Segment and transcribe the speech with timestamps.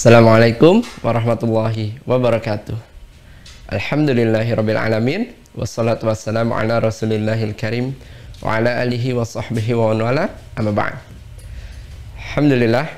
[0.00, 2.72] Assalamualaikum warahmatullahi wabarakatuh.
[3.68, 7.92] Alhamdulillahirabbil alamin wassalatu wassalamu ala rasulillahil karim
[8.40, 10.96] wa ala alihi wa sahbihi wa wala amma ba'd.
[12.16, 12.88] Alhamdulillah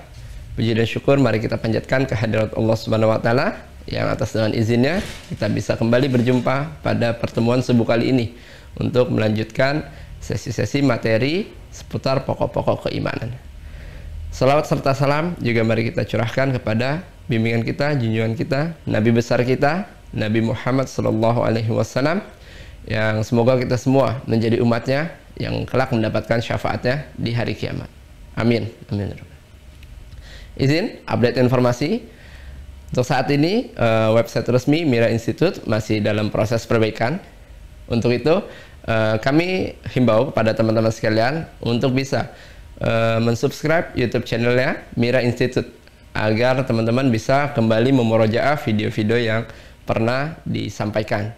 [0.55, 5.03] puji dan syukur mari kita panjatkan kehadirat Allah Subhanahu wa taala yang atas dengan izinnya
[5.27, 8.31] kita bisa kembali berjumpa pada pertemuan subuh kali ini
[8.79, 9.91] untuk melanjutkan
[10.23, 13.35] sesi-sesi materi seputar pokok-pokok keimanan.
[14.33, 19.85] Salawat serta salam juga mari kita curahkan kepada bimbingan kita, junjungan kita, Nabi besar kita,
[20.09, 22.25] Nabi Muhammad Sallallahu Alaihi Wasallam,
[22.89, 27.93] yang semoga kita semua menjadi umatnya yang kelak mendapatkan syafaatnya di hari kiamat.
[28.33, 28.73] Amin.
[28.89, 29.13] Amin.
[30.57, 32.01] Izin update informasi.
[32.89, 37.21] Untuk saat ini eh, website resmi Mira Institute masih dalam proses perbaikan.
[37.85, 38.41] Untuk itu
[38.89, 42.33] eh, kami himbau kepada teman-teman sekalian untuk bisa
[42.83, 45.71] uh, mensubscribe YouTube channelnya Mira Institute
[46.13, 49.43] agar teman-teman bisa kembali memurojaah video-video yang
[49.89, 51.33] pernah disampaikan.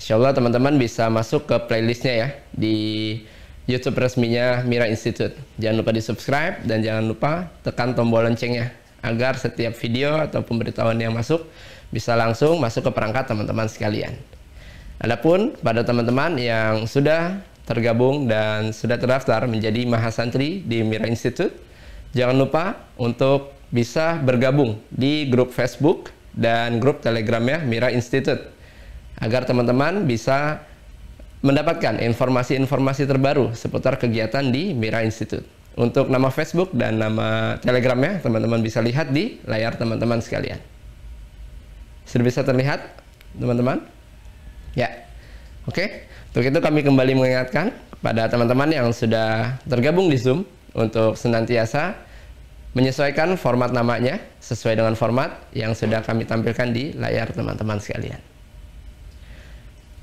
[0.00, 2.76] Insya Allah teman-teman bisa masuk ke playlistnya ya di
[3.70, 5.36] YouTube resminya Mira Institute.
[5.60, 10.98] Jangan lupa di subscribe dan jangan lupa tekan tombol loncengnya agar setiap video atau pemberitahuan
[10.98, 11.46] yang masuk
[11.94, 14.16] bisa langsung masuk ke perangkat teman-teman sekalian.
[15.00, 21.54] Adapun pada teman-teman yang sudah tergabung dan sudah terdaftar menjadi mahasantri di Mira Institute,
[22.10, 28.50] jangan lupa untuk bisa bergabung di grup Facebook dan grup Telegramnya Mira Institute
[29.22, 30.66] agar teman-teman bisa
[31.46, 35.46] mendapatkan informasi-informasi terbaru seputar kegiatan di Mira Institute.
[35.78, 40.58] Untuk nama Facebook dan nama Telegramnya teman-teman bisa lihat di layar teman-teman sekalian.
[42.02, 42.82] Sudah bisa terlihat
[43.38, 43.86] teman-teman?
[44.74, 45.09] Ya.
[45.68, 46.08] Oke.
[46.30, 51.98] Untuk itu kami kembali mengingatkan kepada teman-teman yang sudah tergabung di Zoom untuk senantiasa
[52.72, 58.22] menyesuaikan format namanya sesuai dengan format yang sudah kami tampilkan di layar teman-teman sekalian.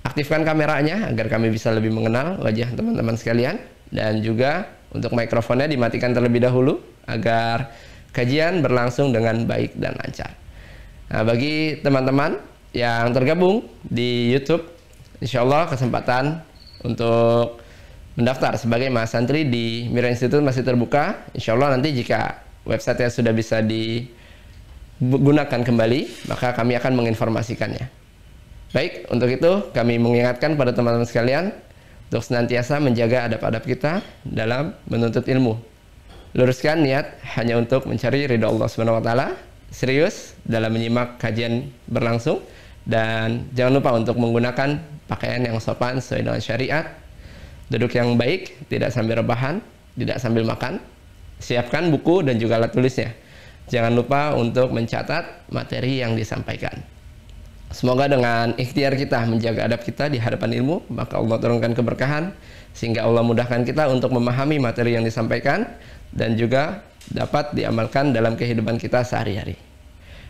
[0.03, 3.59] Aktifkan kameranya agar kami bisa lebih mengenal wajah teman-teman sekalian
[3.91, 7.71] dan juga untuk mikrofonnya dimatikan terlebih dahulu agar
[8.11, 10.31] kajian berlangsung dengan baik dan lancar.
[11.07, 12.39] Nah, bagi teman-teman
[12.75, 14.76] yang tergabung di YouTube
[15.21, 16.41] insya Allah kesempatan
[16.85, 17.61] untuk
[18.17, 21.21] mendaftar sebagai mahasantri di Mira Institute masih terbuka.
[21.37, 27.85] Insya Allah nanti jika website yang sudah bisa digunakan kembali, maka kami akan menginformasikannya.
[28.73, 31.55] Baik, untuk itu kami mengingatkan pada teman-teman sekalian
[32.11, 35.55] untuk senantiasa menjaga adab-adab kita dalam menuntut ilmu.
[36.35, 39.27] Luruskan niat hanya untuk mencari ridha Allah Subhanahu wa taala,
[39.71, 42.43] serius dalam menyimak kajian berlangsung
[42.87, 44.79] dan jangan lupa untuk menggunakan
[45.11, 46.85] pakaian yang sopan sesuai dengan syariat,
[47.67, 49.59] duduk yang baik, tidak sambil rebahan,
[49.99, 50.79] tidak sambil makan,
[51.43, 53.11] siapkan buku dan juga alat tulisnya.
[53.67, 56.79] Jangan lupa untuk mencatat materi yang disampaikan.
[57.67, 62.31] Semoga dengan ikhtiar kita menjaga adab kita di hadapan ilmu, maka Allah turunkan keberkahan
[62.71, 65.67] sehingga Allah mudahkan kita untuk memahami materi yang disampaikan
[66.15, 69.59] dan juga dapat diamalkan dalam kehidupan kita sehari-hari.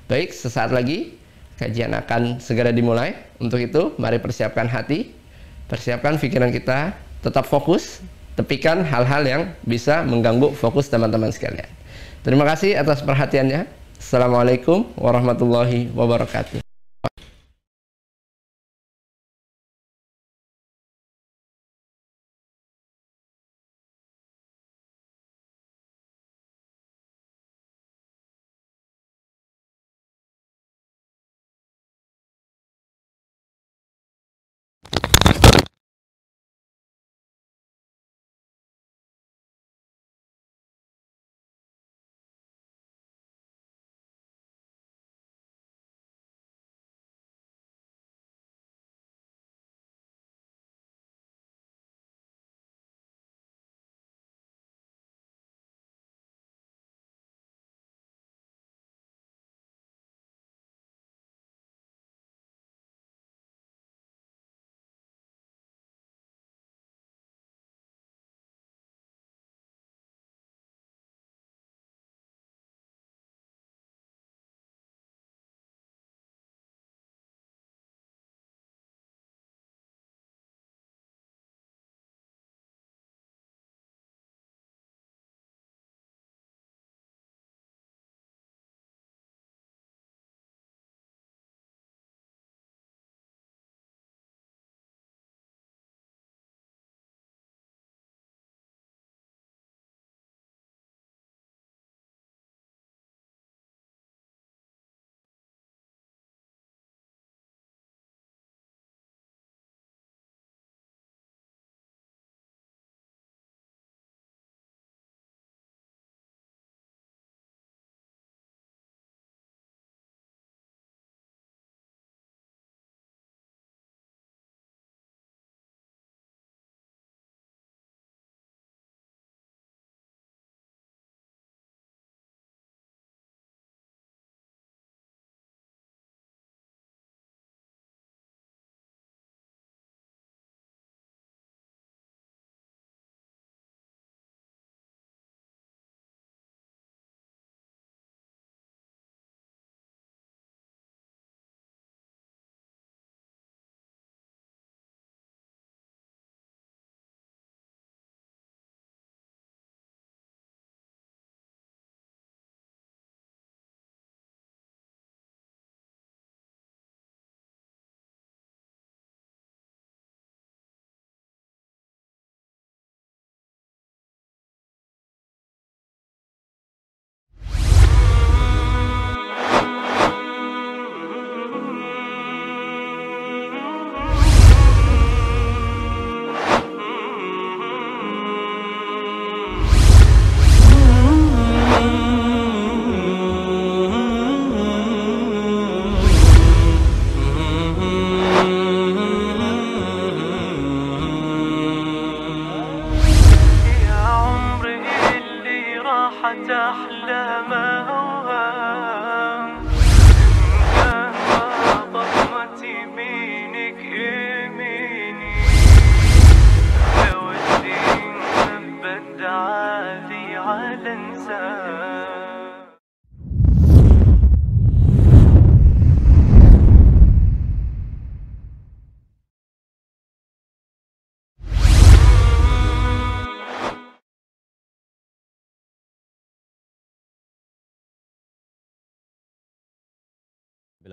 [0.10, 1.14] Baik, sesaat lagi
[1.58, 3.18] kajian akan segera dimulai.
[3.42, 5.14] Untuk itu, mari persiapkan hati,
[5.70, 8.02] persiapkan pikiran kita, tetap fokus,
[8.38, 11.68] tepikan hal-hal yang bisa mengganggu fokus teman-teman sekalian.
[12.22, 13.66] Terima kasih atas perhatiannya.
[13.98, 16.67] Assalamualaikum warahmatullahi wabarakatuh.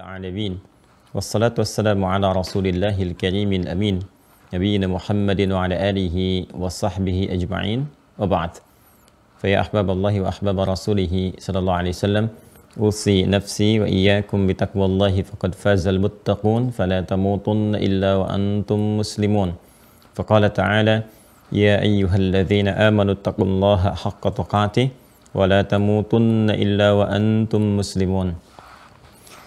[0.04, 0.61] العالمين.
[1.16, 3.96] والصلاة والسلام على رسول الله الكريم الأمين
[4.54, 6.16] نبينا محمد وعلى آله
[6.52, 7.80] وصحبه أجمعين.
[8.20, 8.52] وبعد
[9.40, 12.25] فيا أحباب الله وأحباب رسوله صلى الله عليه وسلم
[12.80, 19.49] أوصي نفسي وإياكم بتقوى الله فقد فاز المتقون فلا تموتن إلا وأنتم مسلمون.
[20.14, 20.96] فقال تعالى
[21.52, 24.88] يا أيها الذين آمنوا اتقوا الله حق تقاته
[25.34, 28.28] ولا تموتن إلا وأنتم مسلمون.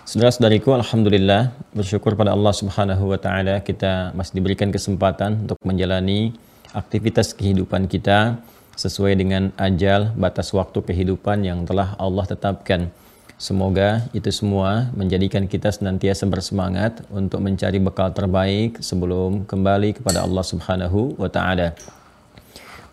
[0.07, 6.31] Saudara-saudariku, Alhamdulillah bersyukur pada Allah Subhanahu wa Ta'ala kita masih diberikan kesempatan untuk menjalani
[6.71, 8.39] aktivitas kehidupan kita
[8.79, 12.87] sesuai dengan ajal batas waktu kehidupan yang telah Allah tetapkan.
[13.35, 20.45] Semoga itu semua menjadikan kita senantiasa bersemangat untuk mencari bekal terbaik sebelum kembali kepada Allah
[20.47, 21.75] Subhanahu wa Ta'ala.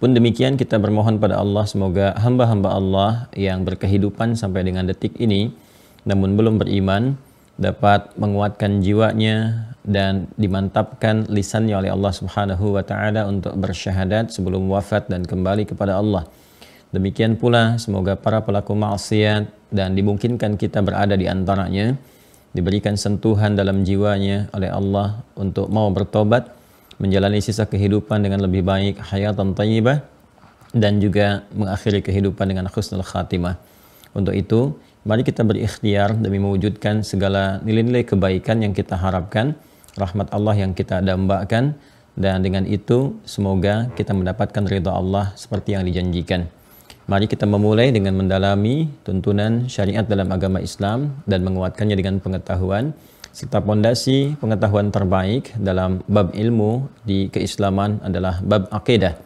[0.02, 5.62] Pun demikian kita bermohon pada Allah semoga hamba-hamba Allah yang berkehidupan sampai dengan detik ini
[6.04, 7.16] namun belum beriman
[7.56, 15.12] dapat menguatkan jiwanya dan dimantapkan lisannya oleh Allah Subhanahu wa taala untuk bersyahadat sebelum wafat
[15.12, 16.25] dan kembali kepada Allah.
[16.94, 21.99] Demikian pula semoga para pelaku maksiat dan dimungkinkan kita berada di antaranya
[22.54, 26.54] diberikan sentuhan dalam jiwanya oleh Allah untuk mau bertobat
[27.02, 30.06] menjalani sisa kehidupan dengan lebih baik hayatan thayyibah
[30.70, 33.58] dan juga mengakhiri kehidupan dengan husnul khatimah.
[34.14, 39.52] Untuk itu, Mari kita berikhtiar demi mewujudkan segala nilai-nilai kebaikan yang kita harapkan,
[40.00, 41.76] rahmat Allah yang kita dambakan,
[42.16, 46.49] dan dengan itu semoga kita mendapatkan ridha Allah seperti yang dijanjikan.
[47.04, 52.96] Mari kita memulai dengan mendalami tuntunan syariat dalam agama Islam dan menguatkannya dengan pengetahuan
[53.28, 59.20] serta pondasi pengetahuan terbaik dalam bab ilmu di keislaman adalah bab akidah.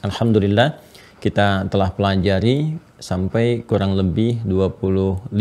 [0.00, 0.80] Alhamdulillah
[1.20, 5.34] kita telah pelajari sampai kurang lebih 25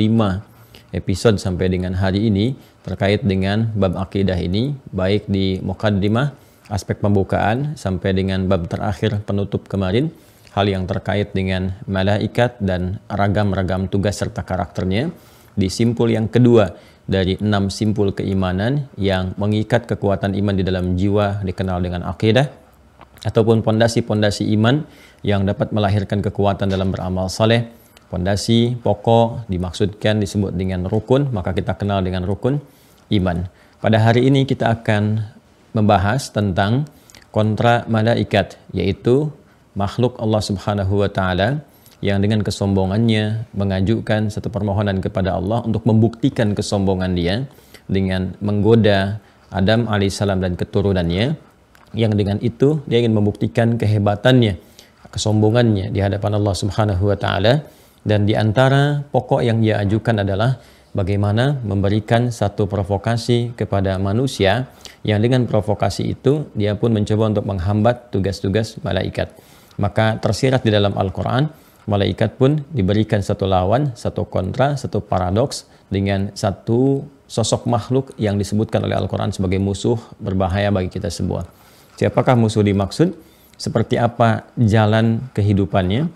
[0.97, 6.33] episode sampai dengan hari ini terkait dengan bab akidah ini baik di mukaddimah
[6.73, 10.09] aspek pembukaan sampai dengan bab terakhir penutup kemarin
[10.51, 15.11] hal yang terkait dengan malaikat dan ragam-ragam tugas serta karakternya.
[15.51, 16.75] Di simpul yang kedua
[17.07, 22.60] dari enam simpul keimanan yang mengikat kekuatan iman di dalam jiwa dikenal dengan akidah
[23.21, 24.81] ataupun pondasi-pondasi iman
[25.21, 27.69] yang dapat melahirkan kekuatan dalam beramal saleh.
[28.11, 32.59] Pondasi pokok dimaksudkan disebut dengan rukun, maka kita kenal dengan rukun
[33.07, 33.47] iman.
[33.79, 35.23] Pada hari ini kita akan
[35.71, 36.91] membahas tentang
[37.31, 39.31] kontra malaikat, yaitu
[39.79, 41.63] makhluk Allah Subhanahu wa taala
[42.03, 47.47] yang dengan kesombongannya mengajukan satu permohonan kepada Allah untuk membuktikan kesombongan dia
[47.87, 49.21] dengan menggoda
[49.53, 51.50] Adam alaihissalam dan keturunannya
[51.97, 54.59] yang dengan itu dia ingin membuktikan kehebatannya
[55.11, 57.67] kesombongannya di hadapan Allah Subhanahu wa taala
[58.01, 60.57] dan di antara pokok yang dia ajukan adalah
[60.95, 64.71] bagaimana memberikan satu provokasi kepada manusia
[65.03, 69.33] yang dengan provokasi itu dia pun mencoba untuk menghambat tugas-tugas malaikat.
[69.77, 71.49] Maka tersirat di dalam Al-Qur'an
[71.89, 78.83] malaikat pun diberikan satu lawan, satu kontra, satu paradoks dengan satu sosok makhluk yang disebutkan
[78.83, 81.47] oleh Al-Quran sebagai musuh berbahaya bagi kita semua.
[82.01, 83.13] Siapakah musuh dimaksud?
[83.61, 86.09] seperti apa jalan kehidupannya,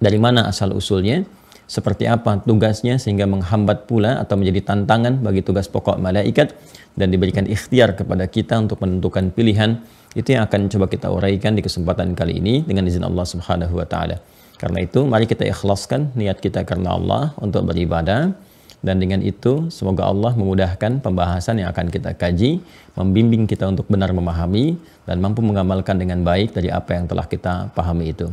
[0.00, 1.28] dari mana asal usulnya,
[1.68, 6.56] seperti apa tugasnya sehingga menghambat pula atau menjadi tantangan bagi tugas pokok malaikat
[6.96, 9.76] dan diberikan ikhtiar kepada kita untuk menentukan pilihan
[10.16, 13.84] itu yang akan coba kita uraikan di kesempatan kali ini dengan izin Allah Subhanahu wa
[13.84, 14.16] taala.
[14.56, 18.32] Karena itu mari kita ikhlaskan niat kita karena Allah untuk beribadah
[18.78, 22.62] dan dengan itu, semoga Allah memudahkan pembahasan yang akan kita kaji,
[22.94, 27.74] membimbing kita untuk benar memahami, dan mampu mengamalkan dengan baik dari apa yang telah kita
[27.74, 28.30] pahami itu.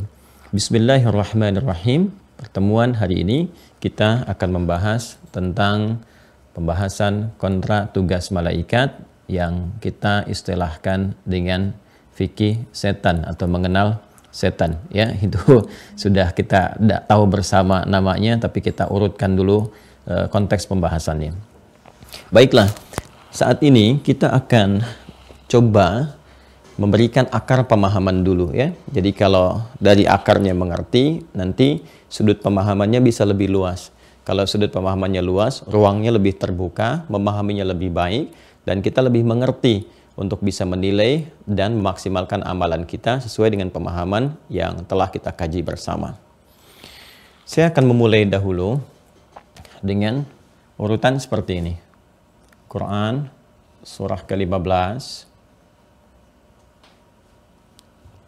[0.54, 2.14] Bismillahirrahmanirrahim.
[2.38, 3.50] Pertemuan hari ini
[3.82, 5.98] kita akan membahas tentang
[6.54, 8.94] pembahasan kontra tugas malaikat
[9.26, 11.74] yang kita istilahkan dengan
[12.14, 13.98] fikih setan atau mengenal
[14.30, 15.40] setan ya itu
[15.96, 16.76] sudah kita
[17.08, 19.72] tahu bersama namanya tapi kita urutkan dulu
[20.06, 21.34] konteks pembahasannya.
[22.30, 22.70] Baiklah,
[23.34, 24.80] saat ini kita akan
[25.50, 26.16] coba
[26.76, 28.72] memberikan akar pemahaman dulu ya.
[28.92, 33.90] Jadi kalau dari akarnya mengerti, nanti sudut pemahamannya bisa lebih luas.
[34.26, 38.34] Kalau sudut pemahamannya luas, ruangnya lebih terbuka, memahaminya lebih baik,
[38.66, 39.86] dan kita lebih mengerti
[40.18, 46.18] untuk bisa menilai dan memaksimalkan amalan kita sesuai dengan pemahaman yang telah kita kaji bersama.
[47.46, 48.82] Saya akan memulai dahulu
[49.86, 50.26] dengan
[50.76, 51.74] urutan seperti ini.
[52.66, 53.30] Quran
[53.86, 55.30] surah ke-15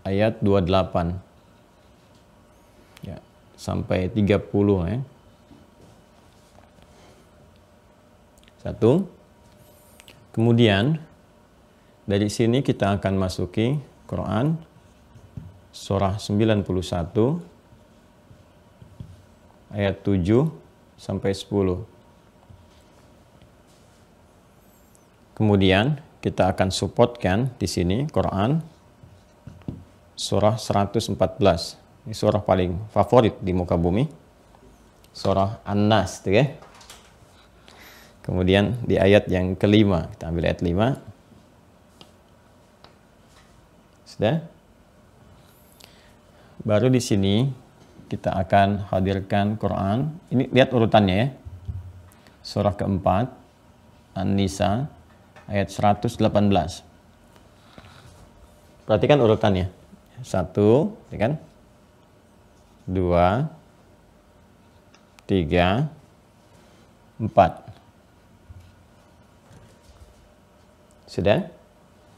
[0.07, 1.19] ayat 28
[3.05, 3.19] ya,
[3.59, 5.03] sampai 30 ya.
[8.63, 9.05] Satu.
[10.33, 11.03] Kemudian
[12.07, 13.75] dari sini kita akan masuki
[14.07, 14.55] Quran
[15.75, 16.63] surah 91
[19.75, 20.68] ayat 7
[20.99, 21.87] sampai 10.
[25.39, 28.59] Kemudian kita akan supportkan di sini Quran
[30.19, 31.15] surah 114.
[32.05, 34.11] Ini surah paling favorit di muka bumi.
[35.15, 36.59] Surah An-Nas, ya.
[38.27, 40.99] Kemudian di ayat yang kelima, kita ambil ayat 5.
[44.05, 44.43] Sudah?
[46.67, 47.49] Baru di sini
[48.09, 50.17] kita akan hadirkan Quran.
[50.33, 51.29] Ini lihat urutannya ya.
[52.41, 53.29] Surah keempat,
[54.17, 54.89] An-Nisa,
[55.45, 56.17] ayat 118.
[58.89, 59.69] Perhatikan urutannya.
[60.25, 61.33] Satu, ya kan?
[62.89, 63.53] Dua,
[65.29, 65.93] tiga,
[67.21, 67.69] empat.
[71.05, 71.53] Sudah?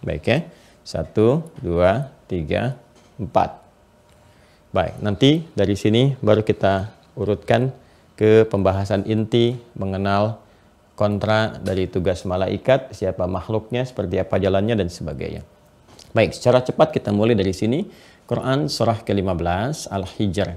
[0.06, 0.38] Baik ya.
[0.86, 2.78] Satu, dua, tiga,
[3.20, 3.59] empat.
[4.70, 7.74] Baik, nanti dari sini baru kita urutkan
[8.14, 10.38] ke pembahasan inti mengenal
[10.94, 15.42] kontra dari tugas malaikat, siapa makhluknya, seperti apa jalannya, dan sebagainya.
[16.14, 17.82] Baik, secara cepat kita mulai dari sini.
[18.30, 20.54] Quran surah ke-15 Al-Hijr.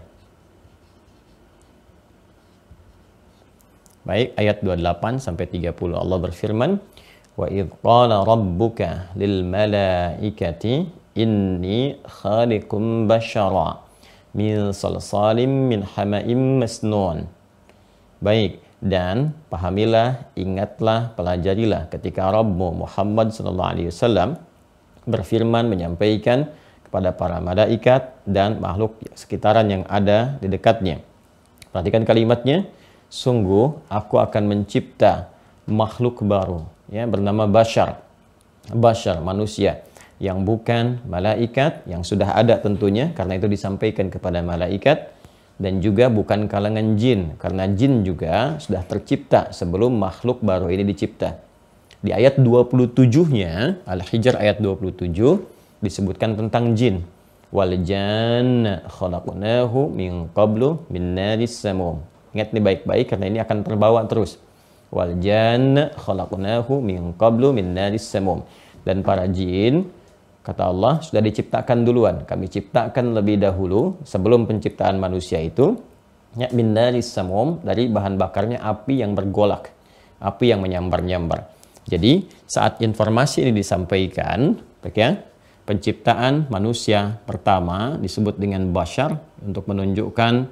[4.06, 6.78] Baik, ayat 28 sampai 30 Allah berfirman,
[7.34, 10.86] "Wa idh rabbuka lil malaikati
[11.18, 13.83] inni khaliqum bashara
[14.34, 17.30] min salsalim min hama'im masnun."
[18.20, 24.36] Baik, dan pahamilah, ingatlah, pelajarilah ketika Rabbu Muhammad sallallahu alaihi wasallam
[25.08, 26.52] berfirman menyampaikan
[26.84, 31.00] kepada para malaikat dan makhluk sekitaran yang ada di dekatnya.
[31.72, 32.68] Perhatikan kalimatnya,
[33.08, 35.32] sungguh aku akan mencipta
[35.64, 38.04] makhluk baru ya bernama bashar.
[38.68, 39.84] Bashar manusia
[40.24, 45.12] yang bukan malaikat yang sudah ada tentunya karena itu disampaikan kepada malaikat
[45.60, 51.44] dan juga bukan kalangan jin karena jin juga sudah tercipta sebelum makhluk baru ini dicipta.
[52.04, 55.12] Di ayat 27-nya, Al-Hijr ayat 27
[55.84, 57.04] disebutkan tentang jin.
[57.54, 62.04] Wal janna khalaqnahu min qablu min naris samum.
[62.36, 64.36] Ingat ini baik-baik karena ini akan terbawa terus.
[64.92, 68.44] Wal janna khalaqnahu min qablu min naris samum.
[68.84, 69.88] Dan para jin
[70.44, 72.28] kata Allah sudah diciptakan duluan.
[72.28, 75.80] Kami ciptakan lebih dahulu sebelum penciptaan manusia itu
[76.36, 79.72] ya min samum dari bahan bakarnya api yang bergolak,
[80.20, 81.50] api yang menyambar-nyambar.
[81.88, 84.56] Jadi saat informasi ini disampaikan,
[84.96, 85.20] ya,
[85.68, 90.48] penciptaan manusia pertama disebut dengan bashar untuk menunjukkan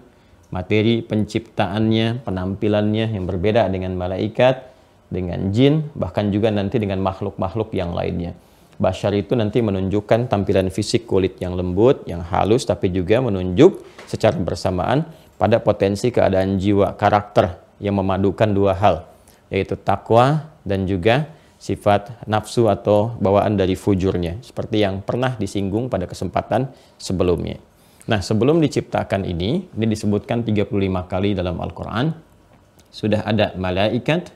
[0.52, 4.68] materi penciptaannya, penampilannya yang berbeda dengan malaikat,
[5.08, 8.36] dengan jin, bahkan juga nanti dengan makhluk-makhluk yang lainnya.
[8.82, 13.78] Bashar itu nanti menunjukkan tampilan fisik kulit yang lembut, yang halus, tapi juga menunjuk
[14.10, 15.06] secara bersamaan
[15.38, 19.06] pada potensi keadaan jiwa, karakter yang memadukan dua hal,
[19.54, 21.30] yaitu takwa dan juga
[21.62, 27.62] sifat nafsu atau bawaan dari fujurnya seperti yang pernah disinggung pada kesempatan sebelumnya.
[28.10, 32.18] Nah, sebelum diciptakan ini, ini disebutkan 35 kali dalam Al-Qur'an.
[32.90, 34.34] Sudah ada malaikat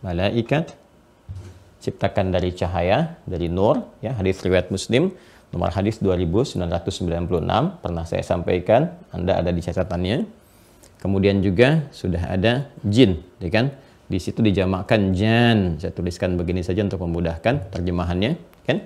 [0.00, 0.79] malaikat
[1.80, 5.10] ciptakan dari cahaya, dari nur, ya, hadis riwayat Muslim
[5.50, 10.38] nomor hadis 2996 pernah saya sampaikan, Anda ada di catatannya.
[11.00, 13.72] Kemudian juga sudah ada jin, ya kan?
[14.06, 15.80] Di situ dijamakkan jan.
[15.80, 18.36] Saya tuliskan begini saja untuk memudahkan terjemahannya,
[18.68, 18.84] kan?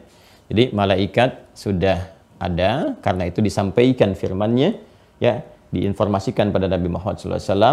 [0.49, 4.77] Jadi malaikat sudah ada karena itu disampaikan firmannya
[5.23, 5.41] ya
[5.73, 7.73] diinformasikan pada Nabi Muhammad SAW ya,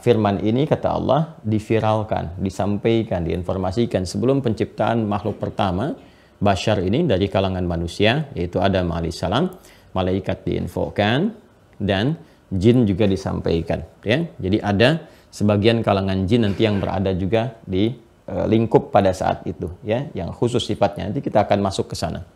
[0.00, 5.92] firman ini kata Allah diviralkan disampaikan diinformasikan sebelum penciptaan makhluk pertama
[6.36, 9.48] Bashar ini dari kalangan manusia yaitu Adam alaihissalam.
[9.96, 11.32] Malaikat diinfokan
[11.80, 12.20] dan
[12.52, 14.28] jin juga disampaikan ya.
[14.36, 17.96] Jadi ada sebagian kalangan jin nanti yang berada juga di
[18.28, 21.08] uh, lingkup pada saat itu ya yang khusus sifatnya.
[21.08, 22.28] Nanti kita akan masuk ke sana.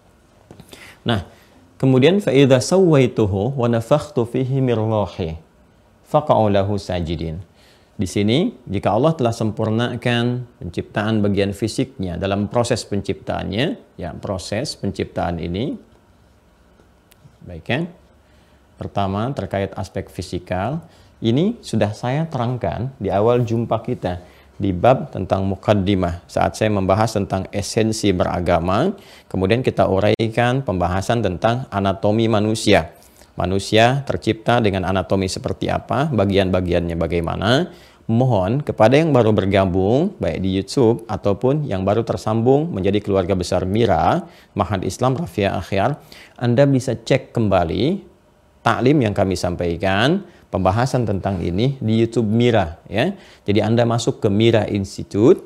[1.05, 1.29] Nah
[1.77, 4.73] kemudian fa idza sawaituhu wa nafakhtu fihi min
[6.11, 7.39] ruhi faqa'u lahu sajidin.
[7.95, 15.37] Di sini jika Allah telah sempurnakan penciptaan bagian fisiknya dalam proses penciptaannya ya proses penciptaan
[15.37, 15.77] ini
[17.45, 17.85] baik ya
[18.81, 20.81] pertama terkait aspek fisikal
[21.21, 24.25] ini sudah saya terangkan di awal jumpa kita
[24.57, 26.25] di bab tentang mukaddimah.
[26.25, 28.97] Saat saya membahas tentang esensi beragama
[29.29, 32.97] kemudian kita uraikan pembahasan tentang anatomi manusia
[33.35, 37.71] manusia tercipta dengan anatomi seperti apa bagian-bagiannya bagaimana
[38.11, 43.63] mohon kepada yang baru bergabung baik di YouTube ataupun yang baru tersambung menjadi keluarga besar
[43.69, 44.27] Mira
[44.59, 46.03] Mahad Islam Rafia Akhyar
[46.35, 48.03] Anda bisa cek kembali
[48.67, 53.15] taklim yang kami sampaikan pembahasan tentang ini di YouTube Mira ya.
[53.47, 55.41] Jadi Anda masuk ke Mira Institute,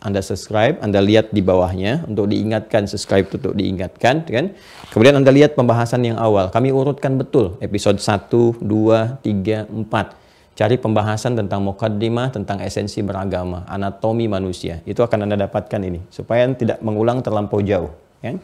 [0.00, 4.56] Anda subscribe, Anda lihat di bawahnya untuk diingatkan subscribe untuk diingatkan kan.
[4.88, 6.48] Kemudian Anda lihat pembahasan yang awal.
[6.48, 10.56] Kami urutkan betul episode 1, 2, 3, 4.
[10.56, 14.80] Cari pembahasan tentang mukaddimah, tentang esensi beragama, anatomi manusia.
[14.88, 17.92] Itu akan Anda dapatkan ini supaya tidak mengulang terlampau jauh,
[18.24, 18.40] ya.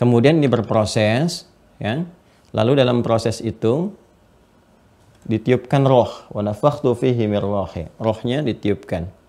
[0.00, 1.44] Kemudian ini berproses,
[1.76, 2.08] ya.
[2.56, 3.92] Lalu dalam proses itu
[5.28, 7.44] ditiupkan roh wa nafakhtu fihi mir
[8.00, 9.19] rohnya ditiupkan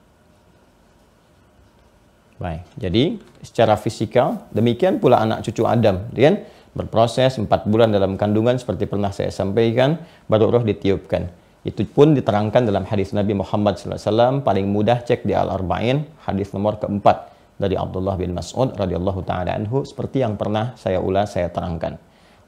[2.42, 6.42] baik jadi secara fisikal demikian pula anak cucu Adam kan?
[6.72, 10.00] Berproses empat bulan dalam kandungan seperti pernah saya sampaikan
[10.32, 11.28] baru roh ditiupkan.
[11.68, 16.80] Itu pun diterangkan dalam hadis Nabi Muhammad SAW paling mudah cek di Al-Arba'in hadis nomor
[16.80, 22.00] keempat dari Abdullah bin Mas'ud radhiyallahu taala anhu seperti yang pernah saya ulas saya terangkan.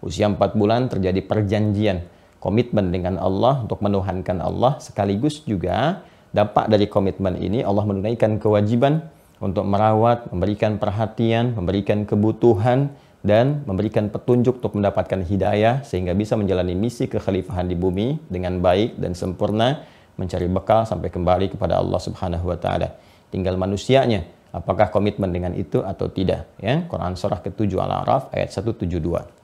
[0.02, 2.02] Usia empat bulan terjadi perjanjian
[2.42, 6.02] komitmen dengan Allah untuk menuhankan Allah sekaligus juga
[6.34, 9.13] dampak dari komitmen ini Allah menunaikan kewajiban
[9.44, 16.76] untuk merawat, memberikan perhatian, memberikan kebutuhan dan memberikan petunjuk untuk mendapatkan hidayah sehingga bisa menjalani
[16.80, 19.84] misi kekhalifahan di bumi dengan baik dan sempurna
[20.16, 22.96] mencari bekal sampai kembali kepada Allah Subhanahu wa taala.
[23.36, 24.24] Tinggal manusianya
[24.56, 26.88] apakah komitmen dengan itu atau tidak ya.
[26.88, 29.44] Quran surah ke-7 Al-A'raf ayat 172.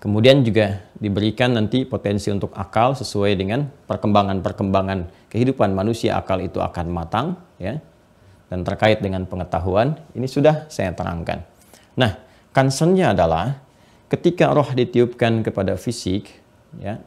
[0.00, 6.86] Kemudian juga diberikan nanti potensi untuk akal sesuai dengan perkembangan-perkembangan kehidupan manusia akal itu akan
[6.88, 7.78] matang ya.
[8.50, 11.46] Dan terkait dengan pengetahuan ini sudah saya terangkan.
[11.94, 12.18] Nah,
[12.50, 13.62] concernnya adalah
[14.10, 16.26] ketika roh ditiupkan kepada fisik
[16.82, 16.98] ya,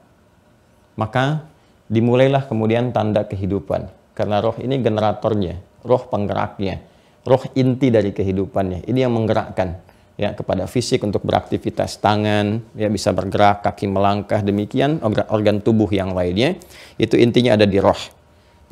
[0.95, 1.43] maka
[1.91, 3.91] dimulailah kemudian tanda kehidupan.
[4.15, 6.79] Karena roh ini generatornya, roh penggeraknya,
[7.27, 8.87] roh inti dari kehidupannya.
[8.87, 15.01] Ini yang menggerakkan ya kepada fisik untuk beraktivitas tangan ya bisa bergerak kaki melangkah demikian
[15.01, 16.53] organ, tubuh yang lainnya
[17.01, 17.97] itu intinya ada di roh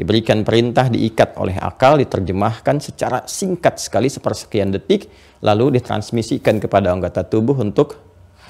[0.01, 5.05] diberikan perintah diikat oleh akal diterjemahkan secara singkat sekali sepersekian detik
[5.45, 8.01] lalu ditransmisikan kepada anggota tubuh untuk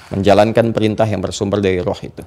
[0.08, 2.24] menjalankan perintah yang bersumber dari roh itu.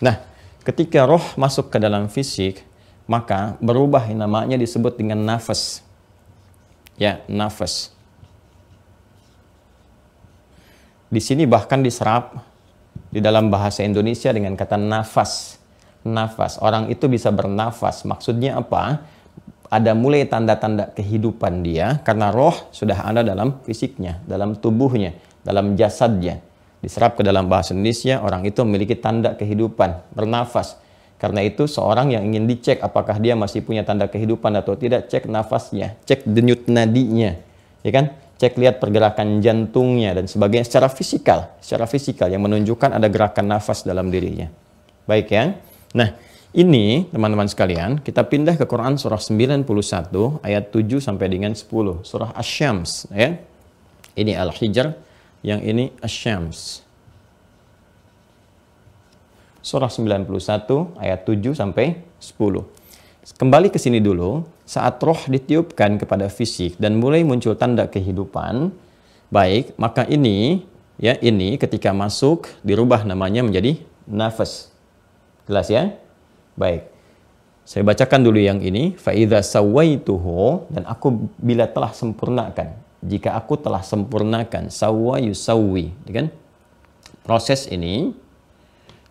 [0.00, 0.16] Nah
[0.64, 2.64] ketika roh masuk ke dalam fisik
[3.04, 5.84] maka berubah namanya disebut dengan nafas.
[6.96, 7.92] Ya nafas.
[11.12, 12.32] Di sini bahkan diserap
[13.12, 15.60] di dalam bahasa Indonesia dengan kata nafas.
[16.04, 16.60] Nafas.
[16.60, 18.04] Orang itu bisa bernafas.
[18.04, 19.04] Maksudnya apa?
[19.72, 26.38] Ada mulai tanda-tanda kehidupan dia karena roh sudah ada dalam fisiknya, dalam tubuhnya, dalam jasadnya.
[26.84, 30.76] Diserap ke dalam bahasa Indonesia, orang itu memiliki tanda kehidupan, bernafas.
[31.16, 35.26] Karena itu seorang yang ingin dicek apakah dia masih punya tanda kehidupan atau tidak, cek
[35.26, 37.32] nafasnya, cek denyut nadinya.
[37.80, 38.12] Ya kan?
[38.34, 43.86] cek lihat pergerakan jantungnya dan sebagainya secara fisikal, secara fisikal yang menunjukkan ada gerakan nafas
[43.86, 44.50] dalam dirinya.
[45.06, 45.54] Baik ya.
[45.94, 46.10] Nah,
[46.50, 52.34] ini teman-teman sekalian, kita pindah ke Quran surah 91 ayat 7 sampai dengan 10, surah
[52.34, 53.38] Asy-Syams ya.
[54.18, 54.90] Ini Al-Hijr,
[55.46, 56.82] yang ini Asy-Syams.
[59.62, 62.66] Surah 91 ayat 7 sampai 10.
[63.38, 68.74] Kembali ke sini dulu, saat roh ditiupkan kepada fisik dan mulai muncul tanda kehidupan,
[69.30, 70.66] baik, maka ini
[70.98, 73.78] ya ini ketika masuk dirubah namanya menjadi
[74.10, 74.73] nafas.
[75.44, 75.92] Jelas ya?
[76.56, 76.88] Baik.
[77.64, 82.76] Saya bacakan dulu yang ini, faidza sawaituhu dan aku bila telah sempurnakan.
[83.04, 86.28] Jika aku telah sempurnakan sawa yusawi, kan?
[87.24, 88.12] Proses ini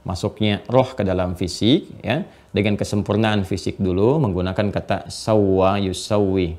[0.05, 6.53] masuknya roh ke dalam fisik ya dengan kesempurnaan fisik dulu menggunakan kata sawwa yusawi.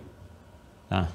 [0.91, 1.07] Nah,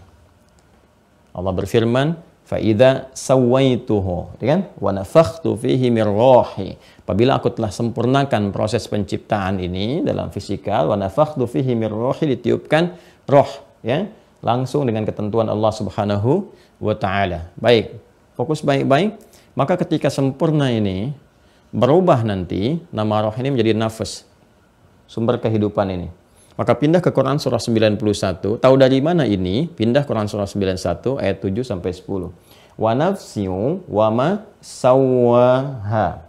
[1.35, 2.15] Allah berfirman,
[2.49, 4.62] "Faida sawaituhu", ya kan?
[4.81, 6.73] Wa nafakhtu fihi min ruhi.
[7.05, 12.97] Apabila aku telah sempurnakan proses penciptaan ini dalam fisikal, wa nafakhtu fihi min ruhi ditiupkan
[13.29, 13.49] roh
[13.85, 14.09] ya
[14.41, 16.49] langsung dengan ketentuan Allah Subhanahu
[16.81, 17.53] wa taala.
[17.59, 17.93] Baik,
[18.33, 19.13] fokus baik-baik.
[19.53, 21.13] Maka ketika sempurna ini
[21.69, 24.25] berubah nanti nama roh ini menjadi nafas
[25.05, 26.07] sumber kehidupan ini.
[26.59, 28.59] Maka pindah ke Quran surah 91.
[28.59, 29.71] Tahu dari mana ini?
[29.71, 32.35] Pindah Quran surah 91 ayat 7 sampai 10.
[32.75, 36.19] Wa nafsiu wa ma sawwaha.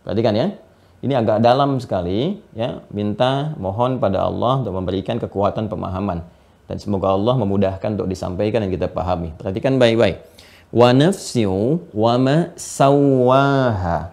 [0.00, 0.56] Perhatikan ya.
[1.04, 6.24] Ini agak dalam sekali ya, minta mohon pada Allah untuk memberikan kekuatan pemahaman
[6.64, 9.32] dan semoga Allah memudahkan untuk disampaikan dan kita pahami.
[9.36, 10.24] Perhatikan baik-baik.
[10.72, 14.12] Wa nafsiu wa ma sawwaha.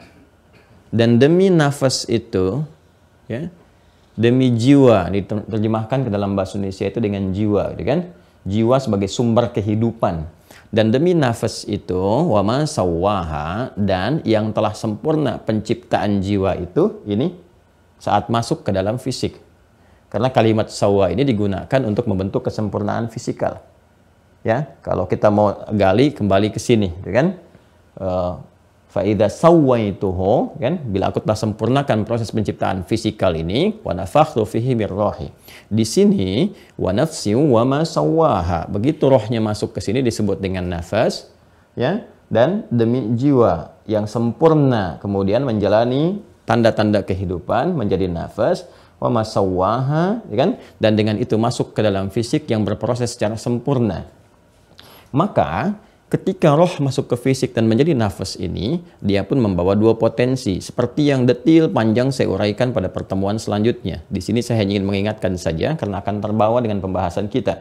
[0.92, 2.64] Dan demi nafas itu
[3.32, 3.48] ya,
[4.18, 8.00] demi jiwa diterjemahkan ke dalam bahasa Indonesia itu dengan jiwa, gitu kan?
[8.44, 10.26] Jiwa sebagai sumber kehidupan.
[10.68, 11.96] Dan demi nafas itu
[12.28, 17.32] wama sawaha dan yang telah sempurna penciptaan jiwa itu ini
[18.04, 19.40] saat masuk ke dalam fisik.
[20.12, 23.64] Karena kalimat sawa ini digunakan untuk membentuk kesempurnaan fisikal.
[24.44, 27.28] Ya kalau kita mau gali kembali ke sini gitu kan?
[27.96, 28.40] Uh,
[28.88, 35.28] Fa'idha sawaituhu kan bila aku telah sempurnakan proses penciptaan fisikal ini wa nafakhtu fihi rohi.
[35.68, 38.64] Di sini wa nafsi wa ma sawaha.
[38.72, 41.28] Begitu rohnya masuk ke sini disebut dengan nafas
[41.76, 48.64] ya dan demi jiwa yang sempurna kemudian menjalani tanda-tanda kehidupan menjadi nafas
[49.04, 53.36] wa ma sawaha ya kan dan dengan itu masuk ke dalam fisik yang berproses secara
[53.36, 54.08] sempurna.
[55.12, 55.76] Maka
[56.08, 60.64] Ketika roh masuk ke fisik dan menjadi nafas ini, dia pun membawa dua potensi.
[60.64, 64.08] Seperti yang detil panjang saya uraikan pada pertemuan selanjutnya.
[64.08, 67.60] Di sini saya hanya ingin mengingatkan saja karena akan terbawa dengan pembahasan kita.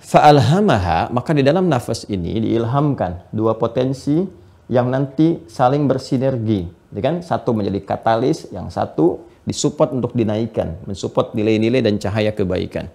[0.00, 4.24] Fa'alhamaha, maka di dalam nafas ini diilhamkan dua potensi
[4.72, 6.64] yang nanti saling bersinergi.
[6.96, 7.20] Ya kan?
[7.20, 12.88] Satu menjadi katalis, yang satu disupport untuk dinaikkan, mensupport nilai-nilai dan cahaya kebaikan.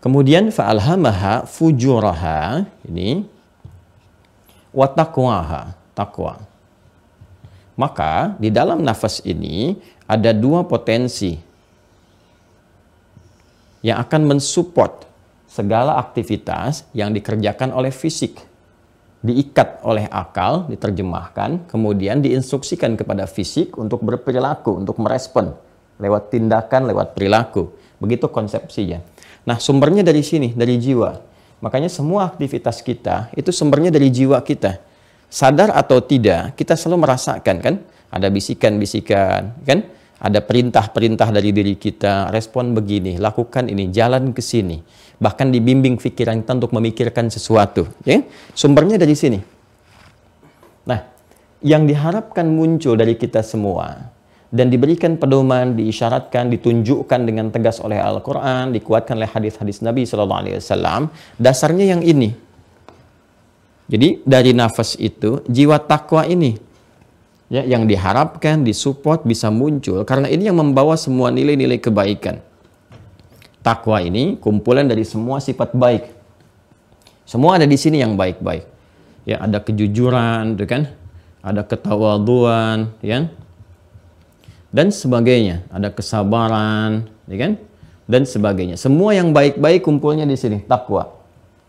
[0.00, 3.39] Kemudian fa'alhamaha fujuraha, ini
[4.70, 6.38] wa taqwaha, takwa.
[7.78, 11.32] Maka di dalam nafas ini ada dua potensi
[13.80, 15.08] yang akan mensupport
[15.48, 18.36] segala aktivitas yang dikerjakan oleh fisik.
[19.20, 25.52] Diikat oleh akal, diterjemahkan, kemudian diinstruksikan kepada fisik untuk berperilaku, untuk merespon
[26.00, 27.76] lewat tindakan, lewat perilaku.
[28.00, 29.04] Begitu konsepsinya.
[29.44, 31.29] Nah, sumbernya dari sini, dari jiwa.
[31.60, 34.80] Makanya semua aktivitas kita itu sumbernya dari jiwa kita.
[35.30, 37.74] Sadar atau tidak, kita selalu merasakan kan?
[38.10, 39.86] Ada bisikan-bisikan, kan?
[40.20, 44.82] Ada perintah-perintah dari diri kita, respon begini, lakukan ini, jalan ke sini.
[45.20, 47.88] Bahkan dibimbing pikiran kita untuk memikirkan sesuatu.
[48.04, 48.20] Ya?
[48.52, 49.40] Sumbernya dari sini.
[50.84, 51.00] Nah,
[51.64, 54.12] yang diharapkan muncul dari kita semua
[54.50, 61.14] dan diberikan pedoman, diisyaratkan, ditunjukkan dengan tegas oleh Al-Quran, dikuatkan oleh hadis-hadis Nabi Wasallam.
[61.38, 62.34] Dasarnya yang ini.
[63.90, 66.54] Jadi dari nafas itu jiwa takwa ini
[67.50, 72.42] ya yang diharapkan, disupport bisa muncul karena ini yang membawa semua nilai-nilai kebaikan.
[73.62, 76.10] Takwa ini kumpulan dari semua sifat baik.
[77.26, 78.66] Semua ada di sini yang baik-baik.
[79.28, 80.82] Ya, ada kejujuran, gitu kan?
[81.44, 83.30] Ada ketawaduan, ya
[84.70, 85.66] dan sebagainya.
[85.70, 87.52] Ada kesabaran, ya kan?
[88.10, 88.74] Dan sebagainya.
[88.74, 91.14] Semua yang baik-baik kumpulnya di sini, takwa.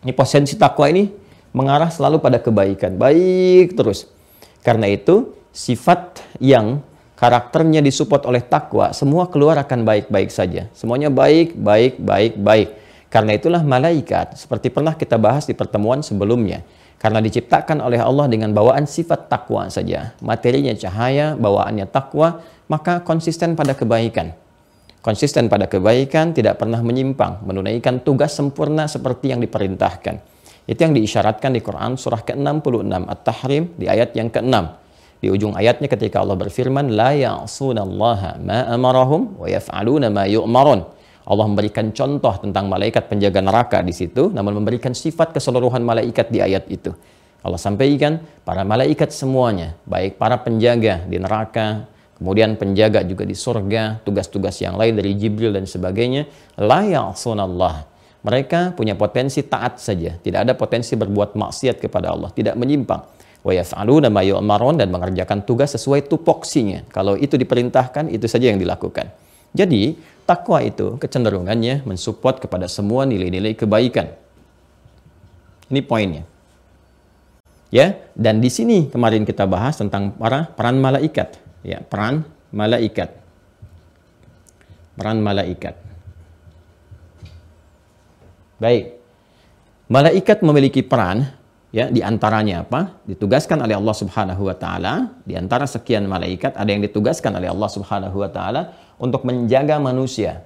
[0.01, 1.13] Ini potensi takwa ini
[1.53, 4.09] mengarah selalu pada kebaikan, baik terus.
[4.65, 6.81] Karena itu sifat yang
[7.17, 10.65] karakternya disupport oleh takwa, semua keluar akan baik-baik saja.
[10.73, 12.69] Semuanya baik, baik, baik, baik.
[13.11, 16.63] Karena itulah malaikat, seperti pernah kita bahas di pertemuan sebelumnya.
[16.97, 20.13] Karena diciptakan oleh Allah dengan bawaan sifat takwa saja.
[20.21, 24.31] Materinya cahaya, bawaannya takwa, maka konsisten pada kebaikan.
[25.03, 30.23] Konsisten pada kebaikan, tidak pernah menyimpang, menunaikan tugas sempurna seperti yang diperintahkan.
[30.63, 34.55] Itu yang diisyaratkan di Quran surah ke-66 At-Tahrim di ayat yang ke-6.
[35.19, 40.81] Di ujung ayatnya ketika Allah berfirman, La ya'sunallaha ma amarahum wa yaf'aluna ma yu'marun.
[41.27, 46.39] Allah memberikan contoh tentang malaikat penjaga neraka di situ, namun memberikan sifat keseluruhan malaikat di
[46.39, 46.93] ayat itu.
[47.41, 51.89] Allah sampaikan para malaikat semuanya, baik para penjaga di neraka,
[52.21, 56.29] kemudian penjaga juga di surga, tugas-tugas yang lain dari Jibril dan sebagainya,
[56.61, 57.89] la ya'sunallah.
[58.21, 63.01] Mereka punya potensi taat saja, tidak ada potensi berbuat maksiat kepada Allah, tidak menyimpang.
[63.41, 64.21] Wa yaf'aluna ma
[64.77, 66.85] dan mengerjakan tugas sesuai tupoksinya.
[66.93, 69.09] Kalau itu diperintahkan, itu saja yang dilakukan.
[69.57, 69.97] Jadi,
[70.29, 74.13] takwa itu kecenderungannya mensupport kepada semua nilai-nilai kebaikan.
[75.73, 76.23] Ini poinnya.
[77.73, 83.09] Ya, dan di sini kemarin kita bahas tentang para peran malaikat ya peran malaikat
[84.97, 85.75] peran malaikat
[88.61, 88.93] Baik.
[89.89, 91.25] Malaikat memiliki peran
[91.73, 93.01] ya di antaranya apa?
[93.09, 97.69] Ditugaskan oleh Allah Subhanahu wa taala, di antara sekian malaikat ada yang ditugaskan oleh Allah
[97.73, 100.45] Subhanahu wa taala untuk menjaga manusia.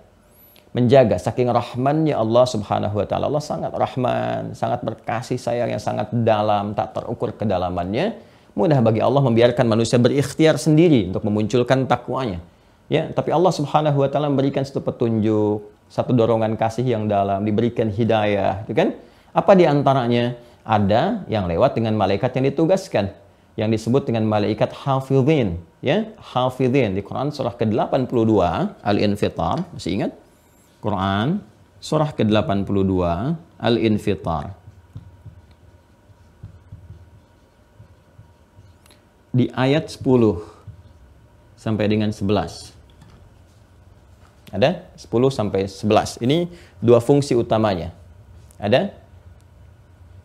[0.71, 3.27] Menjaga saking rahmannya Allah Subhanahu wa taala.
[3.27, 8.15] Allah sangat rahman, sangat berkasih sayang yang sangat dalam, tak terukur kedalamannya.
[8.55, 12.39] Mudah bagi Allah membiarkan manusia berikhtiar sendiri untuk memunculkan takwanya.
[12.87, 17.91] Ya, tapi Allah Subhanahu wa taala memberikan satu petunjuk, satu dorongan kasih yang dalam, diberikan
[17.91, 18.89] hidayah, gitu kan?
[19.35, 20.39] Apa di antaranya?
[20.65, 23.13] Ada yang lewat dengan malaikat yang ditugaskan
[23.55, 28.33] yang disebut dengan malaikat hafidhin ya hafidhin di Quran surah ke-82
[28.83, 30.11] Al-Infitar masih ingat
[30.83, 31.39] Quran
[31.79, 32.95] surah ke-82
[33.55, 34.51] Al-Infitar
[39.35, 39.99] di ayat 10
[41.59, 42.71] sampai dengan 11
[44.55, 46.47] ada 10 sampai 11 ini
[46.79, 47.91] dua fungsi utamanya
[48.55, 48.95] ada?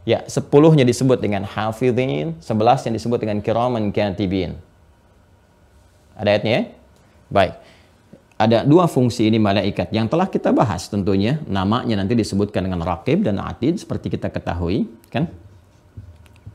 [0.09, 4.57] Ya, sepuluhnya disebut dengan hafidhin, sebelas yang disebut dengan kiraman katibin.
[6.17, 6.63] Ada ayatnya ya?
[7.29, 7.55] Baik.
[8.41, 11.37] Ada dua fungsi ini malaikat yang telah kita bahas tentunya.
[11.45, 14.89] Namanya nanti disebutkan dengan rakib dan atid seperti kita ketahui.
[15.13, 15.29] kan?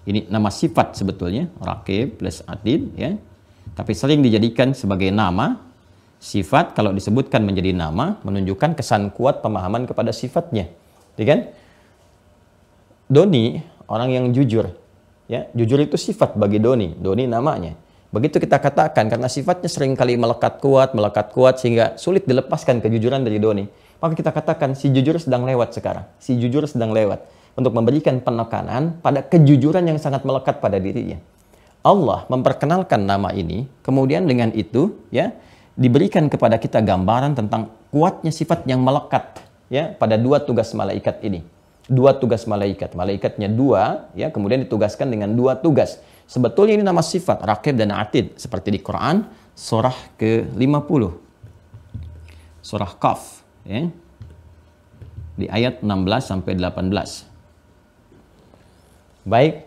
[0.06, 2.94] Ini nama sifat sebetulnya, rakib plus atid.
[2.94, 3.18] ya.
[3.74, 5.65] Tapi sering dijadikan sebagai nama.
[6.15, 10.72] Sifat kalau disebutkan menjadi nama menunjukkan kesan kuat pemahaman kepada sifatnya.
[11.20, 11.39] Ya kan?
[13.06, 14.74] Doni orang yang jujur.
[15.30, 16.98] Ya, jujur itu sifat bagi Doni.
[16.98, 17.78] Doni namanya.
[18.10, 23.22] Begitu kita katakan karena sifatnya sering kali melekat kuat, melekat kuat sehingga sulit dilepaskan kejujuran
[23.22, 23.65] dari Doni.
[24.02, 26.10] Maka kita katakan si jujur sedang lewat sekarang.
[26.18, 31.20] Si jujur sedang lewat untuk memberikan penekanan pada kejujuran yang sangat melekat pada dirinya.
[31.86, 35.32] Allah memperkenalkan nama ini, kemudian dengan itu ya
[35.76, 39.39] diberikan kepada kita gambaran tentang kuatnya sifat yang melekat
[39.72, 42.98] ya pada dua tugas malaikat ini dua tugas malaikat.
[42.98, 46.02] Malaikatnya dua, ya kemudian ditugaskan dengan dua tugas.
[46.26, 48.34] Sebetulnya ini nama sifat, rakib dan atid.
[48.38, 51.04] Seperti di Quran, surah ke-50.
[52.65, 53.46] Surah Qaf.
[53.65, 53.94] Ya.
[55.38, 57.35] Di ayat 16 sampai 18.
[59.26, 59.66] Baik,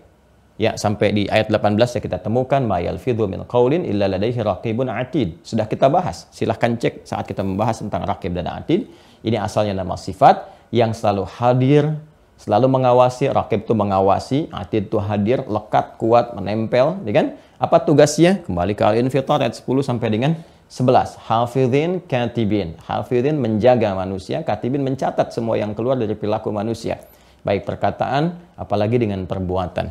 [0.58, 4.90] Ya, sampai di ayat 18 ya kita temukan ma yalfidhu min qaulin illa ladaihi raqibun
[4.90, 5.38] atid.
[5.46, 6.26] Sudah kita bahas.
[6.34, 8.90] Silahkan cek saat kita membahas tentang raqib dan atid.
[9.22, 11.94] Ini asalnya nama sifat yang selalu hadir
[12.38, 17.26] selalu mengawasi, rakib itu mengawasi, atid itu hadir, lekat, kuat, menempel, ya kan?
[17.58, 18.46] Apa tugasnya?
[18.46, 20.38] Kembali ke Al-Infitar ayat 10 sampai dengan
[20.70, 21.18] 11.
[21.26, 22.78] Hafidhin katibin.
[22.86, 27.02] Hafidhin menjaga manusia, katibin mencatat semua yang keluar dari perilaku manusia.
[27.42, 29.86] Baik perkataan, apalagi dengan perbuatan.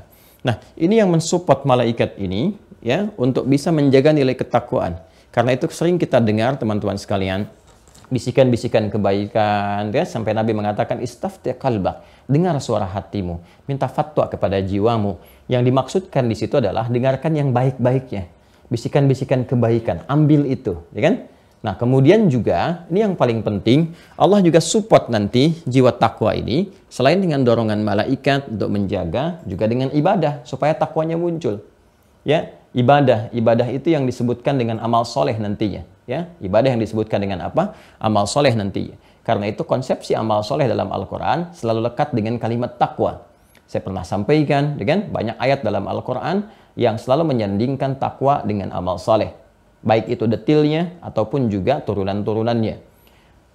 [0.46, 5.00] Nah, ini yang mensupport malaikat ini ya untuk bisa menjaga nilai ketakwaan.
[5.32, 7.46] Karena itu sering kita dengar teman-teman sekalian,
[8.08, 15.20] bisikan-bisikan kebaikan ya sampai Nabi mengatakan istafti kalbak dengar suara hatimu minta fatwa kepada jiwamu
[15.52, 18.32] yang dimaksudkan di situ adalah dengarkan yang baik-baiknya
[18.72, 21.16] bisikan-bisikan kebaikan ambil itu ya kan
[21.58, 27.18] nah kemudian juga ini yang paling penting Allah juga support nanti jiwa takwa ini selain
[27.18, 31.66] dengan dorongan malaikat untuk menjaga juga dengan ibadah supaya takwanya muncul.
[32.28, 33.32] Ya ibadah.
[33.32, 35.82] Ibadah itu yang disebutkan dengan amal soleh nantinya.
[36.08, 37.76] Ya ibadah yang disebutkan dengan apa?
[38.00, 38.94] Amal soleh nanti
[39.28, 43.28] karena itu konsepsi amal soleh dalam Al-Quran selalu lekat dengan kalimat takwa.
[43.68, 46.48] Saya pernah sampaikan dengan banyak ayat dalam Al-Quran
[46.80, 49.47] yang selalu menyandingkan takwa dengan amal soleh
[49.86, 52.88] baik itu detilnya ataupun juga turunan-turunannya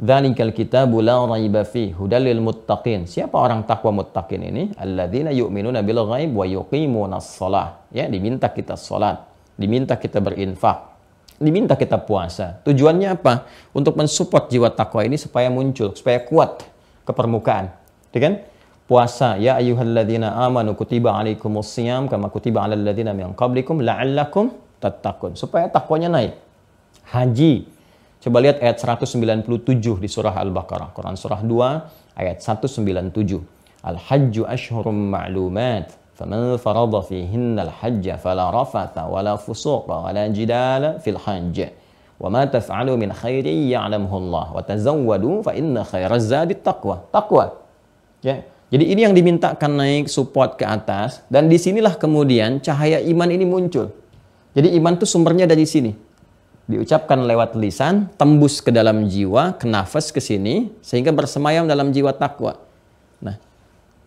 [0.03, 3.07] Dzalikal kitabu la raiba fi hudalil muttaqin.
[3.07, 4.75] Siapa orang takwa muttaqin ini?
[4.75, 7.87] Alladzina yu'minuna bil ghaib wa yuqimunas shalah.
[7.95, 9.23] Ya, diminta kita salat,
[9.55, 10.91] diminta kita berinfak,
[11.39, 12.59] diminta kita puasa.
[12.67, 13.47] Tujuannya apa?
[13.77, 16.67] Untuk mensupport jiwa takwa ini supaya muncul, supaya kuat
[17.07, 17.71] ke permukaan.
[18.11, 18.35] Ya kan?
[18.91, 24.51] Puasa, ya ayyuhalladzina amanu kutiba alaikumus siyam kama kutiba alal ladzina min qablikum la'allakum
[24.84, 25.38] tattaqun.
[25.40, 26.36] Supaya takwanya naik.
[27.10, 27.68] Haji.
[28.18, 29.46] Coba lihat ayat 197
[30.02, 30.92] di surah Al-Baqarah.
[30.92, 33.40] Quran surah 2 ayat 197.
[33.86, 41.58] Al-hajju ashhurum ma'lumat فمن فرض فيهن الحج فلا رفث ولا فسوق ولا جدال في الحج
[42.18, 47.46] وما تفعلوا من خير يعلمه الله وتزودوا فإن خير الزاد التقوى تقوى
[48.26, 48.42] ya
[48.74, 53.94] jadi ini yang dimintakan naik support ke atas dan disinilah kemudian cahaya iman ini muncul
[54.53, 55.93] jadi iman itu sumbernya dari sini
[56.69, 62.15] diucapkan lewat lisan tembus ke dalam jiwa ke nafas ke sini sehingga bersemayam dalam jiwa
[62.15, 62.57] takwa
[63.19, 63.37] nah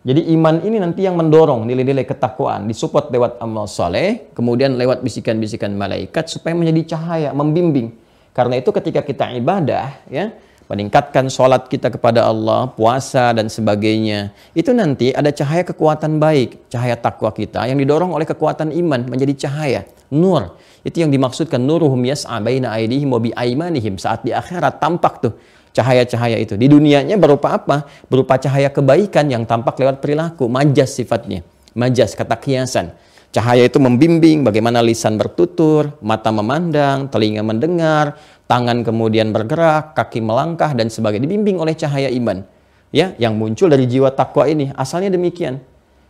[0.06, 5.74] jadi iman ini nanti yang mendorong nilai-nilai ketakwaan, disupport lewat amal soleh, kemudian lewat bisikan-bisikan
[5.74, 7.90] malaikat supaya menjadi cahaya, membimbing.
[8.30, 10.30] Karena itu ketika kita ibadah, ya
[10.70, 14.30] meningkatkan sholat kita kepada Allah, puasa dan sebagainya.
[14.54, 19.46] Itu nanti ada cahaya kekuatan baik, cahaya takwa kita yang didorong oleh kekuatan iman menjadi
[19.46, 20.58] cahaya, nur.
[20.86, 23.98] Itu yang dimaksudkan nuruhum yas'a baina aidihim wa biaimanihim.
[23.98, 25.34] Saat di akhirat tampak tuh
[25.76, 26.56] cahaya-cahaya itu.
[26.56, 27.84] Di dunianya berupa apa?
[28.08, 31.44] Berupa cahaya kebaikan yang tampak lewat perilaku, majas sifatnya.
[31.76, 32.96] Majas, kata kiasan.
[33.36, 38.16] Cahaya itu membimbing bagaimana lisan bertutur, mata memandang, telinga mendengar,
[38.48, 41.28] tangan kemudian bergerak, kaki melangkah dan sebagainya.
[41.28, 42.40] Dibimbing oleh cahaya iman.
[42.88, 44.72] Ya, yang muncul dari jiwa takwa ini.
[44.72, 45.60] Asalnya demikian.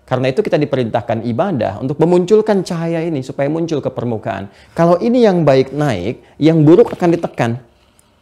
[0.06, 4.46] Karena itu kita diperintahkan ibadah untuk memunculkan cahaya ini supaya muncul ke permukaan.
[4.70, 7.58] Kalau ini yang baik naik, yang buruk akan ditekan.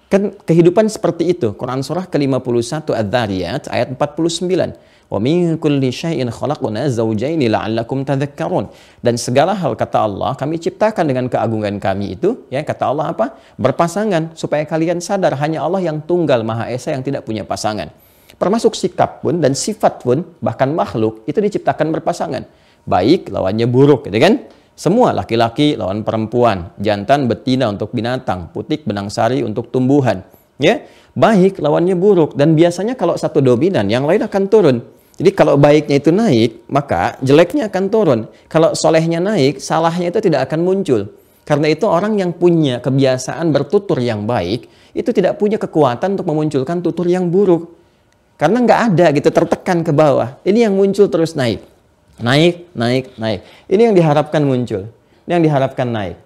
[0.08, 1.52] Kan kehidupan seperti itu.
[1.52, 4.80] Quran surah ke-51 Adz-Dzariyat ayat 49.
[5.12, 8.72] Wa min kulli syai'in khalaqna zawjaini la'allakum tadhakkarun.
[9.04, 13.36] Dan segala hal kata Allah kami ciptakan dengan keagungan kami itu ya kata Allah apa?
[13.60, 17.92] Berpasangan supaya kalian sadar hanya Allah yang tunggal Maha Esa yang tidak punya pasangan.
[18.34, 22.44] Termasuk sikap pun dan sifat pun, bahkan makhluk, itu diciptakan berpasangan.
[22.84, 24.44] Baik lawannya buruk, gitu kan?
[24.74, 30.26] Semua laki-laki lawan perempuan, jantan betina untuk binatang, putik benang sari untuk tumbuhan.
[30.58, 30.82] Ya,
[31.14, 34.82] baik lawannya buruk dan biasanya kalau satu dominan, yang lain akan turun.
[35.14, 38.20] Jadi kalau baiknya itu naik, maka jeleknya akan turun.
[38.50, 41.06] Kalau solehnya naik, salahnya itu tidak akan muncul.
[41.46, 46.82] Karena itu orang yang punya kebiasaan bertutur yang baik, itu tidak punya kekuatan untuk memunculkan
[46.82, 47.83] tutur yang buruk.
[48.34, 50.38] Karena nggak ada gitu tertekan ke bawah.
[50.42, 51.62] Ini yang muncul terus naik.
[52.18, 53.40] Naik, naik, naik.
[53.70, 54.90] Ini yang diharapkan muncul.
[55.26, 56.16] Ini yang diharapkan naik.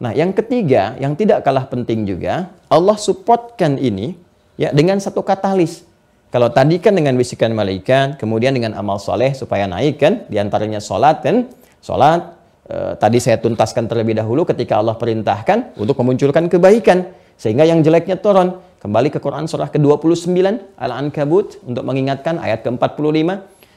[0.00, 4.16] Nah, yang ketiga, yang tidak kalah penting juga, Allah supportkan ini
[4.56, 5.84] ya dengan satu katalis.
[6.32, 10.80] Kalau tadi kan dengan bisikan malaikat, kemudian dengan amal soleh supaya naik kan, di antaranya
[10.80, 11.52] sholat kan,
[11.84, 12.32] sholat,
[12.70, 18.16] eh, tadi saya tuntaskan terlebih dahulu ketika Allah perintahkan untuk memunculkan kebaikan, sehingga yang jeleknya
[18.16, 18.56] turun.
[18.80, 20.40] Kembali ke Quran surah ke-29
[20.80, 23.28] Al-Ankabut untuk mengingatkan ayat ke-45.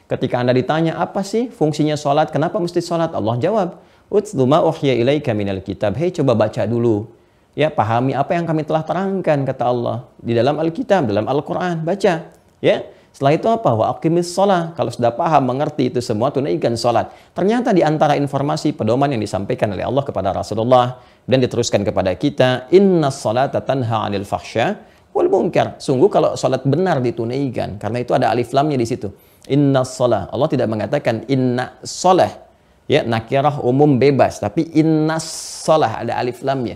[0.08, 3.12] Ketika Anda ditanya apa sih fungsinya sholat, kenapa mesti sholat?
[3.12, 6.00] Allah jawab, Utslu ma uhya ilaika minal kitab.
[6.00, 7.12] Hei coba baca dulu.
[7.52, 11.84] Ya, pahami apa yang kami telah terangkan kata Allah di dalam Alkitab, dalam Al-Qur'an.
[11.84, 12.32] Baca,
[12.64, 12.88] ya.
[13.12, 13.76] Setelah itu apa?
[13.76, 14.72] Wa aqimis sholat.
[14.80, 17.12] Kalau sudah paham, mengerti itu semua, tunaikan sholat.
[17.36, 20.96] Ternyata di antara informasi pedoman yang disampaikan oleh Allah kepada Rasulullah
[21.28, 25.78] dan diteruskan kepada kita, inna salata tanha anil fahsya wal munkar.
[25.80, 29.14] Sungguh kalau salat benar ditunaikan, karena itu ada alif lamnya di situ.
[29.48, 30.28] Inna salah.
[30.34, 32.44] Allah tidak mengatakan inna salah.
[32.84, 36.76] Ya, nakirah umum bebas, tapi inna salah ada alif lamnya.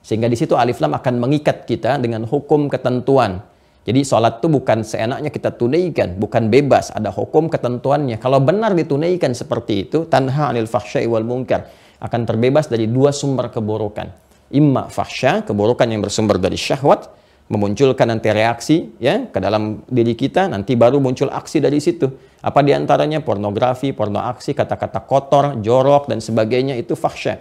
[0.00, 3.44] Sehingga di situ alif lam akan mengikat kita dengan hukum ketentuan.
[3.82, 8.14] Jadi sholat itu bukan seenaknya kita tunaikan, bukan bebas, ada hukum ketentuannya.
[8.22, 11.66] Kalau benar ditunaikan seperti itu, tanha anil fahsyai wal munkar,
[11.98, 14.06] akan terbebas dari dua sumber keburukan.
[14.54, 17.10] Imma fahsya, keburukan yang bersumber dari syahwat,
[17.50, 22.08] memunculkan nanti reaksi ya ke dalam diri kita nanti baru muncul aksi dari situ.
[22.42, 27.38] Apa di antaranya pornografi porno aksi kata-kata kotor jorok dan sebagainya itu fahsya.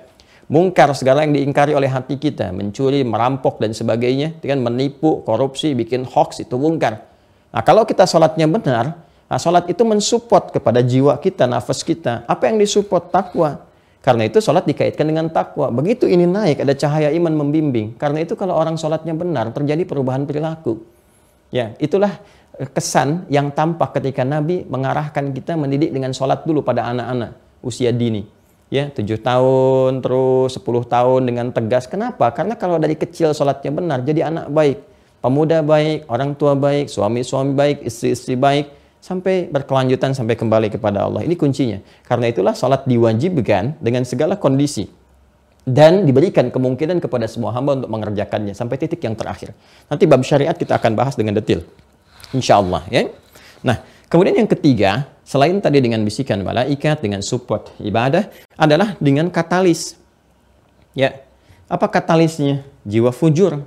[0.51, 6.03] Mungkar segala yang diingkari oleh hati kita mencuri merampok dan sebagainya dengan menipu korupsi bikin
[6.03, 7.07] hoax itu mungkar.
[7.55, 12.27] Nah kalau kita sholatnya benar nah sholat itu mensupport kepada jiwa kita nafas kita.
[12.27, 13.07] Apa yang disupport?
[13.07, 13.70] Takwa
[14.01, 15.69] karena itu sholat dikaitkan dengan takwa.
[15.69, 17.93] Begitu ini naik, ada cahaya iman membimbing.
[18.01, 20.81] Karena itu kalau orang sholatnya benar, terjadi perubahan perilaku.
[21.53, 22.17] Ya, itulah
[22.73, 28.25] kesan yang tampak ketika Nabi mengarahkan kita mendidik dengan sholat dulu pada anak-anak usia dini.
[28.73, 31.85] Ya, tujuh tahun, terus sepuluh tahun dengan tegas.
[31.85, 32.33] Kenapa?
[32.33, 34.77] Karena kalau dari kecil sholatnya benar, jadi anak baik.
[35.21, 41.25] Pemuda baik, orang tua baik, suami-suami baik, istri-istri baik sampai berkelanjutan sampai kembali kepada Allah.
[41.25, 41.81] Ini kuncinya.
[42.05, 44.85] Karena itulah salat diwajibkan dengan segala kondisi
[45.65, 49.57] dan diberikan kemungkinan kepada semua hamba untuk mengerjakannya sampai titik yang terakhir.
[49.89, 51.65] Nanti bab syariat kita akan bahas dengan detail.
[52.31, 53.09] Insya Allah ya.
[53.61, 59.97] Nah, kemudian yang ketiga, selain tadi dengan bisikan malaikat, dengan support ibadah, adalah dengan katalis.
[60.97, 61.21] Ya,
[61.69, 62.65] apa katalisnya?
[62.81, 63.61] Jiwa fujur.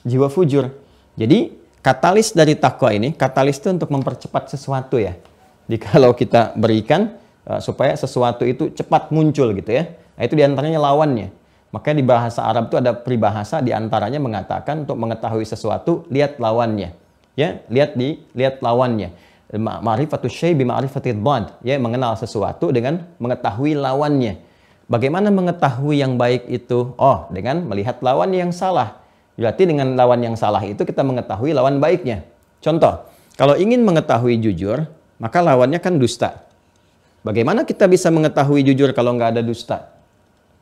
[0.00, 0.72] Jiwa fujur.
[1.20, 5.16] Jadi Katalis dari takwa ini, katalis itu untuk mempercepat sesuatu ya.
[5.64, 7.16] Jadi kalau kita berikan
[7.48, 9.88] uh, supaya sesuatu itu cepat muncul gitu ya.
[10.16, 11.32] Nah, itu di antaranya lawannya.
[11.70, 16.92] Makanya di bahasa Arab itu ada peribahasa di antaranya mengatakan untuk mengetahui sesuatu lihat lawannya.
[17.38, 19.14] Ya, lihat di lihat lawannya.
[19.56, 21.16] Ma'rifatus syai bi ma'rifatid.
[21.62, 24.42] Ya, mengenal sesuatu dengan mengetahui lawannya.
[24.90, 26.98] Bagaimana mengetahui yang baik itu?
[26.98, 28.98] Oh, dengan melihat lawan yang salah.
[29.40, 32.28] Berarti dengan lawan yang salah itu kita mengetahui lawan baiknya.
[32.60, 33.08] Contoh,
[33.40, 34.84] kalau ingin mengetahui jujur,
[35.16, 36.44] maka lawannya kan dusta.
[37.24, 39.96] Bagaimana kita bisa mengetahui jujur kalau nggak ada dusta?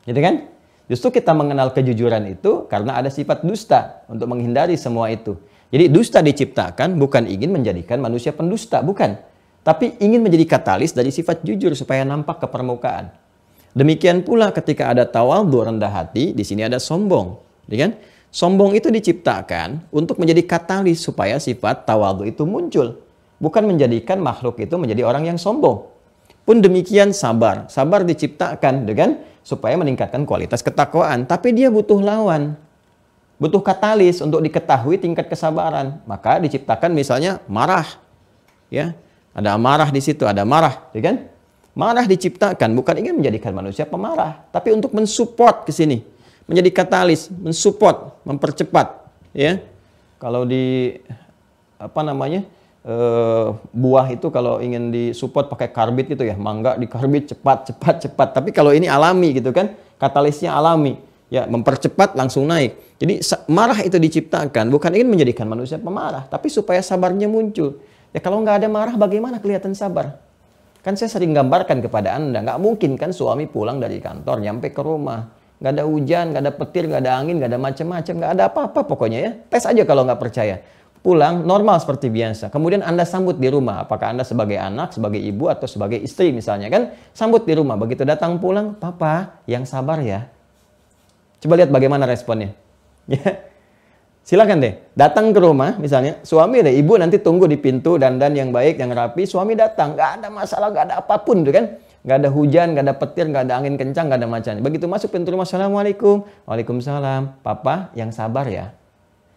[0.07, 0.47] Gitu kan?
[0.87, 5.35] Justru kita mengenal kejujuran itu karena ada sifat dusta untuk menghindari semua itu.
[5.69, 9.19] Jadi dusta diciptakan bukan ingin menjadikan manusia pendusta, bukan.
[9.61, 13.11] Tapi ingin menjadi katalis dari sifat jujur supaya nampak ke permukaan.
[13.77, 17.37] Demikian pula ketika ada tawaldu rendah hati, di sini ada sombong.
[17.69, 17.91] Ya kan?
[18.29, 23.01] Sombong itu diciptakan untuk menjadi katalis supaya sifat tawaldu itu muncul.
[23.41, 25.89] Bukan menjadikan makhluk itu menjadi orang yang sombong.
[26.45, 27.65] Pun demikian sabar.
[27.71, 31.25] Sabar diciptakan dengan supaya meningkatkan kualitas ketakwaan.
[31.25, 32.53] Tapi dia butuh lawan
[33.39, 36.03] butuh katalis untuk diketahui tingkat kesabaran.
[36.05, 37.87] Maka diciptakan misalnya marah.
[38.69, 38.93] Ya,
[39.33, 41.25] ada marah di situ, ada marah, ya kan?
[41.73, 46.05] Marah diciptakan bukan ingin menjadikan manusia pemarah, tapi untuk mensupport ke sini,
[46.49, 49.05] menjadi katalis, mensupport, mempercepat,
[49.37, 49.61] ya.
[50.17, 50.97] Kalau di
[51.77, 52.41] apa namanya?
[52.81, 52.95] E,
[53.69, 58.27] buah itu kalau ingin disupport pakai karbit gitu ya, mangga di karbit cepat, cepat, cepat.
[58.33, 60.97] Tapi kalau ini alami gitu kan, katalisnya alami
[61.29, 62.97] ya mempercepat langsung naik.
[62.97, 67.79] Jadi marah itu diciptakan bukan ingin menjadikan manusia pemarah, tapi supaya sabarnya muncul.
[68.09, 70.17] Ya kalau nggak ada marah bagaimana kelihatan sabar?
[70.81, 74.81] Kan saya sering gambarkan kepada anda, nggak mungkin kan suami pulang dari kantor nyampe ke
[74.81, 78.43] rumah, nggak ada hujan, nggak ada petir, nggak ada angin, nggak ada macam-macam, nggak ada
[78.47, 79.31] apa-apa pokoknya ya.
[79.51, 80.63] Tes aja kalau nggak percaya.
[80.99, 82.51] Pulang normal seperti biasa.
[82.51, 86.67] Kemudian anda sambut di rumah, apakah anda sebagai anak, sebagai ibu atau sebagai istri misalnya
[86.67, 87.79] kan, sambut di rumah.
[87.79, 90.27] Begitu datang pulang, papa yang sabar ya
[91.39, 92.51] Coba lihat bagaimana responnya.
[93.09, 93.49] Ya.
[94.21, 98.37] Silakan deh, datang ke rumah misalnya, suami deh, ibu nanti tunggu di pintu dan dan
[98.37, 101.65] yang baik, yang rapi, suami datang, nggak ada masalah, nggak ada apa pun tuh kan,
[102.09, 104.51] nggak ada hujan, nggak ada petir, nggak ada angin kencang, nggak ada macam.
[104.65, 108.73] Begitu masuk pintu rumah, assalamualaikum, waalaikumsalam, papa yang sabar ya.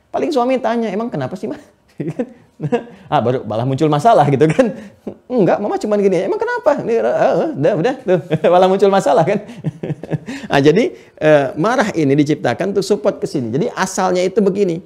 [0.08, 1.60] Paling suami tanya, emang kenapa sih mah?
[3.12, 4.72] ah baru malah muncul masalah gitu kan.
[5.28, 6.80] Enggak mama cuma gini emang kenapa?
[6.80, 7.94] Ini uh, udah udah.
[8.08, 8.20] Tuh
[8.56, 9.44] malah muncul masalah kan.
[10.48, 13.52] Nah jadi uh, marah ini diciptakan untuk support ke sini.
[13.52, 14.80] Jadi asalnya itu begini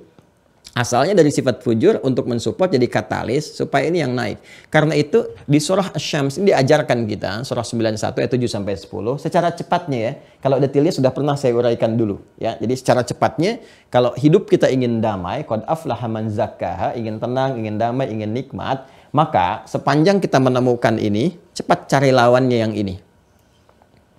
[0.76, 4.44] Asalnya dari sifat fujur untuk mensupport jadi katalis supaya ini yang naik.
[4.68, 9.48] Karena itu di surah Asy-Syams ini diajarkan kita surah 91 ayat 7 sampai 10 secara
[9.56, 10.12] cepatnya ya.
[10.44, 12.60] Kalau detailnya sudah pernah saya uraikan dulu ya.
[12.60, 13.56] Jadi secara cepatnya
[13.88, 18.84] kalau hidup kita ingin damai, qad aflaha man zakkaha, ingin tenang, ingin damai, ingin nikmat,
[19.16, 23.00] maka sepanjang kita menemukan ini, cepat cari lawannya yang ini.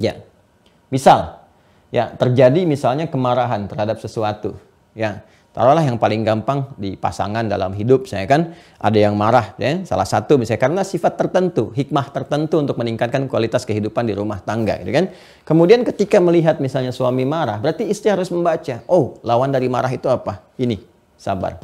[0.01, 0.25] Ya.
[0.89, 1.37] Misal
[1.93, 4.57] ya terjadi misalnya kemarahan terhadap sesuatu
[4.97, 5.21] ya
[5.57, 9.81] Taruhlah yang paling gampang di pasangan dalam hidup, saya kan ada yang marah, ya.
[9.89, 14.77] salah satu misalnya karena sifat tertentu, hikmah tertentu untuk meningkatkan kualitas kehidupan di rumah tangga,
[14.85, 15.09] gitu kan.
[15.41, 20.05] Kemudian ketika melihat misalnya suami marah, berarti istri harus membaca, oh lawan dari marah itu
[20.05, 20.45] apa?
[20.61, 20.77] Ini,
[21.17, 21.57] sabar.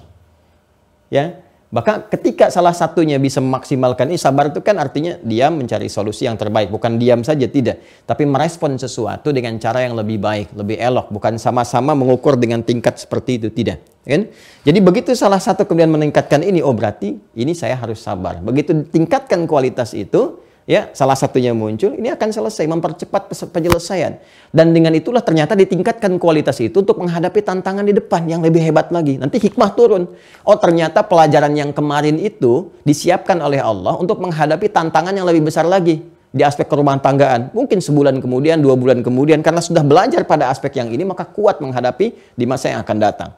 [1.13, 1.37] Ya,
[1.73, 6.37] maka ketika salah satunya bisa memaksimalkan ini sabar itu kan artinya diam mencari solusi yang
[6.37, 6.69] terbaik.
[6.69, 7.81] Bukan diam saja tidak.
[8.05, 11.09] Tapi merespon sesuatu dengan cara yang lebih baik, lebih elok.
[11.09, 13.49] Bukan sama-sama mengukur dengan tingkat seperti itu.
[13.49, 14.05] Tidak.
[14.05, 14.29] Kan?
[14.61, 18.37] Jadi begitu salah satu kemudian meningkatkan ini, oh berarti ini saya harus sabar.
[18.37, 24.19] Begitu tingkatkan kualitas itu, ya salah satunya muncul ini akan selesai mempercepat penyelesaian.
[24.53, 28.93] Dan dengan itulah ternyata ditingkatkan kualitas itu untuk menghadapi tantangan di depan yang lebih hebat
[28.93, 29.17] lagi.
[29.17, 30.07] Nanti hikmah turun.
[30.45, 35.67] Oh ternyata pelajaran yang kemarin itu disiapkan oleh Allah untuk menghadapi tantangan yang lebih besar
[35.67, 36.03] lagi
[36.33, 37.53] di aspek kerumah tanggaan.
[37.53, 41.61] Mungkin sebulan kemudian dua bulan kemudian karena sudah belajar pada aspek yang ini maka kuat
[41.61, 43.31] menghadapi di masa yang akan datang.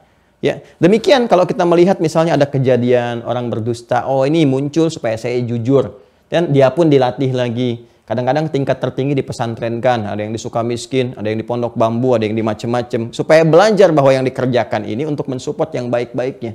[0.44, 5.40] Ya, demikian kalau kita melihat misalnya ada kejadian orang berdusta, oh ini muncul supaya saya
[5.40, 6.05] jujur.
[6.26, 7.86] Dan dia pun dilatih lagi.
[8.06, 11.74] Kadang-kadang tingkat tertinggi di pesantren kan, ada yang di suka miskin, ada yang di pondok
[11.74, 13.10] bambu, ada yang di macem-macem.
[13.10, 16.54] Supaya belajar bahwa yang dikerjakan ini untuk mensupport yang baik-baiknya.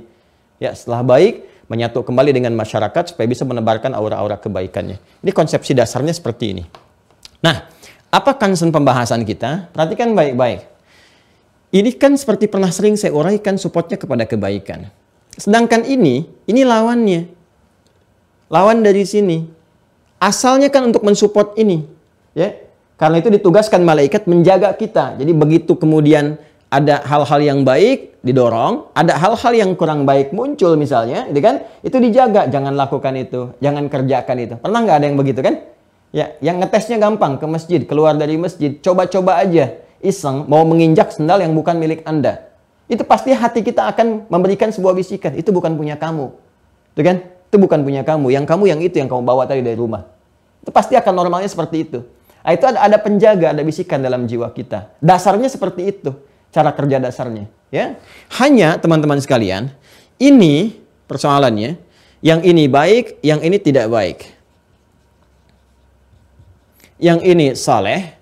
[0.56, 4.96] Ya, setelah baik, menyatu kembali dengan masyarakat supaya bisa menebarkan aura-aura kebaikannya.
[5.20, 6.64] Ini konsepsi dasarnya seperti ini.
[7.44, 7.68] Nah,
[8.12, 9.72] apa concern pembahasan kita?
[9.72, 10.68] Perhatikan baik-baik.
[11.72, 14.92] Ini kan seperti pernah sering saya uraikan supportnya kepada kebaikan.
[15.32, 17.24] Sedangkan ini, ini lawannya.
[18.52, 19.61] Lawan dari sini.
[20.22, 21.82] Asalnya kan untuk mensupport ini,
[22.30, 22.54] ya.
[22.94, 25.18] Karena itu ditugaskan malaikat menjaga kita.
[25.18, 26.38] Jadi begitu kemudian
[26.70, 31.66] ada hal-hal yang baik didorong, ada hal-hal yang kurang baik muncul misalnya, itu kan?
[31.82, 34.54] Itu dijaga, jangan lakukan itu, jangan kerjakan itu.
[34.62, 35.54] Pernah nggak ada yang begitu kan?
[36.14, 41.42] Ya, yang ngetesnya gampang ke masjid, keluar dari masjid, coba-coba aja, iseng mau menginjak sendal
[41.42, 42.46] yang bukan milik Anda.
[42.86, 46.30] Itu pasti hati kita akan memberikan sebuah bisikan, itu bukan punya kamu.
[46.94, 47.16] Itu kan?
[47.50, 48.32] Itu bukan punya kamu.
[48.32, 50.11] Yang kamu yang itu yang kamu bawa tadi dari rumah.
[50.62, 52.00] Itu pasti akan normalnya seperti itu.
[52.42, 54.94] Nah, itu ada, ada penjaga, ada bisikan dalam jiwa kita.
[54.98, 56.10] Dasarnya seperti itu.
[56.54, 57.50] Cara kerja dasarnya.
[57.72, 57.96] Ya,
[58.38, 59.72] Hanya teman-teman sekalian,
[60.20, 60.78] ini
[61.10, 61.78] persoalannya.
[62.22, 64.30] Yang ini baik, yang ini tidak baik.
[67.02, 68.14] Yang ini saleh,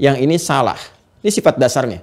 [0.00, 0.80] yang ini salah.
[1.20, 2.00] Ini sifat dasarnya.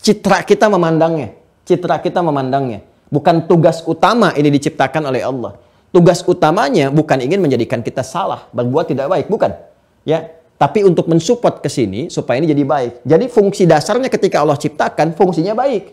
[0.00, 1.36] Citra kita memandangnya.
[1.68, 2.80] citra kita memandangnya.
[3.12, 5.54] Bukan tugas utama ini diciptakan oleh Allah.
[5.90, 9.58] Tugas utamanya bukan ingin menjadikan kita salah, berbuat tidak baik, bukan.
[10.06, 12.92] Ya, tapi untuk mensupport ke sini supaya ini jadi baik.
[13.02, 15.90] Jadi fungsi dasarnya ketika Allah ciptakan fungsinya baik.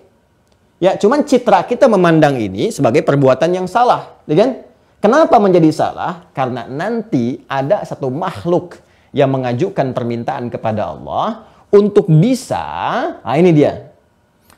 [0.78, 4.52] Ya, cuman citra kita memandang ini sebagai perbuatan yang salah, ya kan?
[5.02, 6.30] Kenapa menjadi salah?
[6.34, 8.78] Karena nanti ada satu makhluk
[9.14, 12.62] yang mengajukan permintaan kepada Allah untuk bisa,
[13.18, 13.90] nah ini dia.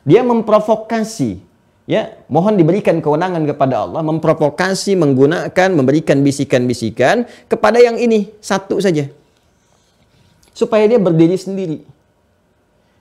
[0.04, 1.49] Dia memprovokasi
[1.90, 9.10] Ya, mohon diberikan kewenangan kepada Allah memprovokasi, menggunakan, memberikan bisikan-bisikan kepada yang ini satu saja.
[10.54, 11.82] Supaya dia berdiri sendiri.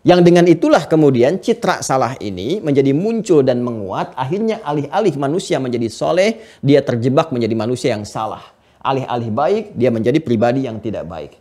[0.08, 4.16] Yang dengan itulah kemudian citra salah ini menjadi muncul dan menguat.
[4.16, 8.40] Akhirnya alih-alih manusia menjadi soleh, dia terjebak menjadi manusia yang salah.
[8.80, 11.36] Alih-alih baik, dia menjadi pribadi yang tidak baik.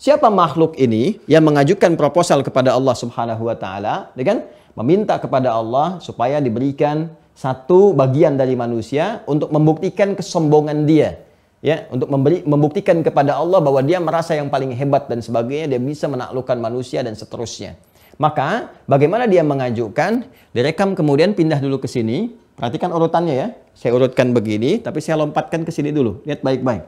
[0.00, 4.48] Siapa makhluk ini yang mengajukan proposal kepada Allah Subhanahu wa taala, dengan
[4.78, 12.08] meminta kepada Allah supaya diberikan satu bagian dari manusia untuk membuktikan kesombongan dia ya untuk
[12.08, 16.56] memberi membuktikan kepada Allah bahwa dia merasa yang paling hebat dan sebagainya dia bisa menaklukkan
[16.56, 17.76] manusia dan seterusnya.
[18.20, 20.28] Maka bagaimana dia mengajukan?
[20.52, 22.36] Direkam kemudian pindah dulu ke sini.
[22.52, 23.48] Perhatikan urutannya ya.
[23.72, 26.20] Saya urutkan begini tapi saya lompatkan ke sini dulu.
[26.28, 26.84] Lihat baik-baik.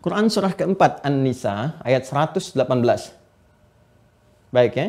[0.00, 2.56] Quran surah keempat An-Nisa ayat 118
[4.52, 4.88] Baik ya.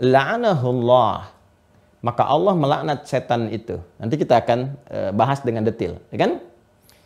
[0.00, 1.28] La'anahullah.
[2.00, 3.76] Maka Allah melaknat setan itu.
[4.00, 6.40] Nanti kita akan uh, bahas dengan detail, ya kan?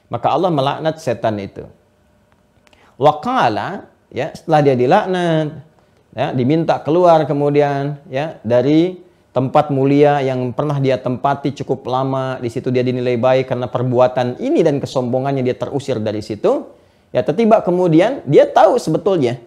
[0.07, 1.67] Maka Allah melaknat setan itu.
[2.95, 5.67] Waqala ya, setelah dia dilaknat,
[6.15, 9.03] ya, diminta keluar kemudian ya dari
[9.35, 14.39] tempat mulia yang pernah dia tempati cukup lama, di situ dia dinilai baik karena perbuatan
[14.39, 16.71] ini dan kesombongannya dia terusir dari situ.
[17.11, 19.43] Ya, tiba kemudian dia tahu sebetulnya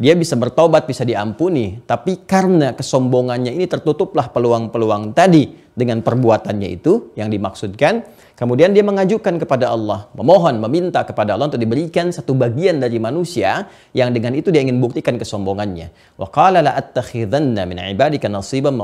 [0.00, 1.80] dia bisa bertobat, bisa diampuni.
[1.84, 8.04] Tapi karena kesombongannya ini tertutuplah peluang-peluang tadi dengan perbuatannya itu yang dimaksudkan.
[8.32, 13.68] Kemudian dia mengajukan kepada Allah, memohon, meminta kepada Allah untuk diberikan satu bagian dari manusia
[13.92, 16.16] yang dengan itu dia ingin buktikan kesombongannya.
[16.16, 18.74] Wa qala la attakhidanna min ibadika nasiban.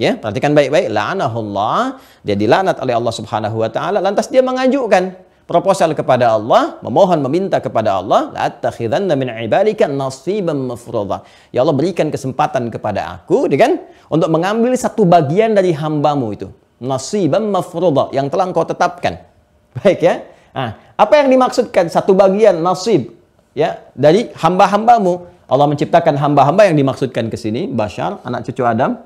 [0.00, 0.88] Ya, perhatikan baik-baik.
[0.88, 2.00] La'anahullah.
[2.24, 7.60] Dia dilaknat oleh Allah Subhanahu wa taala lantas dia mengajukan proposal kepada Allah, memohon meminta
[7.60, 11.28] kepada Allah, la'attakhidanna min ibadika nasiban mafruḍa.
[11.52, 13.84] Ya Allah berikan kesempatan kepada aku, kan?
[14.08, 16.48] Untuk mengambil satu bagian dari hambamu itu.
[16.80, 19.20] Nasiban mafruḍa yang telah engkau tetapkan.
[19.76, 20.24] Baik ya.
[20.56, 23.12] Nah, apa yang dimaksudkan satu bagian nasib
[23.52, 25.28] ya dari hamba-hambamu?
[25.52, 28.96] Allah menciptakan hamba-hamba yang dimaksudkan ke sini, Bashar, anak cucu Adam,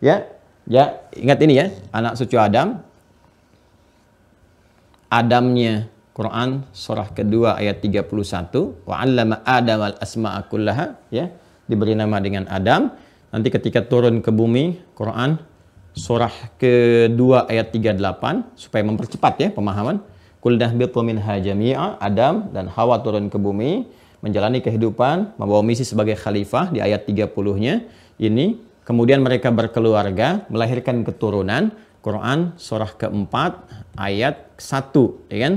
[0.00, 0.24] ya.
[0.70, 2.80] Ya, ingat ini ya, anak cucu Adam,
[5.10, 5.90] Adamnya.
[6.10, 8.10] Quran surah kedua ayat 31
[8.84, 11.32] wa 'allama Adam al asma'a kullaha ya
[11.64, 12.92] diberi nama dengan Adam.
[13.30, 15.38] Nanti ketika turun ke bumi Quran
[15.96, 20.02] surah kedua ayat 38 supaya mempercepat ya pemahaman.
[20.44, 23.88] Kul nahbitu minha jami'a Adam dan Hawa turun ke bumi
[24.20, 27.86] menjalani kehidupan membawa misi sebagai khalifah di ayat 30-nya
[28.20, 31.74] ini kemudian mereka berkeluarga melahirkan keturunan.
[32.00, 35.54] Quran surah keempat ayat 1 ya kan?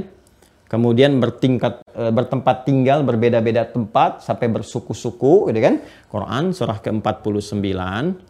[0.72, 5.82] Kemudian bertingkat e, bertempat tinggal berbeda-beda tempat sampai bersuku-suku gitu kan?
[6.10, 7.62] Quran surah ke-49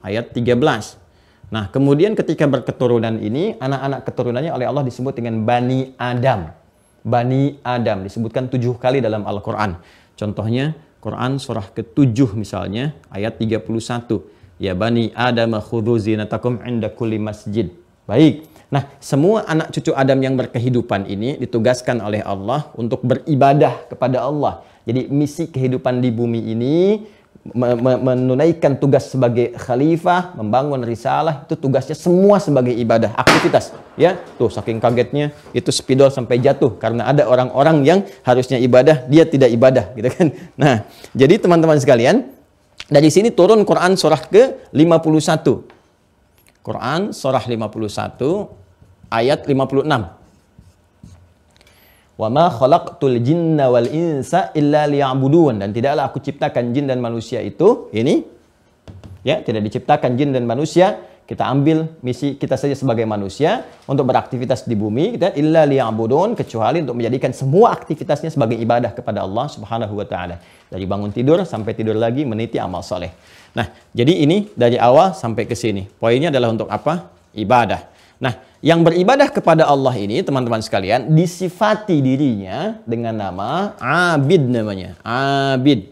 [0.03, 1.03] ayat 13
[1.53, 6.49] nah kemudian ketika berketurunan ini anak-anak keturunannya oleh Allah disebut dengan Bani Adam.
[7.05, 9.77] Bani Adam disebutkan tujuh kali dalam Al-Quran.
[10.17, 10.73] Contohnya
[11.03, 13.67] Quran surah ke-7 misalnya ayat 31
[14.55, 17.67] ya Bani Adam khudhu zinatakum inda kulli masjid.
[18.07, 18.47] Baik.
[18.73, 24.65] Nah, semua anak cucu Adam yang berkehidupan ini ditugaskan oleh Allah untuk beribadah kepada Allah.
[24.89, 26.77] Jadi misi kehidupan di bumi ini
[27.53, 33.75] menunaikan tugas sebagai khalifah, membangun risalah, itu tugasnya semua sebagai ibadah, aktivitas.
[33.99, 39.27] Ya, tuh saking kagetnya itu spidol sampai jatuh karena ada orang-orang yang harusnya ibadah, dia
[39.27, 40.27] tidak ibadah, gitu kan.
[40.61, 42.31] Nah, jadi teman-teman sekalian,
[42.87, 45.45] dari sini turun Quran surah ke-51.
[46.63, 48.62] Quran surah 51
[49.19, 49.85] ayat 56.
[52.13, 57.41] Wa ma khalaqtul jinna wal insa illa liya'budun dan tidaklah aku ciptakan jin dan manusia
[57.41, 58.21] itu ini
[59.25, 64.69] ya tidak diciptakan jin dan manusia kita ambil misi kita saja sebagai manusia untuk beraktivitas
[64.69, 69.97] di bumi kita illa liya'budun kecuali untuk menjadikan semua aktivitasnya sebagai ibadah kepada Allah Subhanahu
[69.97, 70.37] wa taala
[70.69, 73.09] dari bangun tidur sampai tidur lagi meniti amal soleh
[73.53, 75.85] Nah, jadi ini dari awal sampai ke sini.
[75.85, 77.13] Poinnya adalah untuk apa?
[77.37, 77.92] Ibadah.
[78.21, 78.33] Nah,
[78.63, 84.95] yang beribadah kepada Allah ini, teman-teman sekalian, disifati dirinya dengan nama abid namanya.
[85.03, 85.91] Abid.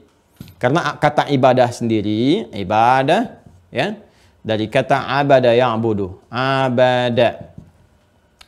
[0.61, 3.41] Karena kata ibadah sendiri, ibadah,
[3.73, 3.97] ya,
[4.41, 6.21] dari kata abada ya'budu.
[6.29, 7.51] Abada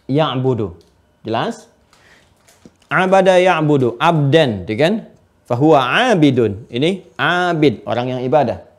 [0.10, 0.78] ya'budu.
[1.26, 1.70] Jelas?
[2.90, 3.98] Abada ya'budu.
[3.98, 4.94] Abdan, gitu kan?
[5.44, 6.70] Fahuwa abidun.
[6.72, 8.73] Ini abid, orang yang ibadah.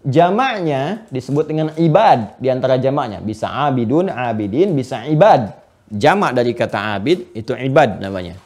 [0.00, 3.20] Jamaknya disebut dengan ibad di antara jamaknya.
[3.20, 5.52] Bisa abidun, abidin, bisa ibad.
[5.92, 8.38] Jamak dari kata abid itu ibad namanya.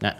[0.00, 0.16] Nah,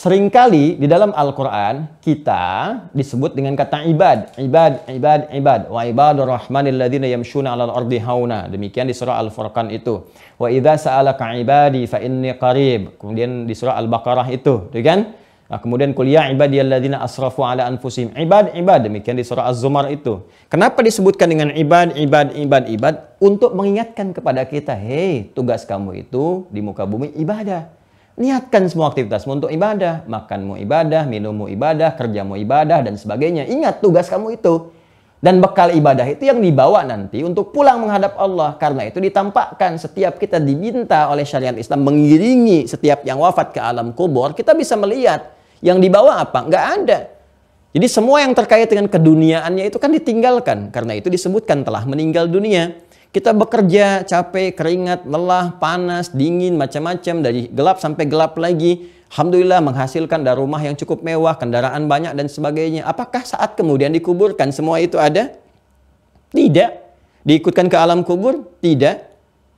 [0.00, 4.32] Seringkali di dalam Al-Quran kita disebut dengan kata ibad.
[4.40, 5.68] Ibad, ibad, ibad.
[5.68, 8.48] Wa ibadur rahmanil ladhina yamshuna alal ardi hauna.
[8.48, 10.08] Demikian di surah Al-Furqan itu.
[10.40, 12.96] Wa idha sa'alaka ibadi fa inni qarib.
[12.96, 14.72] Kemudian di surah Al-Baqarah itu.
[14.72, 15.12] Kan?
[15.50, 18.14] Nah, kemudian kuliah ibadiyalladzina asrafu ala anfusim.
[18.14, 18.86] Ibad, ibad.
[18.86, 20.22] Demikian di surah Az-Zumar itu.
[20.46, 22.94] Kenapa disebutkan dengan ibad, ibad, ibad, ibad?
[23.18, 27.80] Untuk mengingatkan kepada kita, hei tugas kamu itu di muka bumi ibadah
[28.20, 30.04] Niatkan semua aktivitasmu untuk ibadah.
[30.04, 33.48] Makanmu ibadah, minummu ibadah, kerjamu ibadah, dan sebagainya.
[33.48, 34.76] Ingat tugas kamu itu.
[35.24, 38.60] Dan bekal ibadah itu yang dibawa nanti untuk pulang menghadap Allah.
[38.60, 43.96] Karena itu ditampakkan setiap kita diminta oleh syariat Islam mengiringi setiap yang wafat ke alam
[43.96, 44.36] kubur.
[44.36, 46.44] Kita bisa melihat yang dibawa apa?
[46.48, 46.98] Nggak ada.
[47.70, 50.74] Jadi semua yang terkait dengan keduniaannya itu kan ditinggalkan.
[50.74, 52.74] Karena itu disebutkan telah meninggal dunia.
[53.10, 58.90] Kita bekerja, capek, keringat, lelah, panas, dingin, macam-macam dari gelap sampai gelap lagi.
[59.10, 62.86] Alhamdulillah menghasilkan dari rumah yang cukup mewah, kendaraan banyak dan sebagainya.
[62.86, 65.34] Apakah saat kemudian dikuburkan semua itu ada?
[66.30, 66.70] Tidak.
[67.26, 68.46] Diikutkan ke alam kubur?
[68.62, 68.96] Tidak.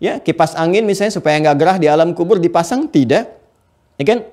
[0.00, 2.88] Ya, kipas angin misalnya supaya nggak gerah di alam kubur dipasang?
[2.88, 3.24] Tidak.
[4.00, 4.31] Ya kan?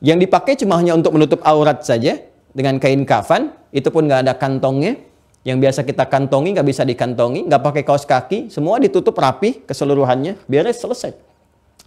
[0.00, 2.20] Yang dipakai cuma hanya untuk menutup aurat saja
[2.56, 4.96] dengan kain kafan, itu pun nggak ada kantongnya
[5.40, 10.36] yang biasa kita kantongi nggak bisa dikantongi, nggak pakai kaos kaki, semua ditutup rapi keseluruhannya,
[10.44, 11.16] beres selesai.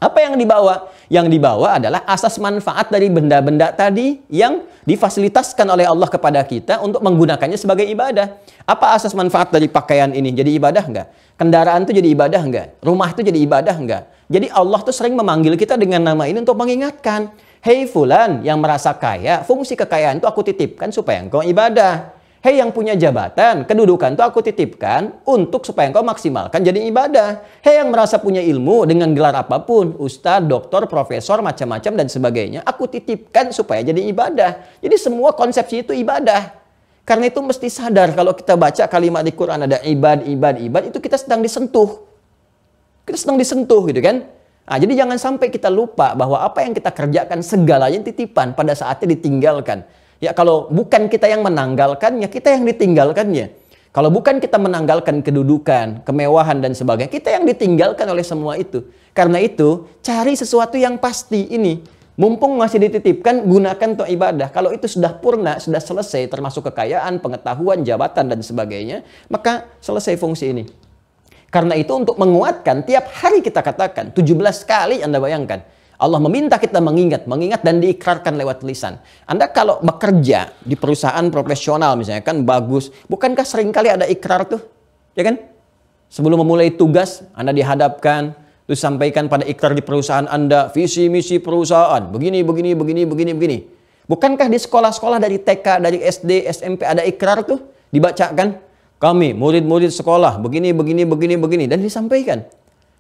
[0.02, 0.90] Apa yang dibawa?
[1.08, 7.00] Yang dibawa adalah asas manfaat dari benda-benda tadi yang difasilitaskan oleh Allah kepada kita untuk
[7.06, 8.36] menggunakannya sebagai ibadah.
[8.68, 10.34] Apa asas manfaat dari pakaian ini?
[10.34, 11.08] Jadi ibadah enggak?
[11.40, 12.68] Kendaraan itu jadi ibadah enggak?
[12.84, 14.04] Rumah itu jadi ibadah enggak?
[14.28, 17.32] Jadi Allah tuh sering memanggil kita dengan nama ini untuk mengingatkan.
[17.64, 22.12] Hei fulan yang merasa kaya, fungsi kekayaan itu aku titipkan supaya engkau ibadah.
[22.44, 27.40] Hei yang punya jabatan, kedudukan itu aku titipkan untuk supaya engkau maksimalkan jadi ibadah.
[27.64, 32.68] Hei yang merasa punya ilmu dengan gelar apa pun, ustadz, doktor, profesor, macam-macam dan sebagainya,
[32.68, 34.84] aku titipkan supaya jadi ibadah.
[34.84, 36.52] Jadi semua konsepsi itu ibadah.
[37.08, 41.00] Karena itu mesti sadar kalau kita baca kalimat di Quran ada ibad, ibad, ibad, itu
[41.00, 42.12] kita sedang disentuh.
[43.08, 44.43] Kita sedang disentuh gitu kan.
[44.64, 49.12] Nah, jadi jangan sampai kita lupa bahwa apa yang kita kerjakan segalanya titipan pada saatnya
[49.12, 49.84] ditinggalkan.
[50.24, 53.60] Ya kalau bukan kita yang menanggalkannya, kita yang ditinggalkannya.
[53.94, 58.82] Kalau bukan kita menanggalkan kedudukan, kemewahan dan sebagainya, kita yang ditinggalkan oleh semua itu.
[59.14, 61.84] Karena itu, cari sesuatu yang pasti ini.
[62.18, 64.50] Mumpung masih dititipkan, gunakan untuk ibadah.
[64.50, 70.58] Kalau itu sudah purna, sudah selesai, termasuk kekayaan, pengetahuan, jabatan, dan sebagainya, maka selesai fungsi
[70.58, 70.64] ini.
[71.54, 75.62] Karena itu untuk menguatkan, tiap hari kita katakan, 17 kali Anda bayangkan,
[76.02, 78.98] Allah meminta kita mengingat, mengingat dan diikrarkan lewat lisan.
[79.30, 84.66] Anda kalau bekerja di perusahaan profesional misalnya kan bagus, bukankah sering kali ada ikrar tuh?
[85.14, 85.38] Ya kan?
[86.10, 88.34] Sebelum memulai tugas, Anda dihadapkan,
[88.66, 93.58] terus sampaikan pada ikrar di perusahaan Anda, visi misi perusahaan, begini, begini, begini, begini, begini.
[94.10, 97.62] Bukankah di sekolah-sekolah dari TK, dari SD, SMP ada ikrar tuh?
[97.94, 98.58] Dibacakan,
[99.04, 102.48] kami murid-murid sekolah, begini, begini, begini, begini, dan disampaikan.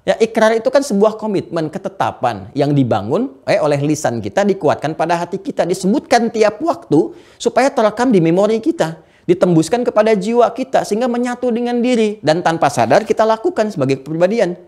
[0.03, 5.15] Ya, ikrar itu kan sebuah komitmen, ketetapan yang dibangun eh, oleh lisan kita, dikuatkan pada
[5.15, 11.07] hati kita, disebutkan tiap waktu supaya terekam di memori kita, ditembuskan kepada jiwa kita sehingga
[11.07, 14.59] menyatu dengan diri dan tanpa sadar kita lakukan sebagai kepribadian.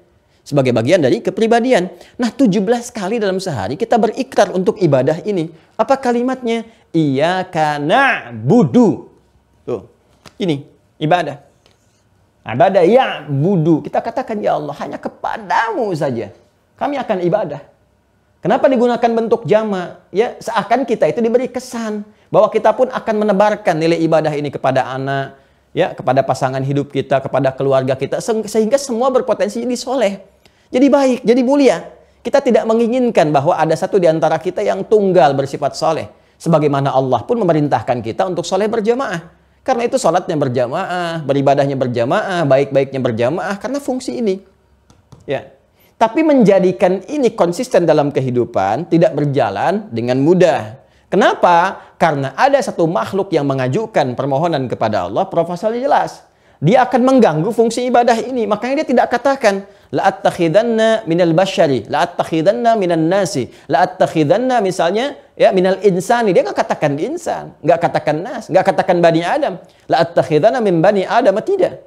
[0.45, 1.89] Sebagai bagian dari kepribadian.
[2.21, 2.63] Nah, 17
[2.95, 5.51] kali dalam sehari kita berikrar untuk ibadah ini.
[5.75, 6.63] Apa kalimatnya?
[6.95, 9.09] Iya karena budu.
[9.65, 9.89] Tuh.
[10.37, 11.41] Ini ibadah.
[12.45, 13.81] Ibadah ya budu.
[13.81, 16.29] Kita katakan ya Allah hanya kepadamu saja.
[16.77, 17.61] Kami akan ibadah.
[18.45, 20.05] Kenapa digunakan bentuk jama?
[20.13, 24.85] Ya seakan kita itu diberi kesan bahwa kita pun akan menebarkan nilai ibadah ini kepada
[24.93, 25.41] anak,
[25.73, 30.13] ya kepada pasangan hidup kita, kepada keluarga kita sehingga semua berpotensi jadi soleh.
[30.69, 31.77] Jadi baik, jadi mulia.
[32.21, 36.09] Kita tidak menginginkan bahwa ada satu di antara kita yang tunggal bersifat soleh.
[36.41, 39.34] Sebagaimana Allah pun memerintahkan kita untuk soleh berjamaah.
[39.65, 44.45] Karena itu sholatnya berjamaah, beribadahnya berjamaah, baik-baiknya berjamaah karena fungsi ini.
[45.25, 45.57] Ya.
[45.97, 50.77] Tapi menjadikan ini konsisten dalam kehidupan tidak berjalan dengan mudah.
[51.09, 51.81] Kenapa?
[51.97, 56.21] Karena ada satu makhluk yang mengajukan permohonan kepada Allah, proposalnya jelas.
[56.61, 58.45] Dia akan mengganggu fungsi ibadah ini.
[58.45, 65.13] Makanya dia tidak katakan, La attakhidanna minal bashari, la attakhidanna minan nasi, la attakhidanna misalnya
[65.37, 66.33] ya minal insani.
[66.33, 69.61] Dia nggak katakan insan, nggak katakan nas, nggak katakan bani Adam.
[69.85, 71.85] La attakhidanna min bani Adam tidak.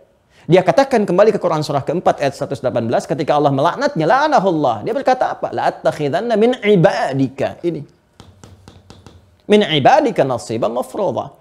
[0.48, 2.64] Dia katakan kembali ke Quran surah keempat ayat 118
[3.04, 4.80] ketika Allah melaknatnya, la'anahullah.
[4.80, 5.52] Dia berkata apa?
[5.52, 7.60] La attakhidanna min ibadika.
[7.60, 7.84] Ini.
[9.44, 11.36] Min ibadika nasiban mafruḍa.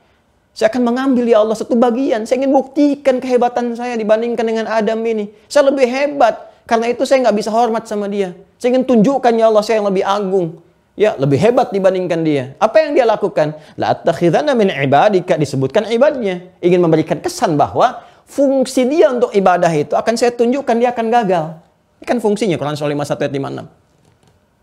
[0.58, 2.26] Saya akan mengambil ya Allah satu bagian.
[2.26, 5.30] Saya ingin buktikan kehebatan saya dibandingkan dengan Adam ini.
[5.46, 6.50] Saya lebih hebat.
[6.66, 8.34] Karena itu saya nggak bisa hormat sama dia.
[8.58, 10.58] Saya ingin tunjukkan ya Allah saya yang lebih agung.
[10.98, 12.58] Ya, lebih hebat dibandingkan dia.
[12.58, 13.54] Apa yang dia lakukan?
[13.78, 16.50] La attakhidhana min ibadika disebutkan ibadnya.
[16.58, 21.54] Ingin memberikan kesan bahwa fungsi dia untuk ibadah itu akan saya tunjukkan dia akan gagal.
[22.02, 23.34] Ini kan fungsinya Quran surah 51 ayat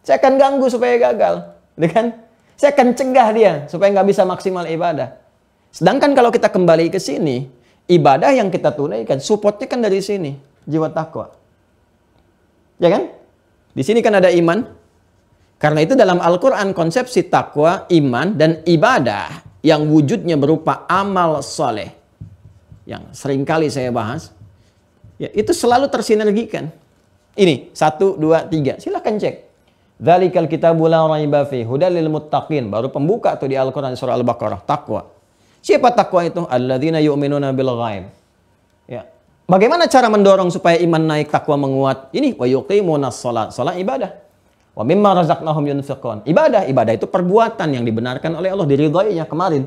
[0.03, 0.11] 56.
[0.11, 1.35] Saya akan ganggu supaya gagal.
[1.79, 2.07] Ya kan?
[2.59, 5.24] Saya akan cegah dia supaya nggak bisa maksimal ibadah.
[5.75, 7.51] Sedangkan kalau kita kembali ke sini,
[7.91, 10.39] ibadah yang kita tunaikan, supportnya kan dari sini,
[10.71, 11.35] jiwa takwa.
[12.79, 13.11] Ya kan?
[13.75, 14.63] Di sini kan ada iman.
[15.59, 21.91] Karena itu dalam Al-Quran konsepsi takwa, iman, dan ibadah yang wujudnya berupa amal soleh.
[22.87, 24.31] Yang sering kali saya bahas.
[25.19, 26.71] Ya, itu selalu tersinergikan.
[27.35, 28.79] Ini, satu, dua, tiga.
[28.79, 29.43] Silahkan cek.
[29.99, 32.71] Dhalikal kitabu la raiba fi hudalil muttaqin.
[32.71, 34.63] Baru pembuka tuh di Al-Quran surah Al-Baqarah.
[34.63, 35.14] Takwa.
[35.65, 36.45] Siapa takwa itu?
[36.45, 38.05] Alladzina yu'minuna bil ghaib.
[38.85, 39.09] Ya.
[39.49, 42.13] Bagaimana cara mendorong supaya iman naik, takwa menguat?
[42.13, 43.57] Ini wa yuqimuna shalat.
[43.57, 44.13] Salat ibadah.
[44.77, 46.29] Wa mimma razaqnahum yunfiqun.
[46.29, 49.65] Ibadah, ibadah itu perbuatan yang dibenarkan oleh Allah, diridhoinya kemarin.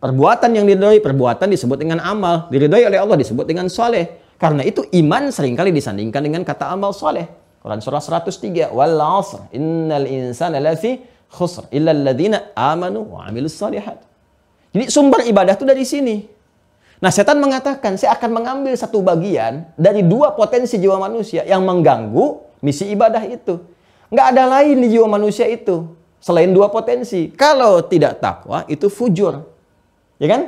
[0.00, 2.48] Perbuatan yang diridhoi, perbuatan disebut dengan amal.
[2.48, 4.36] Diridhoi oleh Allah disebut dengan soleh.
[4.40, 7.28] Karena itu iman sering kali disandingkan dengan kata amal soleh.
[7.60, 8.72] Quran surah 103.
[8.72, 9.52] Wal asr.
[9.56, 11.00] Innal insana lafi
[11.32, 11.68] khusr.
[11.72, 14.13] Illa alladhina amanu wa amilus salihat.
[14.74, 16.26] Jadi sumber ibadah itu dari sini.
[16.98, 22.42] Nah setan mengatakan saya akan mengambil satu bagian dari dua potensi jiwa manusia yang mengganggu
[22.58, 23.62] misi ibadah itu.
[24.10, 27.30] Nggak ada lain di jiwa manusia itu selain dua potensi.
[27.30, 29.46] Kalau tidak takwa itu fujur.
[30.18, 30.42] Ya kan?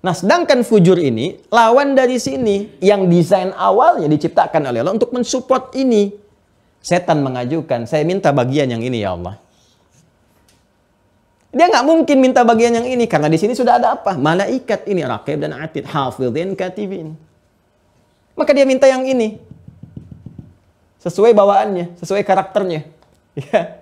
[0.00, 5.76] Nah sedangkan fujur ini lawan dari sini yang desain awalnya diciptakan oleh Allah untuk mensupport
[5.76, 6.16] ini.
[6.80, 9.36] Setan mengajukan, saya minta bagian yang ini ya Allah.
[11.50, 14.14] Dia nggak mungkin minta bagian yang ini karena di sini sudah ada apa?
[14.14, 17.18] Malaikat ini rakib dan atid, hafidhin, katibin.
[18.38, 19.42] Maka dia minta yang ini.
[21.02, 22.86] Sesuai bawaannya, sesuai karakternya.
[23.40, 23.80] Ya.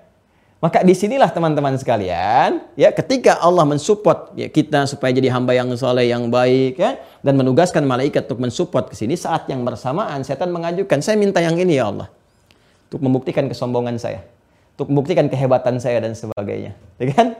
[0.58, 5.70] Maka di sinilah teman-teman sekalian, ya ketika Allah mensupport ya, kita supaya jadi hamba yang
[5.78, 10.50] soleh, yang baik, ya, dan menugaskan malaikat untuk mensupport ke sini, saat yang bersamaan setan
[10.50, 12.10] mengajukan, saya minta yang ini ya Allah,
[12.90, 14.26] untuk membuktikan kesombongan saya,
[14.74, 17.38] untuk membuktikan kehebatan saya dan sebagainya, ya kan?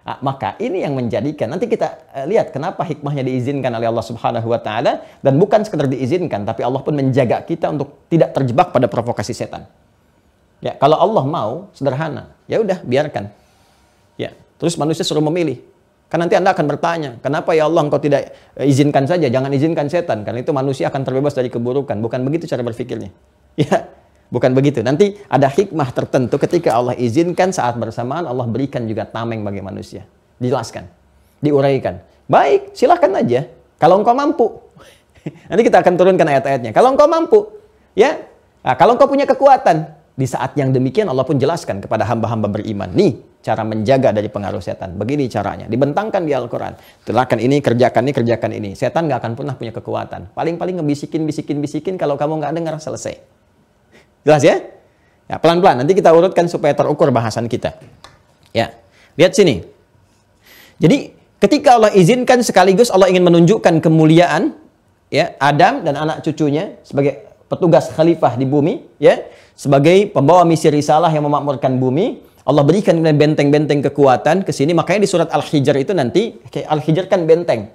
[0.00, 4.48] Nah, maka ini yang menjadikan nanti kita uh, lihat kenapa hikmahnya diizinkan oleh Allah Subhanahu
[4.48, 8.88] wa taala dan bukan sekedar diizinkan tapi Allah pun menjaga kita untuk tidak terjebak pada
[8.88, 9.68] provokasi setan.
[10.60, 13.32] Ya, kalau Allah mau sederhana, ya udah biarkan.
[14.16, 15.60] Ya, terus manusia suruh memilih.
[16.12, 19.86] Kan nanti Anda akan bertanya, kenapa ya Allah engkau tidak eh, izinkan saja, jangan izinkan
[19.88, 21.96] setan karena itu manusia akan terbebas dari keburukan.
[21.96, 23.12] Bukan begitu cara berpikirnya.
[23.58, 23.90] Ya,
[24.30, 24.80] Bukan begitu.
[24.86, 30.06] Nanti ada hikmah tertentu ketika Allah izinkan saat bersamaan Allah berikan juga tameng bagi manusia.
[30.38, 30.86] Dijelaskan.
[31.42, 31.98] Diuraikan.
[32.30, 33.50] Baik, silahkan aja.
[33.76, 34.46] Kalau engkau mampu.
[35.50, 36.70] Nanti kita akan turunkan ayat-ayatnya.
[36.70, 37.42] Kalau engkau mampu.
[37.98, 38.22] ya.
[38.62, 39.98] Nah, kalau engkau punya kekuatan.
[40.14, 42.92] Di saat yang demikian Allah pun jelaskan kepada hamba-hamba beriman.
[42.92, 44.94] Nih cara menjaga dari pengaruh setan.
[44.94, 45.64] Begini caranya.
[45.64, 46.76] Dibentangkan di Al-Quran.
[47.08, 48.70] Telakan ini, kerjakan ini, kerjakan ini.
[48.76, 50.36] Setan gak akan pernah punya kekuatan.
[50.36, 51.94] Paling-paling ngebisikin, bisikin, bisikin.
[51.96, 53.39] Kalau kamu nggak dengar, selesai.
[54.24, 54.56] Jelas ya?
[55.30, 55.84] Ya, pelan-pelan.
[55.84, 57.78] Nanti kita urutkan supaya terukur bahasan kita.
[58.50, 58.74] Ya.
[59.14, 59.62] Lihat sini.
[60.82, 64.56] Jadi, ketika Allah izinkan sekaligus Allah ingin menunjukkan kemuliaan
[65.12, 71.10] ya Adam dan anak cucunya sebagai petugas khalifah di bumi, ya, sebagai pembawa misi risalah
[71.10, 74.72] yang memakmurkan bumi, Allah berikan benteng-benteng kekuatan ke sini.
[74.72, 77.70] Makanya di surat Al-Hijr itu nanti Al-Hijr kan benteng.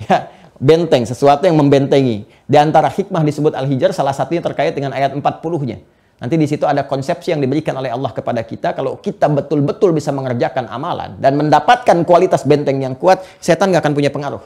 [0.00, 2.28] Ya, benteng, sesuatu yang membentengi.
[2.44, 5.80] Di antara hikmah disebut Al-Hijr, salah satunya terkait dengan ayat 40-nya.
[6.20, 8.76] Nanti di situ ada konsepsi yang diberikan oleh Allah kepada kita.
[8.76, 13.94] Kalau kita betul-betul bisa mengerjakan amalan dan mendapatkan kualitas benteng yang kuat, setan nggak akan
[13.96, 14.44] punya pengaruh.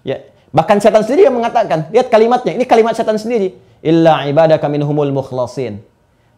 [0.00, 0.24] Ya,
[0.56, 3.52] bahkan setan sendiri yang mengatakan, lihat kalimatnya, ini kalimat setan sendiri.
[3.84, 4.24] Illa
[4.56, 5.84] kami minhumul mukhlasin.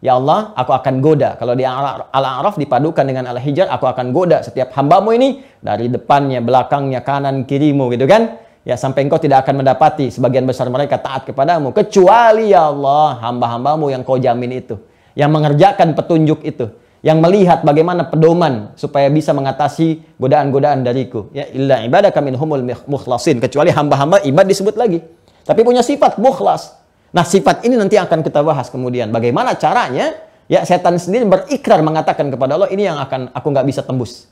[0.02, 1.38] Ya Allah, aku akan goda.
[1.40, 7.00] Kalau di Al-A'raf dipadukan dengan Al-Hijr, aku akan goda setiap hambamu ini dari depannya, belakangnya,
[7.00, 8.42] kanan, kirimu gitu kan.
[8.64, 11.76] Ya sampai engkau tidak akan mendapati sebagian besar mereka taat kepadamu.
[11.76, 14.80] Kecuali ya Allah hamba-hambamu yang kau jamin itu.
[15.12, 16.72] Yang mengerjakan petunjuk itu.
[17.04, 21.28] Yang melihat bagaimana pedoman supaya bisa mengatasi godaan-godaan dariku.
[21.36, 23.36] Ya illa ibadah kami humul mukhlasin.
[23.36, 25.04] Kecuali hamba-hamba ibad disebut lagi.
[25.44, 26.72] Tapi punya sifat mukhlas.
[27.14, 29.12] Nah, sifat ini nanti akan kita bahas kemudian.
[29.12, 30.16] Bagaimana caranya?
[30.48, 34.28] Ya, setan sendiri berikrar mengatakan kepada Allah, ini yang akan aku nggak bisa tembus.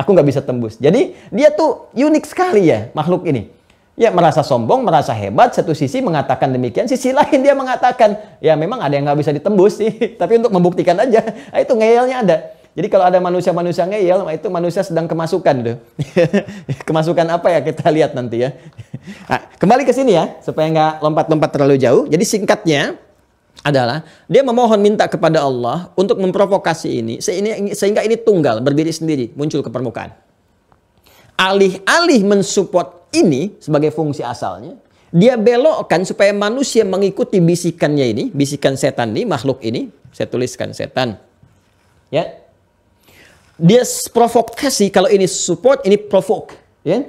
[0.00, 0.76] Aku nggak bisa tembus.
[0.76, 3.48] Jadi, dia tuh unik sekali ya, makhluk ini.
[3.96, 8.84] Ya, merasa sombong, merasa hebat, satu sisi mengatakan demikian, sisi lain dia mengatakan, ya memang
[8.84, 12.36] ada yang nggak bisa ditembus sih, tapi untuk membuktikan aja, nah, itu ngeyelnya ada.
[12.76, 15.76] Jadi kalau ada manusia-manusia ngeyel, itu manusia sedang kemasukan tuh.
[16.88, 18.52] kemasukan apa ya kita lihat nanti ya.
[19.32, 22.04] Nah, kembali ke sini ya, supaya nggak lompat-lompat terlalu jauh.
[22.04, 23.00] Jadi singkatnya
[23.64, 27.14] adalah dia memohon minta kepada Allah untuk memprovokasi ini
[27.72, 30.12] sehingga ini tunggal berdiri sendiri muncul ke permukaan.
[31.36, 34.76] Alih-alih mensupport ini sebagai fungsi asalnya,
[35.12, 39.92] dia belokkan supaya manusia mengikuti bisikannya ini, bisikan setan ini, makhluk ini.
[40.16, 41.20] Saya tuliskan setan.
[42.08, 42.46] Ya,
[43.56, 43.82] dia
[44.12, 46.52] provokasi kalau ini support ini provoke
[46.84, 47.08] ya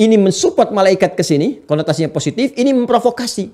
[0.00, 3.52] ini mensupport malaikat ke sini konotasinya positif ini memprovokasi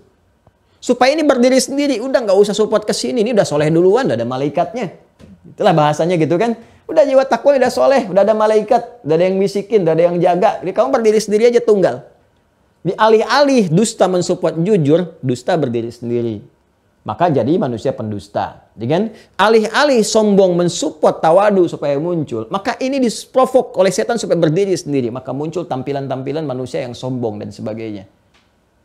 [0.82, 2.02] supaya ini berdiri sendiri.
[2.02, 3.22] Udah nggak usah support ke sini.
[3.22, 4.98] Ini udah soleh duluan udah ada malaikatnya.
[5.54, 6.58] Itulah bahasanya gitu kan.
[6.90, 8.10] Udah jiwa takwa udah soleh.
[8.10, 10.58] Udah ada malaikat udah ada yang bisikin udah ada yang jaga.
[10.58, 12.10] Jadi kamu berdiri sendiri aja tunggal.
[12.82, 16.42] Di alih-alih dusta mensupport jujur dusta berdiri sendiri.
[17.02, 18.70] Maka jadi manusia pendusta.
[18.78, 25.10] Dengan alih-alih sombong mensupport tawadu supaya muncul, maka ini disprovok oleh setan supaya berdiri sendiri,
[25.10, 28.06] maka muncul tampilan-tampilan manusia yang sombong dan sebagainya.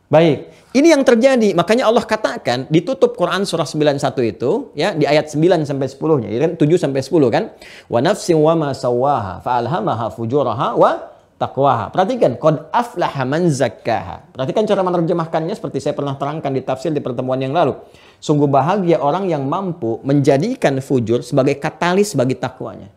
[0.08, 1.52] Baik, ini yang terjadi.
[1.52, 6.38] Makanya Allah katakan ditutup Quran surah 91 itu ya di ayat 9 sampai 10-nya, ya
[6.48, 7.44] kan 7 sampai 10 kan.
[7.92, 11.92] Wa nafsin wa ma sawaha fa alhamaha fujuraha wa taqwaha.
[11.92, 14.32] Perhatikan, qad aflaha man zakkaha.
[14.32, 17.76] Perhatikan cara menerjemahkannya seperti saya pernah terangkan di tafsir di pertemuan yang lalu.
[18.16, 22.88] Sungguh bahagia orang yang mampu menjadikan fujur sebagai katalis bagi takwanya.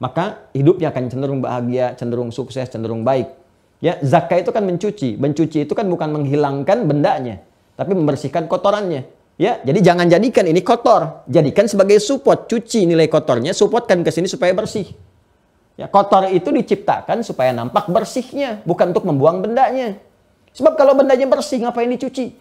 [0.00, 3.43] Maka hidupnya akan cenderung bahagia, cenderung sukses, cenderung baik.
[3.84, 5.20] Ya, zakat itu kan mencuci.
[5.20, 7.44] Mencuci itu kan bukan menghilangkan bendanya,
[7.76, 9.04] tapi membersihkan kotorannya.
[9.36, 11.28] Ya, jadi jangan jadikan ini kotor.
[11.28, 14.88] Jadikan sebagai support, cuci nilai kotornya, supportkan ke sini supaya bersih.
[15.76, 20.00] Ya, kotor itu diciptakan supaya nampak bersihnya, bukan untuk membuang bendanya.
[20.56, 22.40] Sebab kalau bendanya bersih, ngapain dicuci?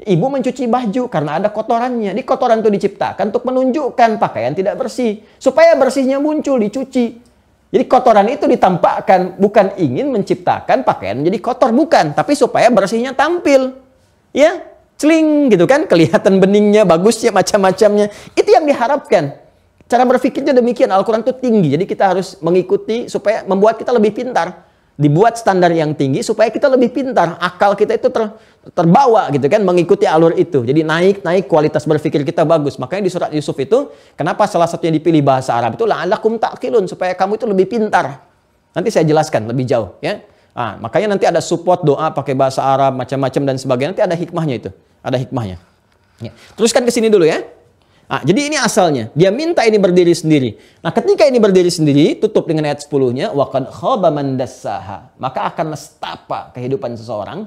[0.00, 2.12] Ibu mencuci baju karena ada kotorannya.
[2.12, 5.24] Di kotoran itu diciptakan untuk menunjukkan pakaian tidak bersih.
[5.40, 7.29] Supaya bersihnya muncul, dicuci.
[7.70, 13.78] Jadi kotoran itu ditampakkan bukan ingin menciptakan pakaian menjadi kotor bukan, tapi supaya bersihnya tampil.
[14.34, 14.66] Ya,
[14.98, 18.10] celing gitu kan, kelihatan beningnya, bagusnya, macam-macamnya.
[18.34, 19.38] Itu yang diharapkan.
[19.86, 21.78] Cara berpikirnya demikian, Al-Quran itu tinggi.
[21.78, 24.69] Jadi kita harus mengikuti supaya membuat kita lebih pintar
[25.00, 28.36] dibuat standar yang tinggi supaya kita lebih pintar, akal kita itu ter,
[28.76, 30.60] terbawa gitu kan mengikuti alur itu.
[30.60, 32.76] Jadi naik naik kualitas berpikir kita bagus.
[32.76, 37.16] Makanya di surat Yusuf itu kenapa salah satunya dipilih bahasa Arab itu la'alakum ta'qilun supaya
[37.16, 38.20] kamu itu lebih pintar.
[38.76, 40.20] Nanti saya jelaskan lebih jauh ya.
[40.52, 43.90] Ah, makanya nanti ada support doa pakai bahasa Arab macam-macam dan sebagainya.
[43.96, 44.70] Nanti ada hikmahnya itu.
[45.00, 45.56] Ada hikmahnya.
[46.20, 46.36] Ya.
[46.60, 47.40] Teruskan ke sini dulu ya.
[48.10, 49.06] Nah, jadi ini asalnya.
[49.14, 50.58] Dia minta ini berdiri sendiri.
[50.82, 54.34] Nah, ketika ini berdiri sendiri, tutup dengan ayat 10-nya, waqad khaba man
[55.14, 57.46] Maka akan nestapa kehidupan seseorang.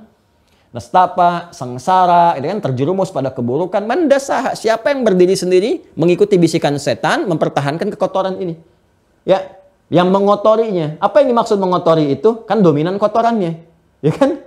[0.72, 3.84] Nestapa, sengsara, itu kan terjerumus pada keburukan.
[3.84, 8.55] Mandasaha, siapa yang berdiri sendiri, mengikuti bisikan setan, mempertahankan kekotoran ini.
[9.28, 9.59] Ya,
[9.91, 10.95] yang mengotorinya.
[11.03, 12.47] Apa yang dimaksud mengotori itu?
[12.47, 13.68] Kan dominan kotorannya.
[13.99, 14.39] Ya kan?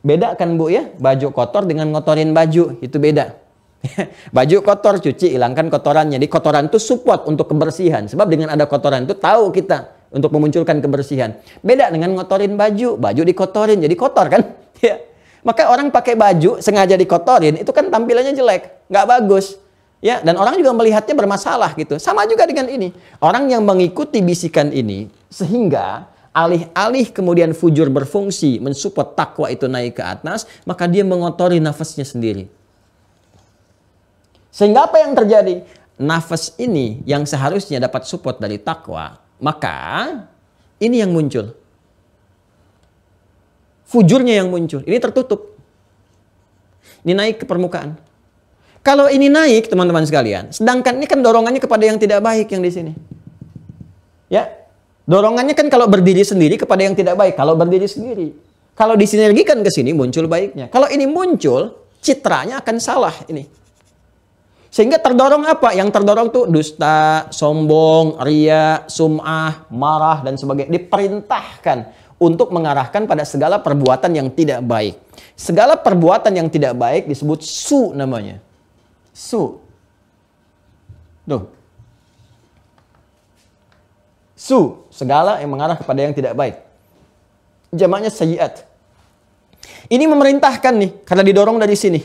[0.00, 0.88] Beda kan Bu ya?
[0.96, 3.36] Baju kotor dengan ngotorin baju, itu beda.
[4.36, 6.20] Baju kotor, cuci, hilangkan kotorannya.
[6.20, 8.04] Jadi kotoran itu support untuk kebersihan.
[8.04, 11.40] Sebab dengan ada kotoran itu tahu kita untuk memunculkan kebersihan.
[11.64, 13.00] Beda dengan ngotorin baju.
[13.00, 14.42] Baju dikotorin, jadi kotor kan?
[14.80, 14.96] Ya.
[15.44, 18.88] Maka orang pakai baju sengaja dikotorin, itu kan tampilannya jelek.
[18.88, 19.60] Nggak bagus.
[20.00, 22.00] Ya, dan orang juga melihatnya bermasalah gitu.
[22.00, 22.88] Sama juga dengan ini.
[23.20, 30.04] Orang yang mengikuti bisikan ini, sehingga alih-alih kemudian fujur berfungsi, mensupport takwa itu naik ke
[30.04, 32.48] atas, maka dia mengotori nafasnya sendiri.
[34.50, 35.62] Sehingga apa yang terjadi?
[36.00, 40.08] Nafas ini yang seharusnya dapat support dari takwa, maka
[40.80, 41.52] ini yang muncul.
[43.84, 44.80] Fujurnya yang muncul.
[44.86, 45.58] Ini tertutup.
[47.04, 48.00] Ini naik ke permukaan.
[48.80, 52.72] Kalau ini naik, teman-teman sekalian, sedangkan ini kan dorongannya kepada yang tidak baik yang di
[52.72, 52.92] sini.
[54.32, 54.48] Ya,
[55.04, 57.36] dorongannya kan kalau berdiri sendiri kepada yang tidak baik.
[57.36, 58.32] Kalau berdiri sendiri,
[58.72, 60.72] kalau disinergikan ke sini muncul baiknya.
[60.72, 63.44] Kalau ini muncul, citranya akan salah ini.
[64.80, 65.76] Sehingga terdorong apa?
[65.76, 70.72] Yang terdorong tuh dusta, sombong, ria, sum'ah, marah, dan sebagainya.
[70.72, 74.96] Diperintahkan untuk mengarahkan pada segala perbuatan yang tidak baik.
[75.36, 78.40] Segala perbuatan yang tidak baik disebut su namanya.
[79.12, 79.60] Su.
[81.28, 81.44] Tuh.
[84.32, 84.88] Su.
[84.88, 86.56] Segala yang mengarah kepada yang tidak baik.
[87.68, 88.64] Jamaknya sayiat.
[89.92, 92.00] Ini memerintahkan nih, karena didorong dari sini.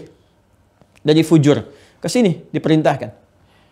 [1.06, 3.10] dari fujur ke sini diperintahkan.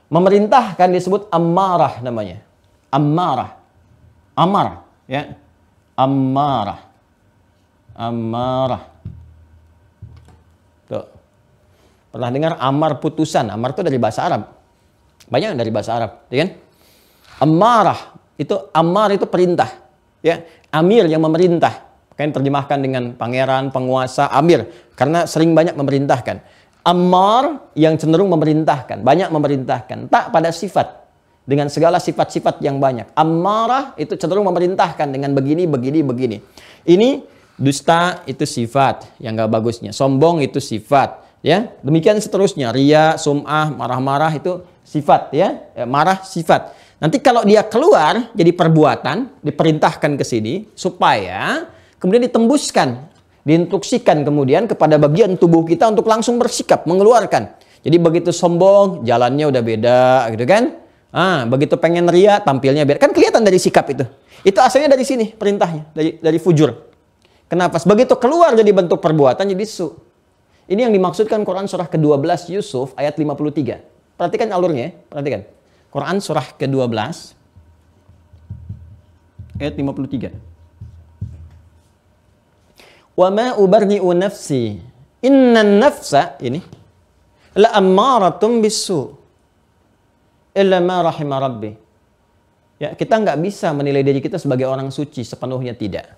[0.09, 2.41] Memerintahkan disebut amarah namanya.
[2.89, 3.61] Amarah.
[4.33, 5.37] Amar, ya.
[5.93, 6.81] Amarah.
[7.93, 8.89] Amarah.
[10.89, 11.05] Tuh.
[12.09, 13.53] Pernah dengar amar putusan?
[13.53, 14.49] Amar itu dari bahasa Arab.
[15.29, 16.49] Banyak dari bahasa Arab, ya kan?
[17.37, 19.69] Amarah itu amar itu perintah,
[20.25, 20.41] ya.
[20.73, 21.85] Amir yang memerintah.
[22.13, 26.45] Kan terjemahkan dengan pangeran, penguasa, amir karena sering banyak memerintahkan.
[26.83, 31.03] Ammar yang cenderung memerintahkan, banyak memerintahkan, tak pada sifat
[31.43, 33.07] dengan segala sifat-sifat yang banyak.
[33.15, 36.37] Ammarah itu cenderung memerintahkan dengan begini, begini, begini.
[36.83, 37.23] Ini
[37.55, 39.91] dusta itu sifat yang gak bagusnya.
[39.95, 41.23] Sombong itu sifat.
[41.43, 42.71] Ya, demikian seterusnya.
[42.71, 45.35] Ria, sum'ah, marah-marah itu sifat.
[45.35, 46.71] Ya, ya marah sifat.
[47.03, 51.67] Nanti kalau dia keluar jadi perbuatan, diperintahkan ke sini supaya
[51.99, 53.11] kemudian ditembuskan
[53.43, 57.59] diinstruksikan kemudian kepada bagian tubuh kita untuk langsung bersikap, mengeluarkan.
[57.83, 60.79] Jadi begitu sombong, jalannya udah beda gitu kan.
[61.13, 62.97] Ah, begitu pengen ria, tampilnya beda.
[62.97, 64.07] Kan kelihatan dari sikap itu.
[64.41, 66.71] Itu asalnya dari sini perintahnya, dari dari fujur.
[67.51, 67.77] Kenapa?
[67.83, 69.93] Begitu keluar jadi bentuk perbuatan jadi su.
[70.63, 74.15] Ini yang dimaksudkan Quran surah ke-12 Yusuf ayat 53.
[74.15, 74.91] Perhatikan alurnya, ya.
[75.11, 75.41] perhatikan.
[75.91, 76.95] Quran surah ke-12
[79.59, 80.52] ayat 53.
[83.13, 84.81] Wa ma ubarni'u nafsi.
[85.23, 86.59] Inna nafsa ini
[87.55, 89.13] la ammaratum bisu.
[90.53, 91.71] Illa ma rahimah rabbi.
[92.81, 96.09] Ya, kita nggak bisa menilai diri kita sebagai orang suci sepenuhnya tidak.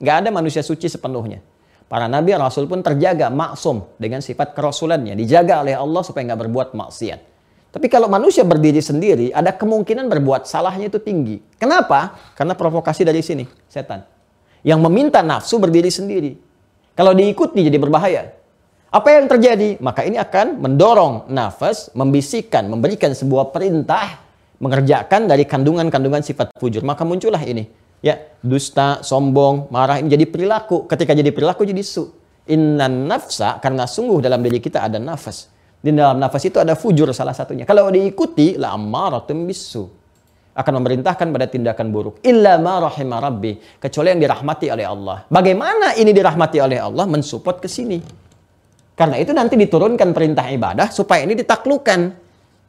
[0.00, 1.42] Nggak ada manusia suci sepenuhnya.
[1.84, 6.68] Para nabi rasul pun terjaga maksum dengan sifat kerasulannya, dijaga oleh Allah supaya nggak berbuat
[6.72, 7.20] maksiat.
[7.74, 11.42] Tapi kalau manusia berdiri sendiri, ada kemungkinan berbuat salahnya itu tinggi.
[11.60, 12.16] Kenapa?
[12.38, 14.13] Karena provokasi dari sini, setan
[14.64, 16.32] yang meminta nafsu berdiri sendiri.
[16.96, 18.32] Kalau diikuti jadi berbahaya.
[18.88, 19.76] Apa yang terjadi?
[19.78, 24.24] Maka ini akan mendorong nafas, membisikkan, memberikan sebuah perintah,
[24.62, 26.80] mengerjakan dari kandungan-kandungan sifat fujur.
[26.80, 27.68] Maka muncullah ini.
[28.00, 30.88] Ya, dusta, sombong, marah ini jadi perilaku.
[30.88, 32.08] Ketika jadi perilaku jadi su.
[32.44, 35.48] Inna nafsa karena sungguh dalam diri kita ada nafas.
[35.80, 37.64] Di dalam nafas itu ada fujur salah satunya.
[37.68, 40.03] Kalau diikuti la amaratum bisu
[40.54, 42.22] akan memerintahkan pada tindakan buruk.
[42.22, 43.58] Illa ma rahimah rabbi.
[43.82, 45.26] Kecuali yang dirahmati oleh Allah.
[45.26, 47.04] Bagaimana ini dirahmati oleh Allah?
[47.10, 47.98] Mensupport ke sini.
[48.94, 52.00] Karena itu nanti diturunkan perintah ibadah supaya ini ditaklukkan.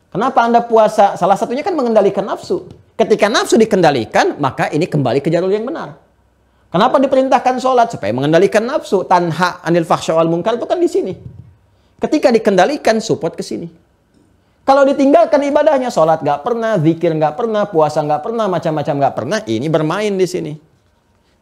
[0.09, 1.13] Kenapa Anda puasa?
[1.13, 2.65] Salah satunya kan mengendalikan nafsu.
[2.97, 6.01] Ketika nafsu dikendalikan, maka ini kembali ke jalur yang benar.
[6.73, 7.93] Kenapa diperintahkan sholat?
[7.93, 9.05] Supaya mengendalikan nafsu.
[9.05, 11.13] Tanha anil fahsya wal munkar itu kan di sini.
[12.01, 13.84] Ketika dikendalikan, support ke sini.
[14.65, 19.39] Kalau ditinggalkan ibadahnya, sholat gak pernah, zikir gak pernah, puasa gak pernah, macam-macam gak pernah,
[19.45, 20.53] ini bermain di sini.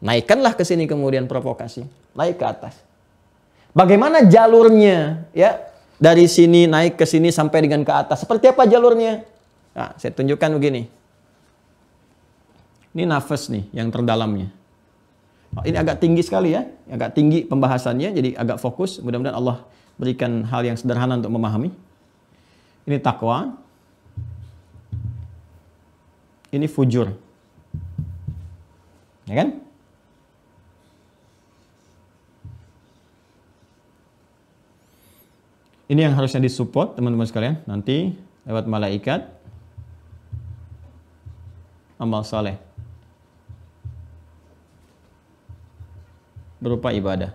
[0.03, 1.87] Naikkanlah ke sini kemudian provokasi,
[2.19, 2.75] naik ke atas.
[3.71, 5.23] Bagaimana jalurnya?
[5.31, 8.27] Ya, dari sini naik ke sini sampai dengan ke atas.
[8.27, 9.23] Seperti apa jalurnya?
[9.71, 10.91] Nah, saya tunjukkan begini.
[12.91, 14.51] Ini nafas nih yang terdalamnya.
[15.55, 18.99] Oh, ini agak tinggi sekali ya, agak tinggi pembahasannya, jadi agak fokus.
[18.99, 19.63] Mudah-mudahan Allah
[19.95, 21.71] berikan hal yang sederhana untuk memahami.
[22.83, 23.55] Ini takwa.
[26.51, 27.09] Ini fujur.
[29.25, 29.49] Ya kan?
[35.87, 37.61] Ini yang harusnya disupport teman-teman sekalian.
[37.69, 39.29] Nanti lewat malaikat.
[42.01, 42.59] Amal saleh.
[46.59, 47.31] Berupa ibadah.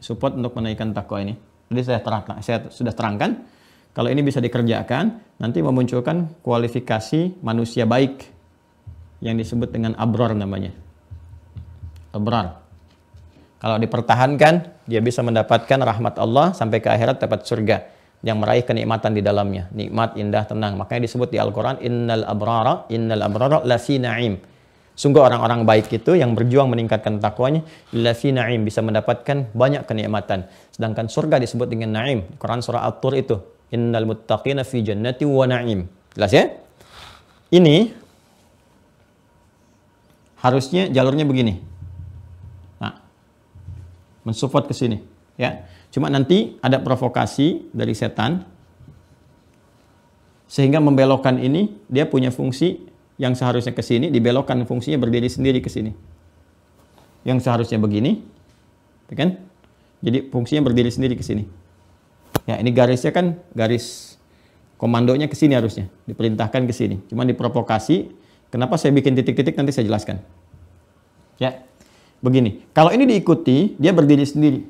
[0.00, 1.51] Support untuk menaikkan takwa ini.
[1.72, 3.40] Jadi saya, terang, saya sudah terangkan,
[3.96, 8.28] kalau ini bisa dikerjakan, nanti memunculkan kualifikasi manusia baik
[9.24, 10.76] yang disebut dengan abror namanya.
[12.12, 12.60] Abrar.
[13.56, 17.76] Kalau dipertahankan, dia bisa mendapatkan rahmat Allah sampai ke akhirat dapat surga
[18.20, 19.70] yang meraih kenikmatan di dalamnya.
[19.72, 20.76] Nikmat, indah, tenang.
[20.76, 24.51] Makanya disebut di Al-Quran, Innal abrara, innal abrara lafi na'im.
[24.92, 27.64] Sungguh orang-orang baik itu yang berjuang meningkatkan takwanya,
[27.96, 30.44] lafi na'im bisa mendapatkan banyak kenikmatan.
[30.68, 32.36] Sedangkan surga disebut dengan na'im.
[32.36, 33.40] Quran surah At-Tur itu,
[33.72, 35.88] innal muttaqina fi jannati wa na'im.
[36.12, 36.44] Jelas ya?
[37.48, 37.88] Ini
[40.44, 41.56] harusnya jalurnya begini.
[42.76, 43.00] Nah,
[44.28, 45.00] mensupport ke sini,
[45.40, 45.64] ya.
[45.92, 48.44] Cuma nanti ada provokasi dari setan
[50.52, 55.68] sehingga membelokkan ini dia punya fungsi yang seharusnya ke sini dibelokkan fungsinya berdiri sendiri ke
[55.68, 55.92] sini.
[57.22, 58.24] Yang seharusnya begini,
[59.12, 59.30] ya kan?
[60.02, 61.46] Jadi fungsinya berdiri sendiri ke sini.
[62.48, 64.18] Ya, ini garisnya kan garis
[64.80, 66.98] komandonya ke sini harusnya, diperintahkan ke sini.
[67.06, 68.10] Cuma diprovokasi,
[68.50, 70.18] kenapa saya bikin titik-titik nanti saya jelaskan.
[71.38, 71.62] Ya.
[72.22, 74.62] Begini, kalau ini diikuti, dia berdiri sendiri.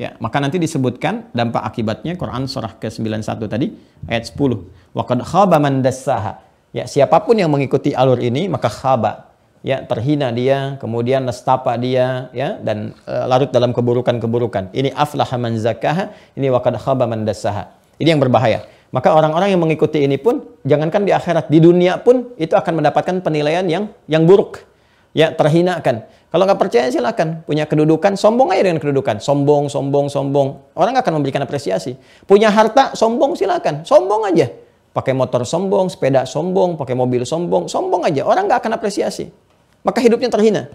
[0.00, 3.76] Ya, maka nanti disebutkan dampak akibatnya Quran surah ke-91 tadi
[4.08, 4.96] ayat 10.
[4.96, 6.40] Wa qad khaba man dassaha.
[6.70, 9.30] Ya, siapa pun yang mengikuti alur ini maka khaba.
[9.60, 14.72] Ya, terhina dia, kemudian nestapa dia, ya, dan e, larut dalam keburukan-keburukan.
[14.72, 17.68] Ini aflaha man zakkaha, ini wa qad khaba man dassaha.
[18.00, 18.64] Ini yang berbahaya.
[18.88, 23.20] Maka orang-orang yang mengikuti ini pun jangankan di akhirat, di dunia pun itu akan mendapatkan
[23.20, 24.64] penilaian yang yang buruk.
[25.12, 26.08] Ya, terhinakan.
[26.30, 27.42] Kalau nggak percaya silakan.
[27.42, 29.18] Punya kedudukan, sombong aja dengan kedudukan.
[29.18, 30.72] Sombong, sombong, sombong.
[30.78, 31.98] Orang akan memberikan apresiasi.
[32.24, 33.82] Punya harta, sombong silakan.
[33.82, 34.46] Sombong aja.
[34.90, 38.26] Pakai motor sombong, sepeda sombong, pakai mobil sombong, sombong aja.
[38.26, 39.30] Orang nggak akan apresiasi.
[39.86, 40.66] Maka hidupnya terhina.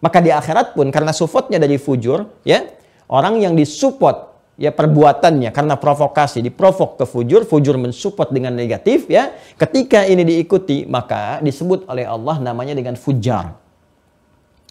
[0.00, 2.68] Maka di akhirat pun karena supportnya dari fujur, ya
[3.08, 9.32] orang yang disupport ya perbuatannya karena provokasi diprovok ke fujur, fujur mensupport dengan negatif ya.
[9.56, 13.56] Ketika ini diikuti maka disebut oleh Allah namanya dengan fujar.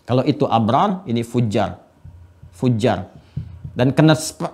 [0.06, 1.78] Kalau itu abrar, ini fujar.
[2.54, 3.10] Fujar.
[3.74, 3.94] Dan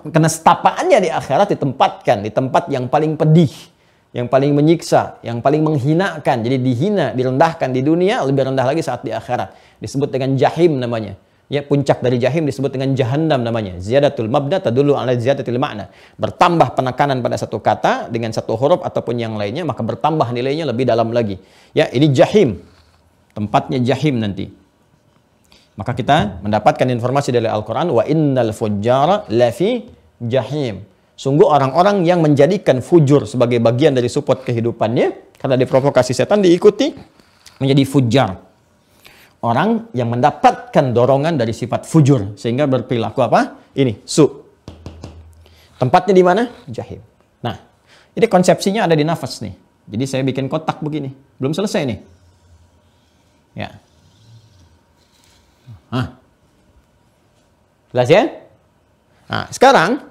[0.08, 3.48] kenestapaannya di akhirat ditempatkan di tempat yang paling pedih,
[4.16, 6.40] yang paling menyiksa, yang paling menghinakan.
[6.40, 9.52] Jadi dihina, direndahkan di dunia, lebih rendah lagi saat di akhirat.
[9.76, 11.20] Disebut dengan jahim namanya.
[11.52, 13.76] Ya, puncak dari jahim disebut dengan jahannam namanya.
[13.76, 15.92] Ziyadatul mabda tadulu ala ziyadatul makna.
[16.16, 20.88] Bertambah penekanan pada satu kata dengan satu huruf ataupun yang lainnya, maka bertambah nilainya lebih
[20.88, 21.36] dalam lagi.
[21.76, 22.64] Ya, ini jahim.
[23.36, 24.48] Tempatnya jahim nanti.
[25.76, 29.84] Maka kita mendapatkan informasi dari Al-Quran, wa innal fujjara lafi
[30.24, 30.95] jahim.
[31.16, 36.92] Sungguh orang-orang yang menjadikan fujur sebagai bagian dari support kehidupannya, karena diprovokasi setan diikuti,
[37.56, 38.30] menjadi fujar.
[39.40, 43.56] Orang yang mendapatkan dorongan dari sifat fujur, sehingga berperilaku apa?
[43.72, 44.28] Ini, su.
[45.80, 46.42] Tempatnya di mana?
[46.68, 47.00] Jahim.
[47.40, 47.56] Nah,
[48.12, 49.56] ini konsepsinya ada di nafas nih.
[49.88, 51.12] Jadi saya bikin kotak begini.
[51.40, 51.98] Belum selesai nih.
[53.56, 53.72] Ya,
[55.90, 56.06] Hah.
[57.94, 58.22] Jelas ya?
[59.30, 60.02] Nah, sekarang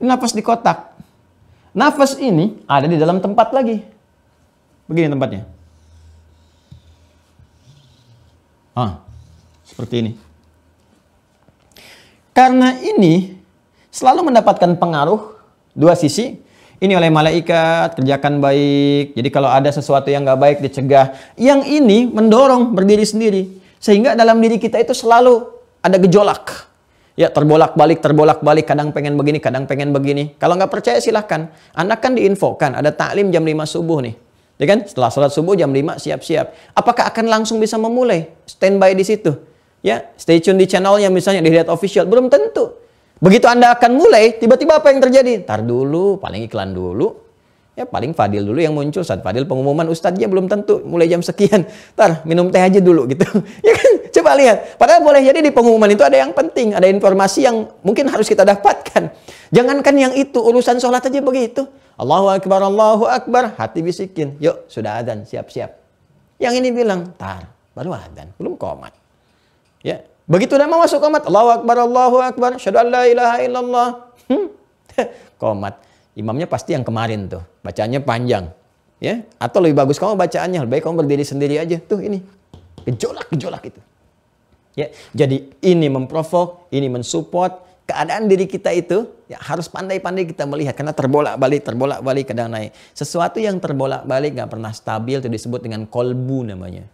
[0.00, 0.96] nafas di kotak.
[1.76, 3.78] Nafas ini ada di dalam tempat lagi.
[4.90, 5.46] Begini tempatnya.
[8.74, 8.98] Ah,
[9.62, 10.12] seperti ini.
[12.34, 13.38] Karena ini
[13.92, 15.36] selalu mendapatkan pengaruh
[15.76, 16.40] dua sisi.
[16.80, 19.12] Ini oleh malaikat, kerjakan baik.
[19.12, 21.12] Jadi kalau ada sesuatu yang nggak baik dicegah.
[21.36, 23.60] Yang ini mendorong berdiri sendiri.
[23.76, 25.44] Sehingga dalam diri kita itu selalu
[25.84, 26.69] ada gejolak.
[27.20, 30.40] Ya terbolak-balik, terbolak-balik, kadang pengen begini, kadang pengen begini.
[30.40, 31.52] Kalau nggak percaya silahkan.
[31.76, 34.16] Anda kan diinfokan, ada taklim jam 5 subuh nih.
[34.56, 34.88] Ya kan?
[34.88, 36.72] Setelah sholat subuh jam 5 siap-siap.
[36.72, 38.32] Apakah akan langsung bisa memulai?
[38.48, 39.36] Standby di situ.
[39.84, 42.08] Ya, stay tune di channelnya misalnya di Hidayat Official.
[42.08, 42.72] Belum tentu.
[43.20, 45.44] Begitu Anda akan mulai, tiba-tiba apa yang terjadi?
[45.44, 47.20] Tar dulu, paling iklan dulu.
[47.76, 49.00] Ya paling Fadil dulu yang muncul.
[49.00, 51.64] Saat Fadil pengumuman Ustadznya belum tentu mulai jam sekian.
[51.96, 53.24] Ntar minum teh aja dulu gitu.
[53.66, 53.89] ya kan?
[54.10, 54.76] Coba lihat.
[54.76, 56.74] Padahal boleh jadi di pengumuman itu ada yang penting.
[56.74, 59.10] Ada informasi yang mungkin harus kita dapatkan.
[59.54, 60.38] Jangankan yang itu.
[60.42, 61.66] Urusan sholat aja begitu.
[61.94, 63.54] Allahu Akbar, Allahu Akbar.
[63.54, 64.36] Hati bisikin.
[64.42, 65.78] Yuk sudah adzan siap-siap.
[66.42, 67.14] Yang ini bilang.
[67.14, 68.34] Tar baru adzan.
[68.36, 68.92] Belum komat.
[69.80, 70.02] Ya.
[70.30, 71.26] Begitu mau masuk komat.
[71.26, 72.50] Allahu Akbar, Allahu Akbar.
[72.58, 73.88] Syadu an la ilaha illallah.
[74.26, 74.46] Hmm.
[75.42, 77.42] komat imamnya pasti yang kemarin tuh.
[77.62, 78.52] Bacaannya panjang.
[79.00, 81.80] Ya, atau lebih bagus kamu bacaannya, lebih baik kamu berdiri sendiri aja.
[81.80, 82.20] Tuh ini.
[82.84, 83.80] Gejolak-gejolak itu.
[84.78, 90.78] Ya, jadi ini memprovok, ini mensupport keadaan diri kita itu ya harus pandai-pandai kita melihat
[90.78, 92.70] karena terbolak-balik, terbolak-balik kadang naik.
[92.94, 96.86] Sesuatu yang terbolak-balik nggak pernah stabil itu disebut dengan kolbu namanya.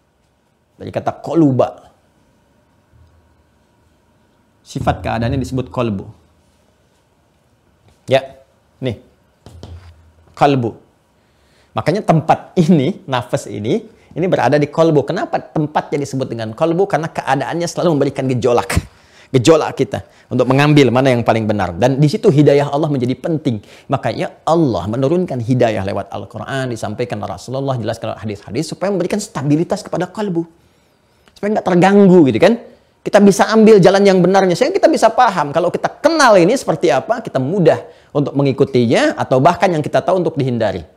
[0.80, 1.92] Dari kata koluba.
[4.64, 6.08] Sifat keadaannya disebut kolbu.
[8.08, 8.40] Ya,
[8.80, 9.04] nih
[10.36, 10.76] kalbu.
[11.72, 13.84] Makanya tempat ini, nafas ini,
[14.16, 15.04] ini berada di kolbu.
[15.04, 16.88] Kenapa tempatnya disebut dengan kolbu?
[16.88, 18.72] Karena keadaannya selalu memberikan gejolak.
[19.34, 21.76] Gejolak kita untuk mengambil mana yang paling benar.
[21.76, 23.60] Dan di situ hidayah Allah menjadi penting.
[23.92, 30.48] Makanya Allah menurunkan hidayah lewat Al-Quran, disampaikan Rasulullah, jelaskan hadis-hadis, supaya memberikan stabilitas kepada kalbu.
[31.36, 32.54] Supaya nggak terganggu gitu kan.
[33.04, 34.56] Kita bisa ambil jalan yang benarnya.
[34.56, 35.52] Sehingga kita bisa paham.
[35.52, 37.84] Kalau kita kenal ini seperti apa, kita mudah
[38.16, 40.95] untuk mengikutinya atau bahkan yang kita tahu untuk dihindari.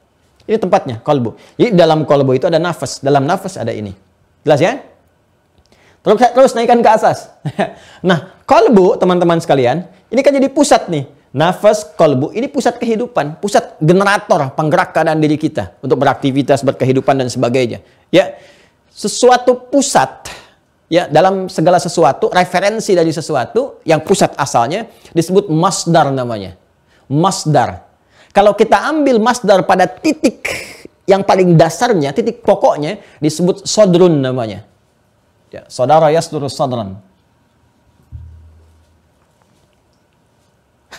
[0.50, 1.38] Ini tempatnya, kolbu.
[1.62, 3.06] Jadi dalam kolbu itu ada nafas.
[3.06, 3.94] Dalam nafas ada ini.
[4.42, 4.82] Jelas ya?
[6.02, 7.30] Terus, terus naikkan ke atas.
[8.10, 11.06] nah, kolbu teman-teman sekalian, ini kan jadi pusat nih.
[11.30, 17.30] Nafas, kolbu, ini pusat kehidupan, pusat generator penggerak keadaan diri kita untuk beraktivitas, berkehidupan dan
[17.30, 17.86] sebagainya.
[18.10, 18.34] Ya,
[18.90, 20.34] sesuatu pusat
[20.90, 26.58] ya dalam segala sesuatu referensi dari sesuatu yang pusat asalnya disebut masdar namanya
[27.06, 27.89] masdar
[28.32, 30.46] kalau kita ambil masdar pada titik
[31.10, 34.66] yang paling dasarnya titik pokoknya disebut sodrun namanya
[35.50, 37.02] ya saudara yasdurus sadran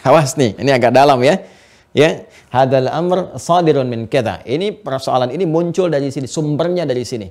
[0.09, 1.45] Awas nih, ini agak dalam ya.
[1.91, 4.47] Ya, hadal amr sadirun min kita.
[4.47, 7.27] Ini persoalan ini muncul dari sini, sumbernya dari sini.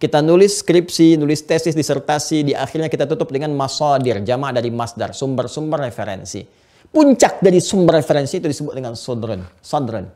[0.00, 5.14] Kita nulis skripsi, nulis tesis, disertasi, di akhirnya kita tutup dengan masadir, jamaah dari masdar,
[5.14, 6.42] sumber-sumber referensi.
[6.90, 9.46] Puncak dari sumber referensi itu disebut dengan sodron.
[9.62, 10.10] Sodron.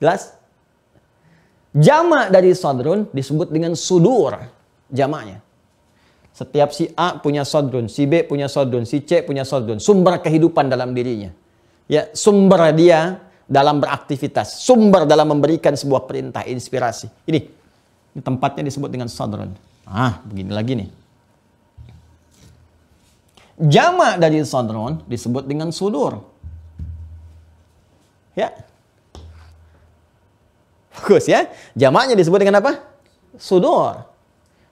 [0.00, 0.32] Jelas?
[1.76, 4.32] Jama dari sodron disebut dengan sudur.
[4.88, 5.44] Jamaknya.
[6.32, 9.82] Setiap si A punya sodron, si B punya sodron, si C punya sodron.
[9.82, 11.34] Sumber kehidupan dalam dirinya.
[11.90, 17.10] Ya, sumber dia dalam beraktivitas, sumber dalam memberikan sebuah perintah, inspirasi.
[17.26, 17.40] Ini,
[18.14, 19.50] ini tempatnya disebut dengan sodron.
[19.88, 20.88] Ah, begini lagi nih.
[23.58, 26.22] Jama dari sodron disebut dengan sudur.
[28.38, 28.54] Ya.
[30.94, 31.50] Bagus ya.
[31.74, 32.86] Jamaknya disebut dengan apa?
[33.34, 34.06] Sudur.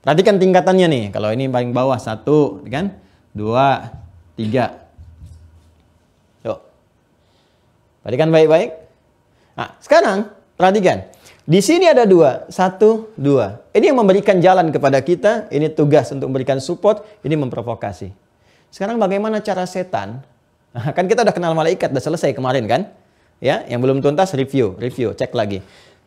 [0.07, 1.05] Perhatikan tingkatannya nih.
[1.11, 2.95] Kalau ini paling bawah satu, kan?
[3.35, 3.91] Dua,
[4.39, 4.87] tiga.
[6.47, 6.63] Yuk.
[8.07, 8.71] Perhatikan baik-baik.
[9.59, 11.11] Nah, sekarang perhatikan.
[11.43, 13.67] Di sini ada dua, satu, dua.
[13.75, 15.51] Ini yang memberikan jalan kepada kita.
[15.51, 17.03] Ini tugas untuk memberikan support.
[17.27, 18.26] Ini memprovokasi.
[18.71, 20.23] Sekarang bagaimana cara setan?
[20.97, 22.83] Kan kita udah kenal malaikat, udah selesai kemarin kan?
[23.37, 25.61] Ya, yang belum tuntas review, review, cek lagi.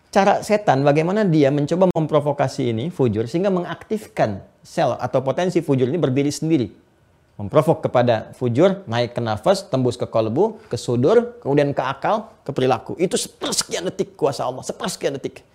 [0.09, 6.01] Cara setan bagaimana dia mencoba memprovokasi ini fujur sehingga mengaktifkan sel atau potensi fujur ini
[6.01, 6.73] berdiri sendiri.
[7.37, 12.51] Memprovok kepada fujur, naik ke nafas, tembus ke kolbu, ke sudur, kemudian ke akal, ke
[12.51, 12.97] perilaku.
[12.97, 15.45] Itu sepersekian detik kuasa Allah, sepersekian detik.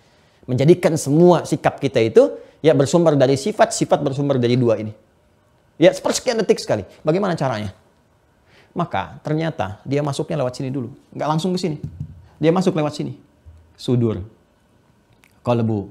[0.47, 5.04] Menjadikan semua sikap kita itu ya bersumber dari sifat, sifat bersumber dari dua ini.
[5.75, 6.87] Ya, sepersekian detik sekali.
[7.03, 7.75] Bagaimana caranya?
[8.75, 10.91] Maka ternyata dia masuknya lewat sini dulu.
[11.15, 11.77] Nggak langsung ke sini.
[12.39, 13.15] Dia masuk lewat sini.
[13.75, 14.23] Sudur.
[15.43, 15.87] Kolbu.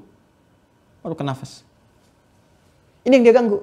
[1.04, 1.64] Baru ke nafas.
[3.04, 3.60] Ini yang dia ganggu.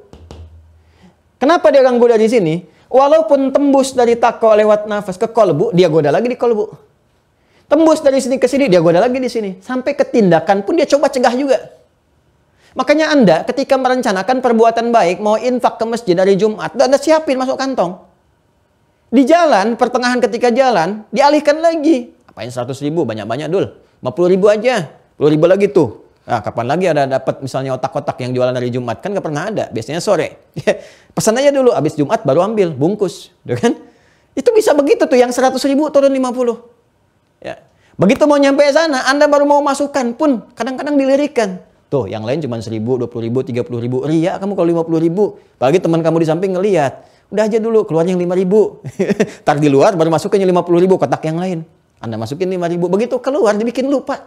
[1.41, 2.65] Kenapa dia ganggu dari sini?
[2.91, 6.69] Walaupun tembus dari tako lewat nafas ke kolbu, dia goda lagi di kolbu.
[7.65, 9.57] Tembus dari sini ke sini, dia goda lagi di sini.
[9.63, 11.80] Sampai ke tindakan pun dia coba cegah juga.
[12.71, 17.59] Makanya Anda ketika merencanakan perbuatan baik, mau infak ke masjid dari Jumat, Anda siapin masuk
[17.59, 17.99] kantong.
[19.11, 22.15] Di jalan, pertengahan ketika jalan, dialihkan lagi.
[22.31, 23.75] Apain 100 ribu, banyak-banyak dul.
[23.99, 24.87] 50 ribu aja,
[25.19, 26.07] 10 ribu lagi tuh.
[26.23, 29.03] Nah, kapan lagi ada dapat misalnya otak-otak yang jualan dari Jumat?
[29.03, 30.55] Kan gak pernah ada, biasanya sore.
[31.17, 33.35] Pesan aja dulu, habis Jumat baru ambil, bungkus.
[33.43, 33.75] Udah kan?
[34.31, 37.43] Itu bisa begitu tuh, yang 100 ribu turun 50.
[37.43, 37.59] Ya.
[37.99, 41.59] Begitu mau nyampe sana, Anda baru mau masukkan pun kadang-kadang dilirikan.
[41.91, 43.99] Tuh, yang lain cuma seribu, dua puluh ribu, tiga puluh ribu.
[44.07, 45.35] Ria kamu kalau lima puluh ribu.
[45.59, 47.03] Apalagi teman kamu di samping ngelihat.
[47.27, 48.79] Udah aja dulu, keluar yang lima ribu.
[49.45, 51.67] Tar di luar, baru masukin yang lima puluh ribu, kotak yang lain.
[51.99, 52.87] Anda masukin lima ribu.
[52.87, 54.23] Begitu keluar, dibikin lupa.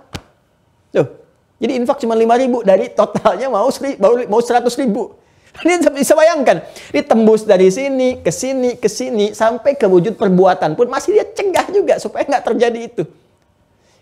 [0.93, 1.09] Tuh,
[1.57, 2.61] jadi infak cuma lima ribu.
[2.61, 3.97] Dari totalnya mau, seri,
[4.29, 5.17] mau seratus ribu.
[5.65, 6.69] Ini bisa bayangkan.
[6.93, 9.33] Ditembus dari sini, ke sini, ke sini.
[9.33, 11.97] Sampai ke wujud perbuatan pun masih dia cegah juga.
[11.97, 13.09] Supaya nggak terjadi itu.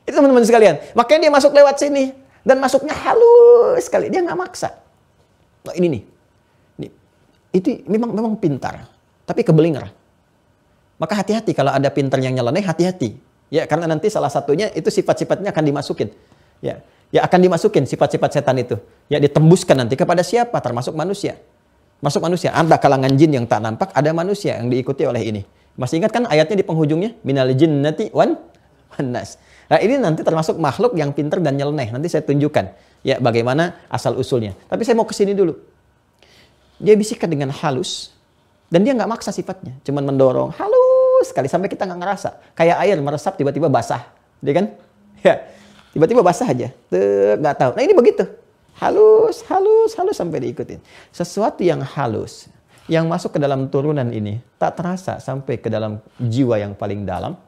[0.02, 0.82] Itu teman-teman sekalian.
[0.98, 2.21] Makanya dia masuk lewat sini.
[2.42, 4.74] Dan masuknya halus sekali, dia nggak maksa.
[5.62, 6.02] Nah, ini nih,
[6.82, 6.88] ini,
[7.54, 8.90] itu memang memang pintar,
[9.22, 9.86] tapi kebelinger.
[10.98, 13.14] Maka hati-hati kalau ada pintar yang nyeleneh, hati-hati.
[13.52, 16.08] Ya, karena nanti salah satunya itu sifat-sifatnya akan dimasukin.
[16.62, 16.82] Ya,
[17.14, 18.78] ya akan dimasukin sifat-sifat setan itu.
[19.06, 20.58] Ya, ditembuskan nanti kepada siapa?
[20.58, 21.38] Termasuk manusia.
[22.02, 22.50] Masuk manusia.
[22.50, 25.42] Ada kalangan jin yang tak nampak, ada manusia yang diikuti oleh ini.
[25.78, 27.14] Masih ingat kan ayatnya di penghujungnya?
[27.22, 28.36] Minal jinnati wan
[28.98, 29.38] nas.
[29.72, 31.88] Nah ini nanti termasuk makhluk yang pinter dan nyeleneh.
[31.88, 34.52] Nanti saya tunjukkan ya bagaimana asal usulnya.
[34.68, 35.56] Tapi saya mau ke sini dulu.
[36.76, 38.12] Dia bisikan dengan halus
[38.72, 42.28] dan dia nggak maksa sifatnya, cuman mendorong halus sekali sampai kita nggak ngerasa.
[42.56, 44.08] Kayak air meresap tiba-tiba basah,
[44.40, 44.66] dia kan?
[45.22, 45.38] Ya,
[45.94, 46.74] tiba-tiba basah aja,
[47.38, 47.70] nggak tahu.
[47.78, 48.26] Nah ini begitu,
[48.82, 50.82] halus, halus, halus sampai diikutin.
[51.14, 52.50] Sesuatu yang halus,
[52.90, 57.38] yang masuk ke dalam turunan ini tak terasa sampai ke dalam jiwa yang paling dalam,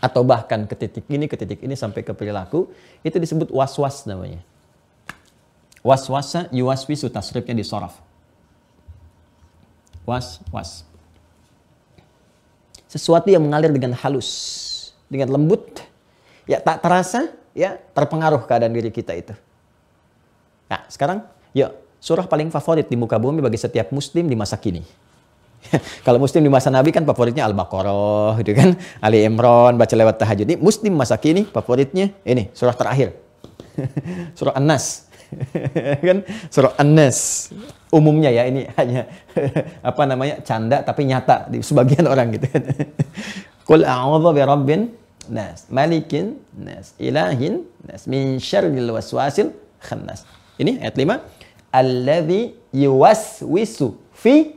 [0.00, 2.68] atau bahkan ke titik ini, ke titik ini sampai ke perilaku,
[3.00, 4.40] itu disebut was-was namanya.
[5.80, 7.96] Was-wasa yuwaswisu tasrifnya di soraf.
[10.02, 10.82] Was-was.
[12.86, 14.30] Sesuatu yang mengalir dengan halus,
[15.06, 15.82] dengan lembut,
[16.46, 19.34] ya tak terasa, ya terpengaruh keadaan diri kita itu.
[20.66, 21.22] Nah, sekarang,
[21.54, 24.82] yuk, surah paling favorit di muka bumi bagi setiap muslim di masa kini.
[26.06, 28.74] Kalau muslim di masa Nabi kan favoritnya Al-Baqarah gitu kan.
[29.02, 30.46] Ali Imran baca lewat tahajud.
[30.46, 33.14] Ini muslim masa kini favoritnya ini surah terakhir.
[34.38, 35.10] surah An-Nas.
[36.06, 37.50] kan surah An-Nas.
[37.90, 39.10] Umumnya ya ini hanya
[39.80, 42.62] apa namanya canda tapi nyata di sebagian orang gitu kan.
[43.66, 44.80] Qul a'udzu bi rabbin
[45.26, 49.50] nas, malikin nas, ilahin nas, min syarril waswasil
[49.82, 50.22] khannas.
[50.56, 51.74] Ini ayat 5.
[51.74, 54.55] Alladzi yuwaswisu fi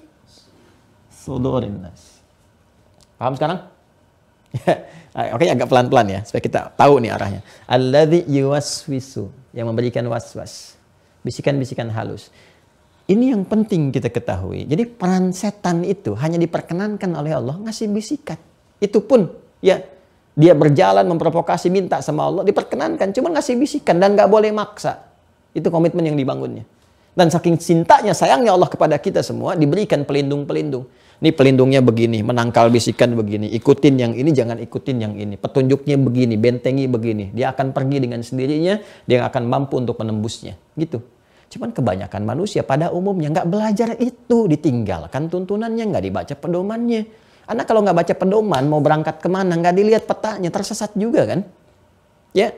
[1.19, 2.23] sudurin nas.
[3.19, 3.59] Paham sekarang?
[5.35, 7.41] Oke, agak pelan-pelan ya, supaya kita tahu nih arahnya.
[7.67, 10.79] Alladzi yuwaswisu, yang memberikan was-was.
[11.21, 12.31] Bisikan-bisikan halus.
[13.09, 14.69] Ini yang penting kita ketahui.
[14.69, 18.37] Jadi peran setan itu hanya diperkenankan oleh Allah ngasih bisikan.
[18.77, 19.25] Itu pun
[19.59, 19.81] ya
[20.37, 23.09] dia berjalan memprovokasi minta sama Allah diperkenankan.
[23.11, 25.09] Cuma ngasih bisikan dan nggak boleh maksa.
[25.57, 26.63] Itu komitmen yang dibangunnya.
[27.17, 30.85] Dan saking cintanya, sayangnya Allah kepada kita semua diberikan pelindung-pelindung.
[31.19, 35.35] Ini pelindungnya begini, menangkal bisikan begini, ikutin yang ini, jangan ikutin yang ini.
[35.35, 37.35] Petunjuknya begini, bentengi begini.
[37.35, 40.55] Dia akan pergi dengan sendirinya, dia akan mampu untuk menembusnya.
[40.79, 41.03] Gitu.
[41.51, 47.01] Cuman kebanyakan manusia pada umumnya nggak belajar itu, ditinggalkan tuntunannya, nggak dibaca pedomannya.
[47.51, 51.43] Anak kalau nggak baca pedoman, mau berangkat ke mana, nggak dilihat petanya, tersesat juga kan?
[52.31, 52.55] Ya,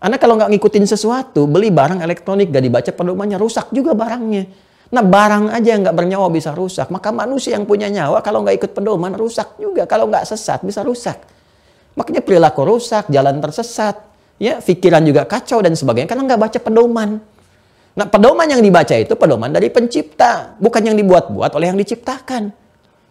[0.00, 4.48] anak kalau nggak ngikutin sesuatu, beli barang elektronik, nggak dibaca pedomannya, rusak juga barangnya.
[4.88, 6.88] Nah barang aja yang nggak bernyawa bisa rusak.
[6.88, 9.84] Maka manusia yang punya nyawa kalau nggak ikut pedoman rusak juga.
[9.84, 11.20] Kalau nggak sesat bisa rusak.
[11.98, 13.98] Makanya perilaku rusak, jalan tersesat,
[14.38, 17.18] ya pikiran juga kacau dan sebagainya karena nggak baca pedoman.
[17.98, 22.54] Nah pedoman yang dibaca itu pedoman dari pencipta, bukan yang dibuat-buat oleh yang diciptakan.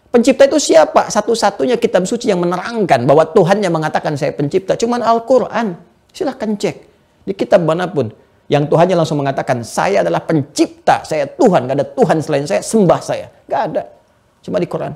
[0.08, 1.12] Pencipta itu siapa?
[1.12, 4.80] Satu-satunya kitab suci yang menerangkan bahwa Tuhan yang mengatakan saya pencipta.
[4.80, 5.76] Cuman Al-Quran.
[6.16, 6.76] Silahkan cek.
[7.28, 8.08] Di kitab mana pun
[8.48, 13.02] yang Tuhannya langsung mengatakan, saya adalah pencipta, saya Tuhan, gak ada Tuhan selain saya, sembah
[13.04, 13.28] saya.
[13.44, 13.84] Gak ada.
[14.40, 14.96] Cuma di Quran.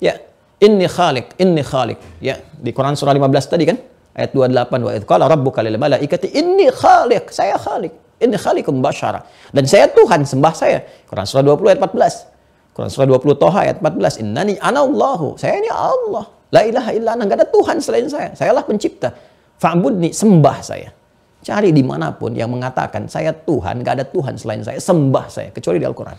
[0.00, 0.16] Ya,
[0.64, 2.00] inni khalik, inni khalik.
[2.24, 3.76] Ya, di Quran surah 15 tadi kan,
[4.16, 7.92] ayat 28, wa idh qala rabbuka lil malaikati inni khalik, saya khalik.
[8.22, 9.26] Inni khalikum basyara.
[9.50, 10.78] Dan saya Tuhan, sembah saya.
[11.10, 12.32] Quran surah 20 ayat 14.
[12.72, 14.22] Quran surah 20 Toha ayat 14.
[14.22, 15.34] Innani anallahu.
[15.34, 16.30] Saya ini Allah.
[16.54, 17.26] La ilaha illa ana.
[17.26, 18.30] Gak ada Tuhan selain saya.
[18.32, 19.10] Sayalah pencipta.
[19.58, 20.94] Fa'budni, sembah saya.
[21.42, 25.50] Cari di mana pun yang mengatakan saya Tuhan, gak ada Tuhan selain saya, sembah saya,
[25.50, 26.18] kecuali di Al-Quran.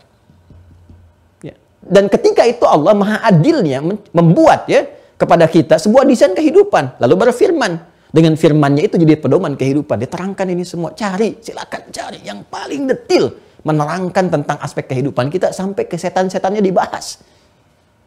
[1.47, 1.55] Ya.
[1.79, 3.79] Dan ketika itu Allah maha adilnya
[4.11, 4.83] membuat ya
[5.15, 6.99] kepada kita sebuah desain kehidupan.
[6.99, 7.71] Lalu berfirman,
[8.13, 9.97] dengan firmannya itu jadi pedoman kehidupan.
[9.97, 10.93] Diterangkan ini semua.
[10.93, 13.33] Cari, silakan cari yang paling detil.
[13.65, 17.23] Menerangkan tentang aspek kehidupan kita sampai ke setan-setannya dibahas.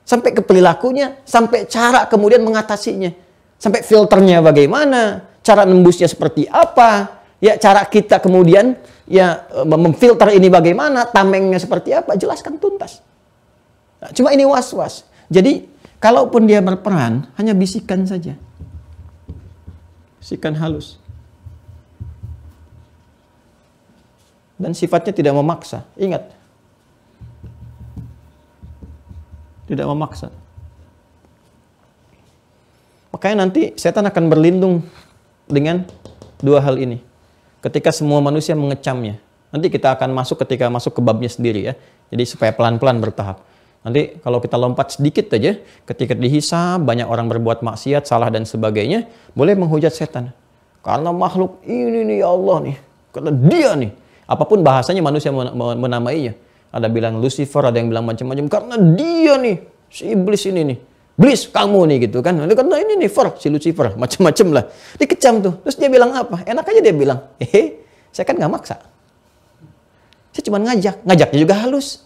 [0.06, 3.10] Sampai ke perilakunya, sampai cara kemudian mengatasinya.
[3.59, 8.74] Sampai filternya bagaimana, cara nembusnya seperti apa, ya cara kita kemudian
[9.06, 12.98] ya e, memfilter ini bagaimana, tamengnya seperti apa, jelaskan tuntas.
[14.02, 15.06] Nah, cuma ini was-was.
[15.31, 15.70] Jadi
[16.02, 18.35] kalaupun dia berperan, hanya bisikan saja.
[20.18, 20.98] Bisikan halus.
[24.59, 25.86] Dan sifatnya tidak memaksa.
[25.94, 26.32] Ingat.
[29.70, 30.32] Tidak memaksa.
[33.12, 34.85] Makanya nanti setan akan berlindung
[35.47, 35.86] dengan
[36.43, 37.01] dua hal ini.
[37.62, 39.18] Ketika semua manusia mengecamnya.
[39.51, 41.74] Nanti kita akan masuk ketika masuk ke babnya sendiri ya.
[42.12, 43.43] Jadi supaya pelan-pelan bertahap.
[43.86, 49.06] Nanti kalau kita lompat sedikit aja, ketika dihisab banyak orang berbuat maksiat, salah dan sebagainya,
[49.39, 50.35] boleh menghujat setan.
[50.82, 52.77] Karena makhluk ini nih ya Allah nih,
[53.14, 53.90] karena dia nih.
[54.27, 56.35] Apa pun bahasanya manusia menamainya.
[56.74, 58.51] Ada bilang Lucifer, ada yang bilang macam-macam.
[58.51, 59.56] Karena dia nih,
[59.86, 60.78] si iblis ini nih.
[61.16, 62.36] Blis kamu nih gitu kan.
[62.36, 64.64] Dia kata ini nih Fer, si Lucifer, macam-macam lah.
[65.01, 65.55] Dikecam tuh.
[65.64, 66.44] Terus dia bilang apa?
[66.44, 67.80] Enak aja dia bilang, hehe,
[68.12, 68.76] saya kan nggak maksa.
[70.36, 72.05] Saya cuma ngajak, ngajaknya juga halus.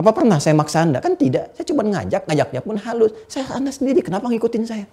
[0.00, 1.04] Apa pernah saya maksa Anda?
[1.04, 1.52] Kan tidak.
[1.52, 3.12] Saya cuma ngajak, ngajaknya pun halus.
[3.28, 4.88] Saya Anda sendiri, kenapa ngikutin saya?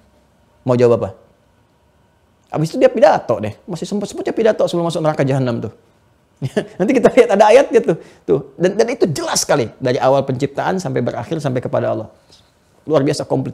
[0.67, 1.09] Mau jawab apa?
[2.51, 3.55] Habis itu dia pidato deh.
[3.63, 5.73] Masih sempat-sempatnya pidato sebelum masuk neraka jahanam tuh.
[6.79, 7.97] Nanti kita lihat ada ayatnya tuh.
[8.27, 8.39] tuh.
[8.59, 9.71] Dan, dan itu jelas sekali.
[9.79, 12.11] Dari awal penciptaan sampai berakhir sampai kepada Allah.
[12.87, 13.53] Luar biasa komplit.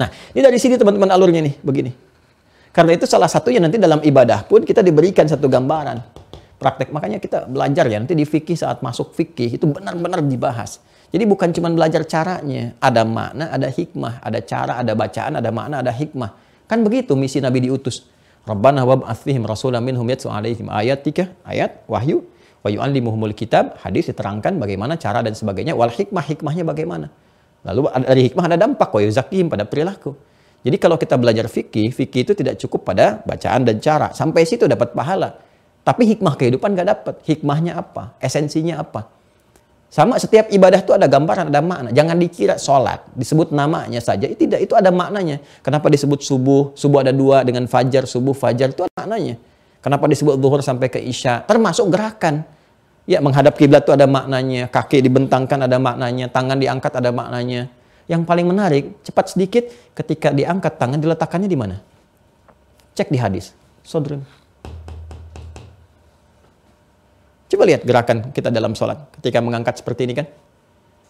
[0.00, 1.92] Nah, ini dari sini teman-teman alurnya nih, begini.
[2.72, 6.00] Karena itu salah satunya nanti dalam ibadah pun kita diberikan satu gambaran.
[6.60, 10.80] Praktek, makanya kita belajar ya, nanti di fikih saat masuk fikih itu benar-benar dibahas.
[11.10, 15.82] Jadi bukan cuma belajar caranya, ada makna, ada hikmah, ada cara, ada bacaan, ada makna,
[15.82, 16.30] ada hikmah.
[16.70, 18.06] Kan begitu misi Nabi diutus.
[18.46, 22.24] Rabbana wa ba'athihim rasulam minhum yatsu alaihim ayat 3, ayat wahyu
[22.62, 27.10] wa yu'allimuhumul kitab, hadis diterangkan bagaimana cara dan sebagainya, wal hikmah, hikmahnya bagaimana.
[27.60, 30.16] Lalu dari hikmah ada dampak wa yuzakim pada perilaku.
[30.60, 34.12] Jadi kalau kita belajar fikih, fikih itu tidak cukup pada bacaan dan cara.
[34.12, 35.40] Sampai situ dapat pahala.
[35.80, 37.14] Tapi hikmah kehidupan gak dapat.
[37.24, 38.12] Hikmahnya apa?
[38.20, 39.08] Esensinya apa?
[39.90, 41.88] Sama setiap ibadah itu ada gambaran, ada makna.
[41.90, 44.30] Jangan dikira sholat, disebut namanya saja.
[44.30, 45.42] Itu tidak, itu ada maknanya.
[45.66, 46.70] Kenapa disebut subuh?
[46.78, 49.34] Subuh ada dua dengan fajar, subuh, fajar itu ada maknanya.
[49.82, 51.42] Kenapa disebut zuhur sampai ke isya?
[51.42, 52.46] Termasuk gerakan.
[53.10, 57.66] Ya, menghadap kiblat itu ada maknanya, kaki dibentangkan ada maknanya, tangan diangkat ada maknanya.
[58.06, 59.66] Yang paling menarik, cepat sedikit,
[59.98, 61.82] ketika diangkat tangan diletakkannya di mana?
[62.94, 63.50] Cek di hadis.
[63.82, 64.22] Sodrun.
[67.50, 70.30] Coba lihat gerakan kita dalam sholat ketika mengangkat seperti ini kan.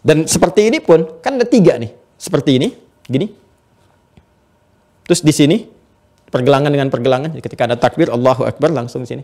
[0.01, 1.93] Dan seperti ini pun, kan ada tiga nih.
[2.17, 2.73] Seperti ini,
[3.05, 3.29] gini.
[5.05, 5.69] Terus di sini
[6.33, 7.37] pergelangan dengan pergelangan.
[7.45, 9.23] Ketika ada takbir Allahu Akbar langsung di sini.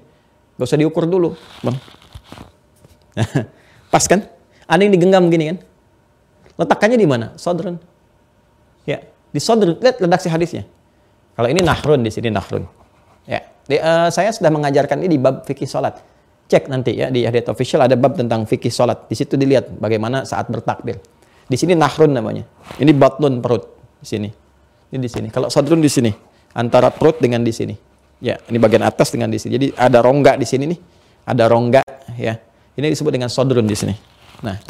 [0.61, 1.33] Gak usah diukur dulu,
[1.65, 2.05] bang.
[3.93, 4.29] Pas kan?
[4.67, 5.59] Ada yang digenggam gini kan?
[6.57, 7.27] Letakkannya di mana?
[7.37, 7.77] Sodron.
[8.89, 9.77] Ya, di sodron.
[9.81, 10.65] Lihat redaksi hadisnya.
[11.37, 12.65] Kalau ini nahrun di sini nahrun.
[13.29, 16.01] Ya, di, uh, saya sudah mengajarkan ini di bab fikih sholat.
[16.47, 19.11] Cek nanti ya di hadits official ada bab tentang fikih sholat.
[19.11, 20.97] Di situ dilihat bagaimana saat bertakbir.
[21.47, 22.47] Di sini nahrun namanya.
[22.81, 23.67] Ini batnun perut
[24.01, 24.29] di sini.
[24.91, 25.29] Ini di sini.
[25.29, 26.11] Kalau sodrun di sini
[26.57, 27.75] antara perut dengan di sini.
[28.17, 29.53] Ya, ini bagian atas dengan di sini.
[29.61, 30.81] Jadi ada rongga di sini nih.
[31.27, 31.83] Ada rongga
[32.17, 32.39] ya.
[32.77, 33.97] Ini disebut dengan sodrun di sini.
[34.45, 34.61] Nah,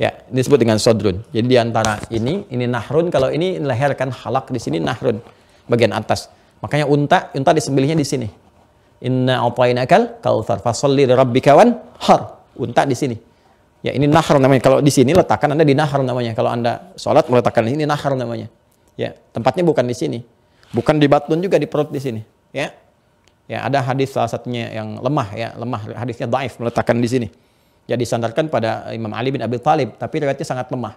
[0.00, 1.20] ya ini disebut dengan sodrun.
[1.30, 3.12] Jadi di antara ini, ini nahrun.
[3.12, 5.20] Kalau ini leher kan halak di sini nahrun
[5.68, 6.32] bagian atas.
[6.64, 8.28] Makanya unta, unta disembelihnya di sini.
[9.04, 11.52] Inna a'tainakal kautsar fasalli li rabbika
[12.00, 12.20] har.
[12.56, 13.16] Unta di sini.
[13.84, 14.64] Ya ini nahr namanya.
[14.64, 16.32] Kalau di sini letakkan Anda di nahr namanya.
[16.32, 18.48] Kalau Anda sholat meletakkan ini nahr namanya.
[18.96, 20.18] Ya, tempatnya bukan di sini.
[20.72, 22.24] Bukan di batun juga di perut di sini.
[22.54, 22.72] Ya.
[23.44, 27.28] Ya, ada hadis salah satunya yang lemah ya, lemah hadisnya daif meletakkan di sini.
[27.84, 30.96] Ya disandarkan pada Imam Ali bin Abi Thalib, tapi riwayatnya sangat lemah.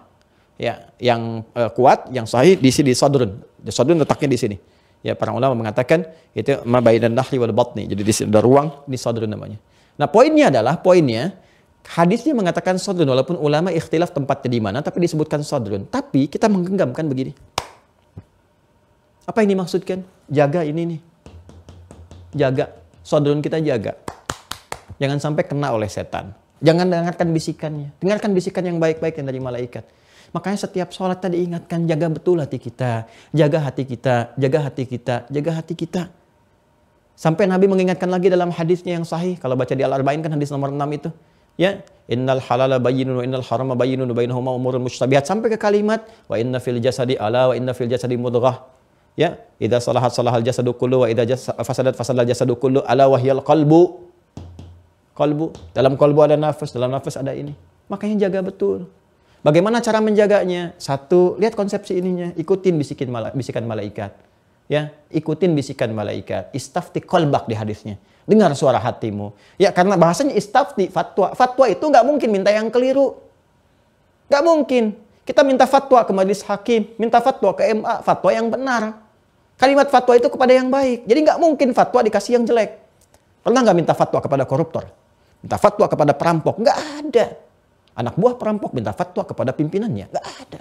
[0.56, 3.44] Ya, yang uh, kuat, yang sahih di sini di sadrun.
[3.60, 4.56] Di sadrun letaknya di sini.
[5.04, 6.56] Ya, para ulama mengatakan itu
[6.98, 7.84] dan nahli wal batni.
[7.84, 9.60] Jadi di sini ada ruang di sadrun namanya.
[10.00, 11.36] Nah, poinnya adalah poinnya
[11.84, 15.84] hadisnya mengatakan sadrun walaupun ulama ikhtilaf tempatnya di mana tapi disebutkan sadrun.
[15.84, 17.36] Tapi kita menggenggamkan begini.
[19.28, 20.00] Apa ini maksudkan?
[20.32, 21.00] Jaga ini nih
[22.34, 22.72] jaga.
[23.04, 23.96] Sodron kita jaga.
[24.98, 26.34] Jangan sampai kena oleh setan.
[26.58, 27.94] Jangan dengarkan bisikannya.
[28.02, 29.86] Dengarkan bisikan yang baik-baik yang dari malaikat.
[30.34, 33.08] Makanya setiap sholat tadi ingatkan jaga betul hati kita.
[33.32, 36.02] Jaga hati kita, jaga hati kita, jaga hati kita.
[37.18, 39.40] Sampai Nabi mengingatkan lagi dalam hadisnya yang sahih.
[39.40, 41.10] Kalau baca di Al-Arba'in kan hadis nomor 6 itu.
[41.58, 46.38] Ya, innal halala bayyinun wa innal harama bayyinun bainahuma umurun mustabihat sampai ke kalimat wa
[46.38, 48.77] inna fil jasadi ala wa inna fil jasadi mudghah
[49.18, 54.06] Ya, idza salahat salahal jasadu kullu wa idza fasadat fasadal jasadu kullu ala wahyal qalbu.
[55.18, 57.50] Qalbu, dalam kalbu ada nafas, dalam nafas ada ini.
[57.90, 58.86] Makanya jaga betul.
[59.42, 60.78] Bagaimana cara menjaganya?
[60.78, 64.14] Satu, lihat konsepsi ininya, ikutin bisikin mala, bisikan malaikat.
[64.70, 66.54] Ya, ikutin bisikan malaikat.
[66.54, 67.98] Istafti kolbak di hadisnya.
[68.30, 69.34] Dengar suara hatimu.
[69.58, 71.34] Ya, karena bahasanya istafti, fatwa.
[71.34, 73.18] Fatwa itu nggak mungkin minta yang keliru.
[74.30, 74.84] Nggak mungkin.
[75.26, 79.07] Kita minta fatwa ke majelis hakim, minta fatwa ke MA, fatwa yang benar.
[79.58, 81.02] Kalimat fatwa itu kepada yang baik.
[81.02, 82.78] Jadi nggak mungkin fatwa dikasih yang jelek.
[83.42, 84.86] Pernah nggak minta fatwa kepada koruptor?
[85.42, 86.62] Minta fatwa kepada perampok?
[86.62, 87.26] Nggak ada.
[87.98, 90.14] Anak buah perampok minta fatwa kepada pimpinannya?
[90.14, 90.58] Nggak ada.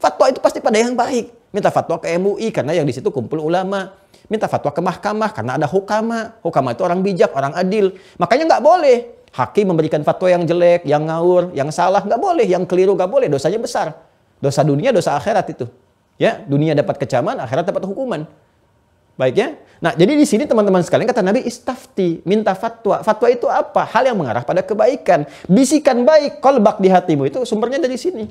[0.00, 1.52] Fatwa itu pasti pada yang baik.
[1.52, 3.92] Minta fatwa ke MUI karena yang di situ kumpul ulama.
[4.32, 6.40] Minta fatwa ke mahkamah karena ada hukama.
[6.40, 7.92] Hukama itu orang bijak, orang adil.
[8.16, 8.96] Makanya nggak boleh
[9.36, 12.00] hakim memberikan fatwa yang jelek, yang ngawur, yang salah.
[12.00, 13.28] Nggak boleh, yang keliru nggak boleh.
[13.28, 13.92] Dosanya besar.
[14.40, 15.68] Dosa dunia, dosa akhirat itu.
[16.18, 18.26] Ya, dunia dapat kecaman, akhirat dapat hukuman.
[19.14, 19.48] Baik ya.
[19.78, 23.02] Nah, jadi di sini teman-teman sekalian kata Nabi istafti, minta fatwa.
[23.06, 23.86] Fatwa itu apa?
[23.86, 25.26] Hal yang mengarah pada kebaikan.
[25.46, 28.26] Bisikan baik, kolbak di hatimu itu sumbernya dari sini.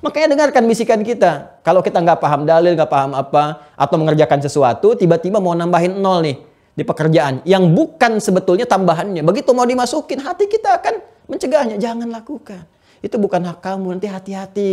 [0.00, 1.60] Makanya dengarkan bisikan kita.
[1.64, 6.24] Kalau kita nggak paham dalil, nggak paham apa, atau mengerjakan sesuatu, tiba-tiba mau nambahin nol
[6.24, 6.36] nih
[6.76, 9.24] di pekerjaan yang bukan sebetulnya tambahannya.
[9.24, 11.76] Begitu mau dimasukin, hati kita akan mencegahnya.
[11.80, 12.68] Jangan lakukan.
[13.00, 13.96] Itu bukan hak kamu.
[13.96, 14.70] Nanti hati-hati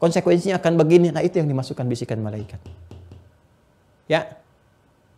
[0.00, 1.12] konsekuensinya akan begini.
[1.12, 2.58] Nah itu yang dimasukkan bisikan malaikat.
[4.10, 4.40] Ya,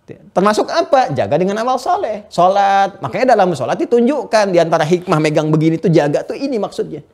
[0.02, 1.14] Termasuk apa?
[1.14, 2.26] Jaga dengan amal soleh.
[2.26, 2.98] Sholat.
[2.98, 4.50] Makanya dalam sholat ditunjukkan.
[4.50, 7.06] Di antara hikmah megang begini tuh jaga tuh ini maksudnya.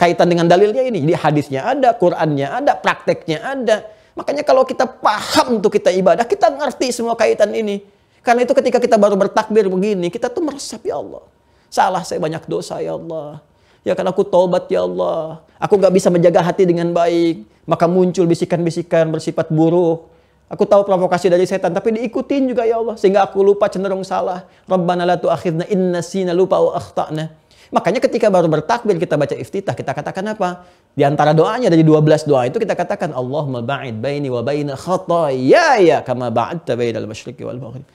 [0.00, 1.04] Kaitan dengan dalilnya ini.
[1.04, 3.84] Di hadisnya ada, Qurannya ada, prakteknya ada.
[4.16, 7.84] Makanya kalau kita paham tuh kita ibadah, kita ngerti semua kaitan ini.
[8.24, 11.22] Karena itu ketika kita baru bertakbir begini, kita tuh meresap ya Allah.
[11.68, 13.44] Salah saya banyak dosa ya Allah.
[13.86, 15.46] Ya kan aku taubat ya Allah.
[15.62, 17.46] Aku gak bisa menjaga hati dengan baik.
[17.70, 20.10] Maka muncul bisikan-bisikan bersifat buruk.
[20.50, 22.98] Aku tahu provokasi dari setan, tapi diikutin juga ya Allah.
[22.98, 24.46] Sehingga aku lupa cenderung salah.
[24.66, 27.30] Rabbana la tu'akhidna inna sina lupa wa akhtana.
[27.74, 30.66] Makanya ketika baru bertakbir kita baca iftitah, kita katakan apa?
[30.94, 36.06] Di antara doanya dari 12 doa itu kita katakan Allahumma ba'id baini wa baina khataaya
[36.06, 37.86] kama ba'adta bainal masyriqi wal maghrib.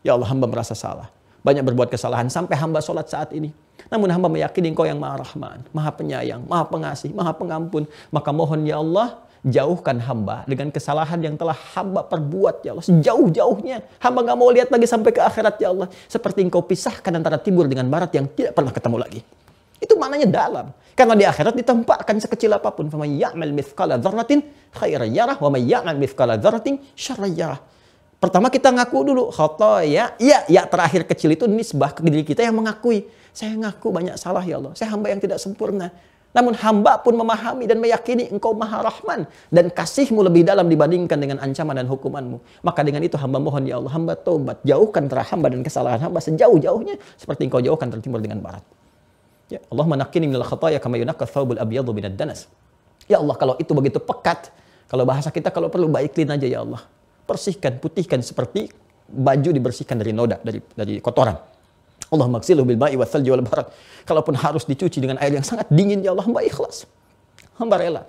[0.00, 1.12] Ya Allah, hamba merasa salah.
[1.44, 3.52] Banyak berbuat kesalahan sampai hamba sholat saat ini.
[3.90, 7.90] Namun hamba meyakini engkau yang maha rahman, maha penyayang, maha pengasih, maha pengampun.
[8.14, 12.86] Maka mohon ya Allah, jauhkan hamba dengan kesalahan yang telah hamba perbuat ya Allah.
[12.86, 13.82] Sejauh-jauhnya.
[13.98, 15.88] Hamba gak mau lihat lagi sampai ke akhirat ya Allah.
[16.06, 19.20] Seperti engkau pisahkan antara timur dengan barat yang tidak pernah ketemu lagi.
[19.80, 20.66] Itu maknanya dalam.
[20.92, 22.92] Karena di akhirat ditempatkan sekecil apa pun.
[22.92, 24.44] Faman ya'mal mithqala dzarratin
[24.76, 27.60] khairan yarah wa may ya'mal mithqala dzarratin syarran yarah.
[28.20, 30.12] Pertama kita ngaku dulu khotoya.
[30.20, 33.08] Ya, ya terakhir kecil itu nisbah ke diri kita yang mengakui.
[33.30, 34.72] Saya ngaku banyak salah ya Allah.
[34.74, 35.90] Saya hamba yang tidak sempurna.
[36.30, 41.42] Namun hamba pun memahami dan meyakini engkau maha rahman dan kasihmu lebih dalam dibandingkan dengan
[41.42, 42.38] ancaman dan hukumanmu.
[42.62, 44.62] Maka dengan itu hamba mohon ya Allah, hamba taubat.
[44.62, 48.62] Jauhkan antara hamba dan kesalahan hamba sejauh-jauhnya seperti engkau jauhkan dari timur dengan barat.
[49.50, 52.46] Ya Allah menakini minal khataya kama yunakka thawbul abyadu minad danas.
[53.10, 54.54] Ya Allah kalau itu begitu pekat,
[54.86, 56.86] kalau bahasa kita kalau perlu baiklin aja ya Allah.
[57.26, 58.70] Bersihkan, putihkan seperti
[59.10, 61.49] baju dibersihkan dari noda, dari dari kotoran.
[62.10, 63.70] Allah maksilu bil ma'i wa thalji wal barat.
[64.02, 66.90] Kalaupun harus dicuci dengan air yang sangat dingin, ya Allah, hamba ikhlas.
[67.54, 68.02] Hamba rela.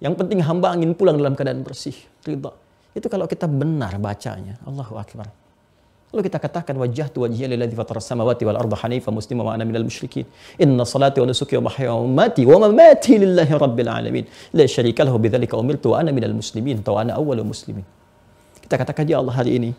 [0.00, 1.94] Yang penting hamba ingin pulang dalam keadaan bersih,
[2.24, 2.52] ridha.
[2.96, 4.56] Itu kalau kita benar bacanya.
[4.64, 5.28] Allahu Akbar.
[6.14, 9.66] Lalu kita katakan wajah tu wajhiya lilladzi fatara samawati wal arda hanifa muslima wa ana
[9.66, 10.22] minal musyrikin.
[10.62, 14.24] Inna salati wa nusuki wa mahyaya wa mamati wa mamati lillahi rabbil alamin.
[14.54, 17.82] La syarika lahu bidzalika umirtu wa ana minal muslimin wa ana awwalul muslimin.
[18.62, 19.74] Kita katakan ya Allah hari ini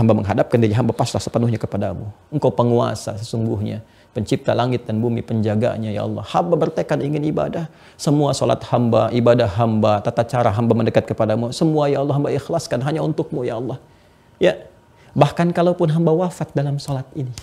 [0.00, 2.08] Hamba menghadapkan diri hamba pasrah sepenuhnya kepadamu.
[2.32, 3.84] Engkau penguasa sesungguhnya.
[4.16, 6.24] Pencipta langit dan bumi, penjaganya ya Allah.
[6.24, 7.68] Hamba bertekad ingin ibadah.
[8.00, 11.52] Semua solat hamba, ibadah hamba, tata cara hamba mendekat kepadamu.
[11.52, 13.76] Semua ya Allah hamba ikhlaskan hanya untukmu ya Allah.
[14.40, 14.56] Ya,
[15.12, 17.36] bahkan kalaupun hamba wafat dalam solat ini.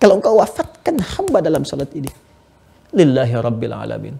[0.00, 2.08] Kalau engkau wafatkan hamba dalam solat ini.
[2.96, 4.16] Lillahi Rabbil Alamin.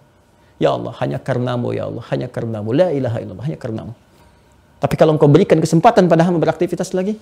[0.61, 2.77] Ya Allah, hanya karenamu ya Allah, hanya karenamu.
[2.77, 3.93] La ilaha illallah, hanya karenamu.
[4.83, 7.15] Tapi kalau engkau berikan kesempatan pada hamba beraktivitas lagi,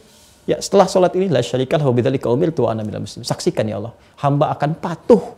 [0.48, 3.20] ya setelah sholat ini, la syarikal lahu bidzalika umirtu minal muslim.
[3.20, 3.92] Saksikan ya Allah,
[4.24, 5.36] hamba akan patuh.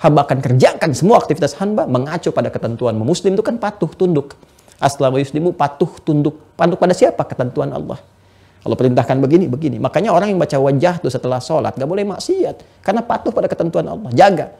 [0.00, 4.32] Hamba akan kerjakan semua aktivitas hamba mengacu pada ketentuan Muslim itu kan patuh, tunduk.
[4.80, 6.40] Aslamu yuslimu patuh, tunduk.
[6.56, 7.20] Patuh pada siapa?
[7.28, 8.00] Ketentuan Allah.
[8.64, 9.76] Kalau perintahkan begini, begini.
[9.76, 12.80] Makanya orang yang baca wajah itu setelah sholat, gak boleh maksiat.
[12.80, 14.08] Karena patuh pada ketentuan Allah.
[14.16, 14.56] Jaga.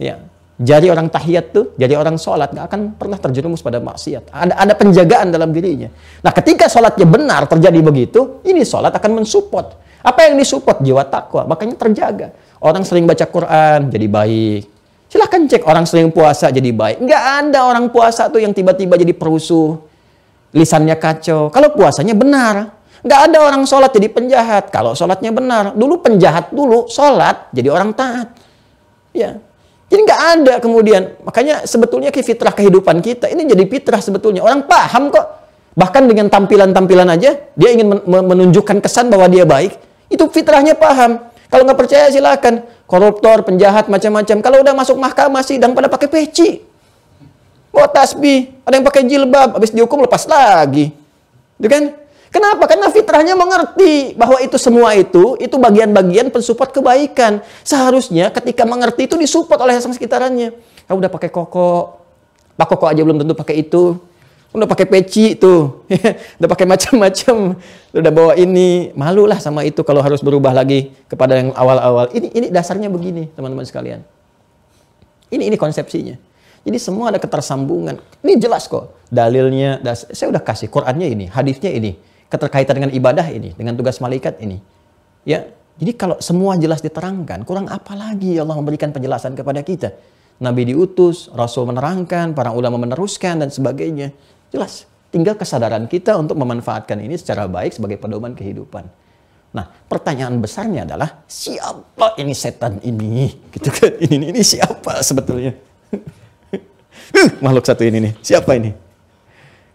[0.00, 0.24] Ya,
[0.58, 4.34] jadi orang tahiyat tuh, jadi orang sholat nggak akan pernah terjerumus pada maksiat.
[4.34, 5.86] Ada ada penjagaan dalam dirinya.
[6.18, 9.78] Nah, ketika sholatnya benar terjadi begitu, ini sholat akan mensupport.
[10.02, 10.82] Apa yang disupport?
[10.82, 11.46] Jiwa takwa.
[11.46, 12.34] Makanya terjaga.
[12.58, 14.62] Orang sering baca Quran jadi baik.
[15.06, 17.06] Silahkan cek orang sering puasa jadi baik.
[17.06, 19.78] Nggak ada orang puasa tuh yang tiba-tiba jadi perusuh.
[20.50, 21.54] Lisannya kacau.
[21.54, 22.74] Kalau puasanya benar.
[23.06, 24.74] Nggak ada orang sholat jadi penjahat.
[24.74, 25.70] Kalau sholatnya benar.
[25.78, 28.34] Dulu penjahat dulu, sholat jadi orang taat.
[29.14, 29.38] Ya,
[29.88, 31.16] jadi nggak ada kemudian.
[31.24, 34.44] Makanya sebetulnya fitrah kehidupan kita ini jadi fitrah sebetulnya.
[34.44, 35.26] Orang paham kok.
[35.78, 39.80] Bahkan dengan tampilan-tampilan aja dia ingin menunjukkan kesan bahwa dia baik.
[40.12, 41.24] Itu fitrahnya paham.
[41.48, 42.68] Kalau nggak percaya silakan.
[42.88, 44.36] Koruptor, penjahat, macam-macam.
[44.40, 46.64] Kalau udah masuk mahkamah sidang pada pakai peci.
[47.72, 48.48] Bawa tasbih.
[48.64, 49.56] Ada yang pakai jilbab.
[49.56, 50.92] Habis dihukum lepas lagi.
[51.56, 51.96] Itu kan?
[52.28, 52.68] Kenapa?
[52.68, 57.40] Karena fitrahnya mengerti bahwa itu semua itu, itu bagian-bagian pensupport kebaikan.
[57.64, 60.52] Seharusnya ketika mengerti itu disupport oleh sekitarnya.
[60.84, 62.00] Kamu udah pakai koko,
[62.56, 63.96] Pak koko aja belum tentu pakai itu.
[64.48, 65.84] Udah pakai peci tuh,
[66.40, 67.60] udah pakai macam-macam,
[67.92, 72.08] udah bawa ini, malulah sama itu kalau harus berubah lagi kepada yang awal-awal.
[72.16, 74.00] Ini ini dasarnya begini, teman-teman sekalian.
[75.28, 76.16] Ini ini konsepsinya.
[76.64, 78.00] Jadi semua ada ketersambungan.
[78.24, 78.96] Ini jelas kok.
[79.12, 79.84] Dalilnya,
[80.16, 84.60] saya udah kasih Qurannya ini, hadisnya ini keterkaitan dengan ibadah ini, dengan tugas malaikat ini.
[85.24, 85.48] Ya,
[85.80, 89.96] jadi kalau semua jelas diterangkan, kurang apa lagi Allah memberikan penjelasan kepada kita?
[90.38, 94.14] Nabi diutus, Rasul menerangkan, para ulama meneruskan dan sebagainya.
[94.54, 98.86] Jelas, tinggal kesadaran kita untuk memanfaatkan ini secara baik sebagai pedoman kehidupan.
[99.48, 103.32] Nah, pertanyaan besarnya adalah siapa ini setan ini?
[103.50, 103.92] Gitu kan?
[103.98, 105.56] Ini ini siapa sebetulnya?
[107.44, 108.12] makhluk satu ini nih.
[108.20, 108.70] Siapa ini?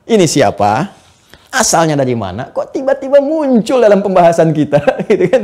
[0.08, 1.03] Ini siapa?
[1.54, 2.50] Asalnya dari mana?
[2.50, 5.44] Kok tiba-tiba muncul dalam pembahasan kita, gitu kan?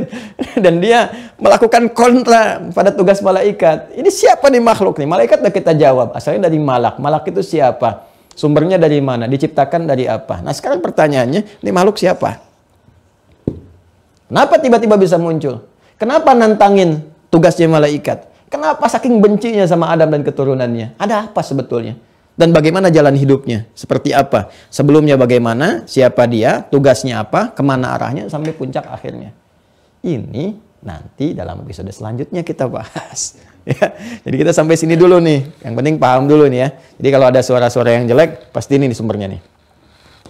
[0.58, 1.06] Dan dia
[1.38, 3.94] melakukan kontra pada tugas malaikat.
[3.94, 5.06] Ini siapa nih makhluk nih?
[5.06, 6.98] Malaikat udah kita jawab, asalnya dari malak.
[6.98, 8.10] Malak itu siapa?
[8.34, 9.30] Sumbernya dari mana?
[9.30, 10.42] Diciptakan dari apa?
[10.42, 12.42] Nah sekarang pertanyaannya, ini makhluk siapa?
[14.26, 15.62] Kenapa tiba-tiba bisa muncul?
[15.94, 18.26] Kenapa nantangin tugasnya malaikat?
[18.50, 20.98] Kenapa saking bencinya sama Adam dan keturunannya?
[20.98, 21.94] Ada apa sebetulnya?
[22.40, 24.48] Dan bagaimana jalan hidupnya, seperti apa.
[24.72, 29.36] Sebelumnya bagaimana, siapa dia, tugasnya apa, ke mana arahnya, sampai puncak akhirnya.
[30.00, 33.36] Ini nanti dalam episode selanjutnya kita bahas.
[33.68, 33.92] ya,
[34.24, 35.44] jadi kita sampai sini dulu nih.
[35.60, 36.68] Yang penting paham dulu nih ya.
[36.96, 39.40] Jadi kalau ada suara-suara yang jelek, pasti ini sumbernya nih.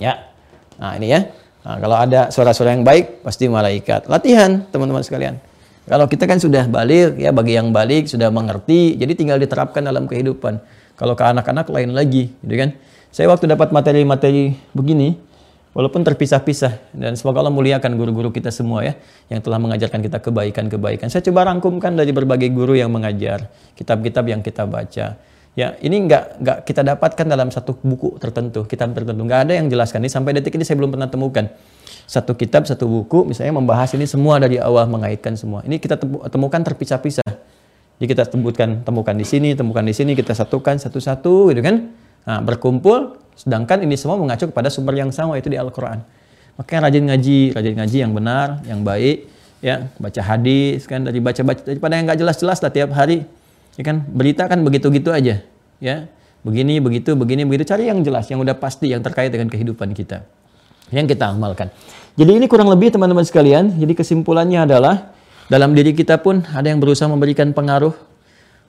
[0.02, 0.34] Ya,
[0.82, 1.30] nah ini ya.
[1.62, 4.10] Nah, kalau ada suara-suara yang baik, pasti malaikat.
[4.10, 5.38] Latihan, teman-teman sekalian.
[5.86, 10.10] Kalau kita kan sudah balik, ya bagi yang balik sudah mengerti, jadi tinggal diterapkan dalam
[10.10, 10.58] kehidupan.
[11.00, 12.76] Kalau ke anak-anak lain lagi, gitu kan?
[13.08, 15.16] Saya waktu dapat materi-materi begini,
[15.72, 18.94] walaupun terpisah-pisah dan semoga Allah muliakan guru-guru kita semua ya
[19.32, 21.08] yang telah mengajarkan kita kebaikan-kebaikan.
[21.08, 23.48] Saya coba rangkumkan dari berbagai guru yang mengajar,
[23.80, 25.16] kitab-kitab yang kita baca.
[25.56, 29.24] Ya, ini nggak nggak kita dapatkan dalam satu buku tertentu, kitab tertentu.
[29.24, 31.48] Nggak ada yang jelaskan ini sampai detik ini saya belum pernah temukan
[32.10, 35.62] satu kitab, satu buku misalnya membahas ini semua dari awal mengaitkan semua.
[35.66, 35.98] Ini kita
[36.30, 37.29] temukan terpisah-pisah
[38.00, 41.92] Jadi kita temukan temukan di sini, temukan di sini, kita satukan satu-satu gitu kan.
[42.24, 46.00] Nah, berkumpul sedangkan ini semua mengacu kepada sumber yang sama itu di Al-Qur'an.
[46.56, 49.28] Makanya rajin ngaji, rajin ngaji yang benar, yang baik,
[49.60, 53.28] ya, baca hadis kan dari baca-baca daripada yang nggak jelas-jelas lah tiap hari.
[53.76, 55.44] Ya kan, berita kan begitu-gitu aja,
[55.76, 55.96] ya.
[56.40, 57.68] Begini, begitu, begini, begitu.
[57.68, 60.24] Cari yang jelas, yang udah pasti, yang terkait dengan kehidupan kita.
[60.88, 61.68] Yang kita amalkan.
[62.16, 63.76] Jadi ini kurang lebih teman-teman sekalian.
[63.76, 65.12] Jadi kesimpulannya adalah
[65.50, 67.90] dalam diri kita pun ada yang berusaha memberikan pengaruh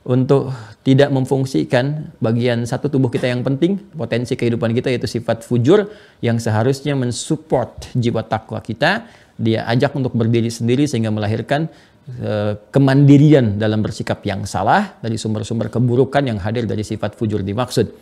[0.01, 0.49] untuk
[0.81, 5.93] tidak memfungsikan bagian satu tubuh kita yang penting, potensi kehidupan kita yaitu sifat fujur
[6.25, 9.05] yang seharusnya mensupport jiwa takwa kita,
[9.37, 11.69] dia ajak untuk berdiri sendiri sehingga melahirkan
[12.17, 17.93] uh, kemandirian dalam bersikap yang salah dari sumber-sumber keburukan yang hadir dari sifat fujur dimaksud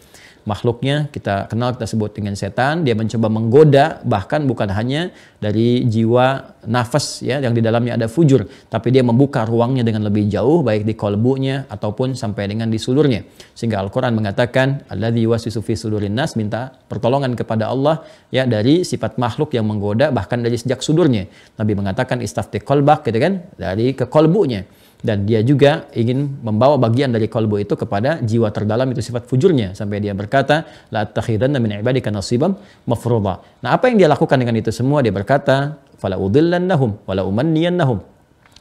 [0.50, 2.82] makhluknya kita kenal kita sebut dengan setan.
[2.82, 8.50] Dia mencoba menggoda bahkan bukan hanya dari jiwa nafas ya yang di dalamnya ada fujur
[8.74, 13.22] tapi dia membuka ruangnya dengan lebih jauh baik di kolbunya ataupun sampai dengan di sulurnya.
[13.54, 18.02] Sehingga Al-Qur'an mengatakan alladzi wasisu fi sudurin nas minta pertolongan kepada Allah
[18.34, 21.30] ya dari sifat makhluk yang menggoda bahkan dari sejak sudurnya.
[21.62, 24.66] Nabi mengatakan istafti kolbak gitu kan dari ke kolbunya
[25.00, 29.72] dan dia juga ingin membawa bagian dari kolbu itu kepada jiwa terdalam itu sifat fujurnya
[29.72, 33.64] sampai dia berkata la takhidanna min ibadika nasibam mafruḍa.
[33.64, 35.00] Nah, apa yang dia lakukan dengan itu semua?
[35.00, 38.04] Dia berkata fala udillannahum wala umanniyannahum.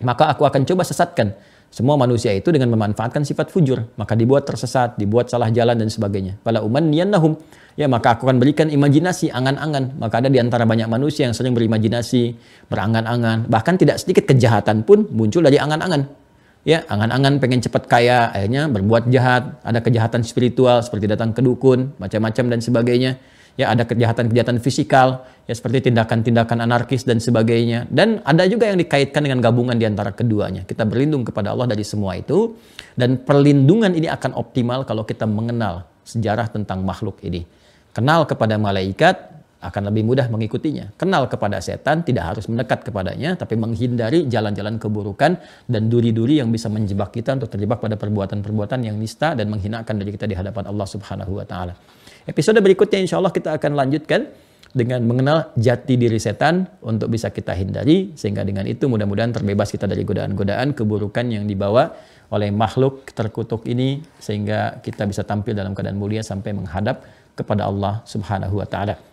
[0.06, 1.34] Maka aku akan coba sesatkan
[1.74, 6.38] semua manusia itu dengan memanfaatkan sifat fujur, maka dibuat tersesat, dibuat salah jalan dan sebagainya.
[6.46, 7.34] Fala umanniyannahum
[7.74, 9.98] ya maka aku akan berikan imajinasi, angan-angan.
[9.98, 12.38] Maka ada di antara banyak manusia yang sering berimajinasi,
[12.70, 16.27] berangan-angan, bahkan tidak sedikit kejahatan pun muncul dari angan-angan
[16.66, 19.62] ya angan-angan pengen cepat kaya akhirnya berbuat jahat.
[19.62, 23.12] Ada kejahatan spiritual seperti datang ke dukun macam-macam dan sebagainya.
[23.58, 27.90] Ya ada kejahatan-kejahatan fisikal ya seperti tindakan-tindakan anarkis dan sebagainya.
[27.90, 30.62] Dan ada juga yang dikaitkan dengan gabungan di antara keduanya.
[30.62, 32.54] Kita berlindung kepada Allah dari semua itu
[32.94, 37.42] dan perlindungan ini akan optimal kalau kita mengenal sejarah tentang makhluk ini.
[37.90, 40.94] Kenal kepada malaikat akan lebih mudah mengikutinya.
[40.94, 45.34] Kenal kepada setan, tidak harus mendekat kepadanya, tapi menghindari jalan-jalan keburukan
[45.66, 50.14] dan duri-duri yang bisa menjebak kita untuk terjebak pada perbuatan-perbuatan yang nista dan menghinakan dari
[50.14, 51.74] kita di hadapan Allah Subhanahu wa taala.
[52.22, 54.30] Episode berikutnya insya Allah kita akan lanjutkan
[54.70, 59.88] dengan mengenal jati diri setan untuk bisa kita hindari sehingga dengan itu mudah-mudahan terbebas kita
[59.88, 61.88] dari godaan-godaan keburukan yang dibawa
[62.28, 67.00] oleh makhluk terkutuk ini sehingga kita bisa tampil dalam keadaan mulia sampai menghadap
[67.32, 69.07] kepada Allah Subhanahu wa taala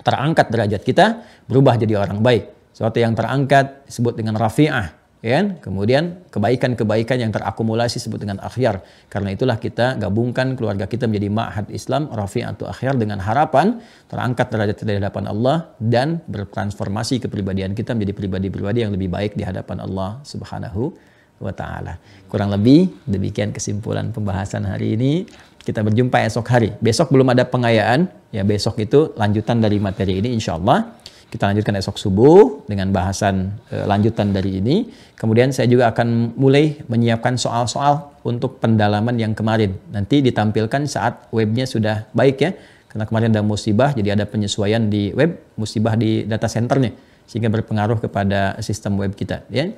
[0.00, 2.72] terangkat derajat kita, berubah jadi orang baik.
[2.72, 5.04] Sesuatu yang terangkat disebut dengan rafi'ah.
[5.22, 5.62] Ya, kan?
[5.62, 8.82] kemudian kebaikan-kebaikan yang terakumulasi disebut dengan akhyar.
[9.06, 13.78] Karena itulah kita gabungkan keluarga kita menjadi ma'had Islam, rafi'ah atau akhyar dengan harapan
[14.10, 19.46] terangkat derajat di hadapan Allah dan bertransformasi kepribadian kita menjadi pribadi-pribadi yang lebih baik di
[19.46, 21.11] hadapan Allah Subhanahu
[21.42, 21.98] wa taala.
[22.30, 25.26] Kurang lebih demikian kesimpulan pembahasan hari ini.
[25.62, 26.70] Kita berjumpa esok hari.
[26.78, 28.10] Besok belum ada pengayaan.
[28.34, 30.98] Ya besok itu lanjutan dari materi ini insya Allah.
[31.32, 34.92] Kita lanjutkan esok subuh dengan bahasan e, lanjutan dari ini.
[35.16, 39.72] Kemudian saya juga akan mulai menyiapkan soal-soal untuk pendalaman yang kemarin.
[39.96, 42.52] Nanti ditampilkan saat webnya sudah baik ya.
[42.92, 46.92] Karena kemarin ada musibah, jadi ada penyesuaian di web, musibah di data centernya.
[47.24, 49.48] Sehingga berpengaruh kepada sistem web kita.
[49.48, 49.72] Ya.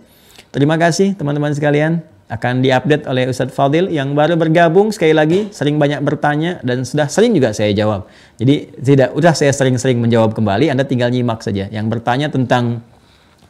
[0.55, 1.98] Terima kasih teman-teman sekalian
[2.31, 7.10] akan diupdate oleh Ustadz Fadil yang baru bergabung sekali lagi sering banyak bertanya dan sudah
[7.10, 8.06] sering juga saya jawab.
[8.39, 11.66] Jadi tidak udah saya sering-sering menjawab kembali Anda tinggal nyimak saja.
[11.74, 12.86] Yang bertanya tentang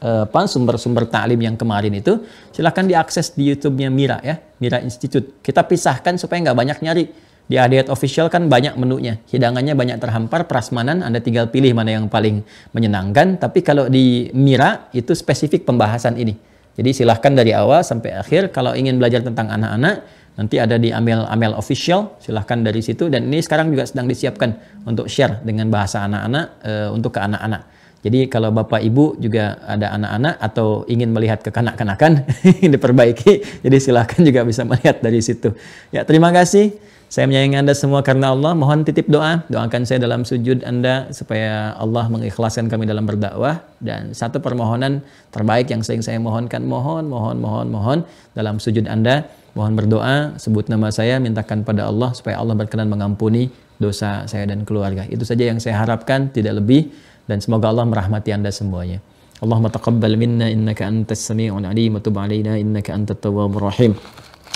[0.00, 2.24] uh, apa sumber-sumber taklim yang kemarin itu
[2.56, 5.44] silahkan diakses di YouTube-nya Mira ya, Mira Institute.
[5.44, 7.04] Kita pisahkan supaya nggak banyak nyari.
[7.44, 12.08] Di Adiyat Official kan banyak menunya, hidangannya banyak terhampar, prasmanan Anda tinggal pilih mana yang
[12.08, 12.40] paling
[12.72, 13.36] menyenangkan.
[13.36, 16.53] Tapi kalau di Mira itu spesifik pembahasan ini.
[16.74, 20.02] Jadi silahkan dari awal sampai akhir kalau ingin belajar tentang anak-anak
[20.34, 24.82] nanti ada di Amel Amel official silahkan dari situ dan ini sekarang juga sedang disiapkan
[24.82, 27.62] untuk share dengan bahasa anak-anak e, untuk ke anak-anak.
[28.04, 32.26] Jadi kalau bapak ibu juga ada anak-anak atau ingin melihat kekanak-kanakan
[32.74, 35.54] diperbaiki, jadi silahkan juga bisa melihat dari situ.
[35.88, 36.74] Ya terima kasih.
[37.12, 38.52] Saya menyayangi Anda semua karena Allah.
[38.58, 39.46] Mohon titip doa.
[39.46, 43.62] Doakan saya dalam sujud Anda supaya Allah mengikhlaskan kami dalam berdakwah.
[43.78, 46.66] Dan satu permohonan terbaik yang sering saya mohonkan.
[46.66, 47.98] Mohon, mohon, mohon, mohon
[48.34, 49.28] dalam sujud Anda.
[49.54, 54.66] Mohon berdoa, sebut nama saya, mintakan pada Allah supaya Allah berkenan mengampuni dosa saya dan
[54.66, 55.06] keluarga.
[55.06, 56.90] Itu saja yang saya harapkan, tidak lebih.
[57.30, 58.98] Dan semoga Allah merahmati Anda semuanya.
[59.42, 63.94] Allahumma taqabbal minna innaka antas sami'un alim wa tub alaina innaka antat tawwabur rahim.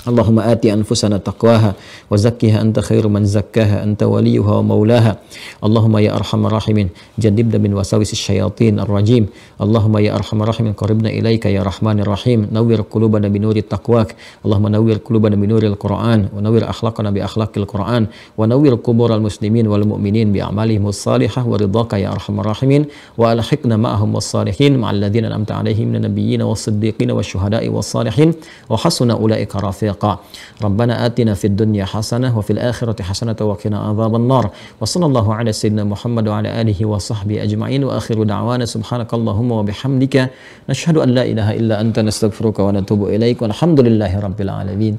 [0.07, 1.73] اللهم آت أنفسنا تقواها
[2.11, 5.17] وزكها أنت خير من زكاها أنت وليها ومولاها.
[5.63, 6.89] اللهم يا أرحم الراحمين.
[7.19, 9.27] جنبنا من وساوس الشياطين الرجيم.
[9.59, 12.47] اللهم يا أرحم الراحمين قربنا إليك يا رحمن الرحيم.
[12.51, 14.15] نور قلوبنا بنور تقواك.
[14.45, 18.07] اللهم نور قلوبنا بنور القرآن ونور أخلاقنا بأخلاق القرآن
[18.37, 21.47] ونور قبور المسلمين والمؤمنين بأعمالهم الصالحة.
[21.47, 22.85] ورضاك يا أرحم الراحمين.
[23.17, 28.33] وألحقنا معهم والصالحين مع الذين أنعمت عليهم من النبيين والصديقين والشهداء والصالحين.
[28.69, 30.19] وحسن أولئك رفيقا.
[30.63, 34.49] ربنا آتنا في الدنيا حسنة وفي الآخرة حسنة وقنا عذاب النار.
[34.81, 37.83] وصلى الله على سيدنا محمد وعلى آله وصحبه أجمعين.
[37.83, 40.29] وآخر دعوانا سبحانك اللهم وبحمدك
[40.69, 44.97] نشهد أن لا إله إلا أنت نستغفرك ونتوب إليك والحمد لله رب العالمين.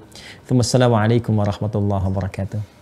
[0.49, 2.80] ثم السلام عليكم ورحمة الله وبركاته.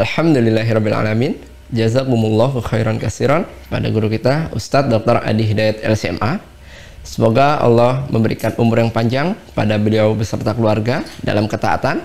[0.00, 1.36] Alhamdulillahirrabbilalamin
[1.76, 3.44] Jazakumullahu khairan kasiran.
[3.68, 5.20] Pada guru kita Ustadz Dr.
[5.20, 6.40] Adi Hidayat LCMA
[7.04, 12.00] Semoga Allah memberikan umur yang panjang pada beliau beserta keluarga dalam ketaatan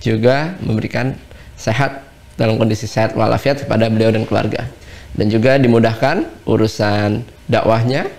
[0.00, 1.16] juga memberikan
[1.56, 2.04] sehat
[2.36, 4.68] dalam kondisi sehat walafiat kepada beliau dan keluarga.
[5.16, 8.12] Dan juga dimudahkan urusan dakwahnya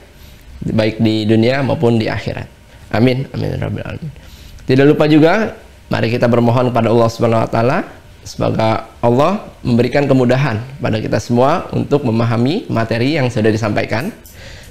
[0.65, 2.49] baik di dunia maupun di akhirat.
[2.93, 3.29] Amin.
[3.33, 3.57] Amin.
[3.61, 4.11] Rabbil alamin.
[4.65, 5.53] Tidak lupa juga
[5.89, 7.77] mari kita bermohon kepada Allah Subhanahu wa taala
[8.29, 14.13] Semoga Allah memberikan kemudahan pada kita semua untuk memahami materi yang sudah disampaikan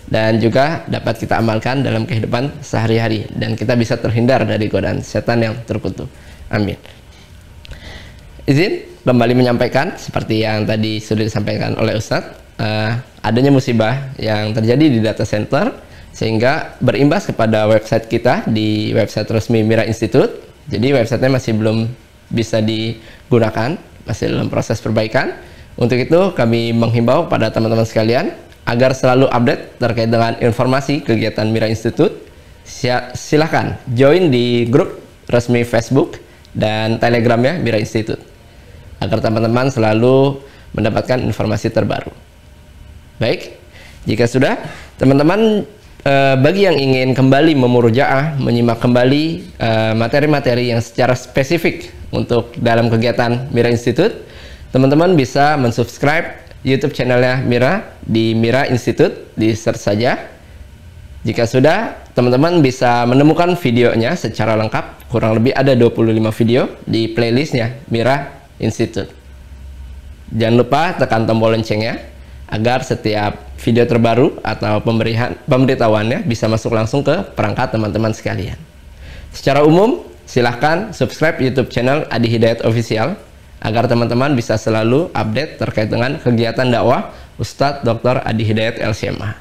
[0.06, 5.42] dan juga dapat kita amalkan dalam kehidupan sehari-hari dan kita bisa terhindar dari godaan setan
[5.42, 6.06] yang terkutuk.
[6.54, 6.78] Amin.
[8.46, 12.94] Izin kembali menyampaikan seperti yang tadi sudah disampaikan oleh Ustadz uh,
[13.26, 15.74] adanya musibah yang terjadi di data center
[16.14, 20.46] sehingga berimbas kepada website kita di website resmi Mira Institute.
[20.70, 25.36] Jadi websitenya masih belum bisa digunakan masih dalam proses perbaikan.
[25.78, 28.34] Untuk itu kami menghimbau pada teman-teman sekalian
[28.66, 32.26] agar selalu update terkait dengan informasi kegiatan Mira Institute.
[33.16, 35.00] Silahkan join di grup
[35.30, 36.20] resmi Facebook
[36.52, 38.20] dan Telegram ya Mira Institute.
[38.98, 40.42] Agar teman-teman selalu
[40.74, 42.10] mendapatkan informasi terbaru.
[43.22, 43.56] Baik
[44.04, 44.58] jika sudah
[44.98, 45.64] teman-teman
[46.08, 49.24] Eh, bagi yang ingin kembali memurujaah, menyimak kembali
[49.58, 54.24] eh, materi-materi uh, yang secara spesifik untuk dalam kegiatan Mira Institute,
[54.72, 60.18] teman-teman bisa mensubscribe YouTube channelnya Mira di Mira Institute, di search saja.
[61.22, 67.78] Jika sudah, teman-teman bisa menemukan videonya secara lengkap, kurang lebih ada 25 video di playlistnya
[67.92, 69.12] Mira Institute.
[70.32, 72.00] Jangan lupa tekan tombol loncengnya
[72.48, 74.80] agar setiap video terbaru atau
[75.44, 78.56] pemberitahuannya bisa masuk langsung ke perangkat teman-teman sekalian.
[79.36, 83.16] Secara umum, silahkan subscribe YouTube channel Adi Hidayat Official
[83.64, 88.20] agar teman-teman bisa selalu update terkait dengan kegiatan dakwah Ustadz Dr.
[88.20, 89.32] Adi Hidayat LCMA.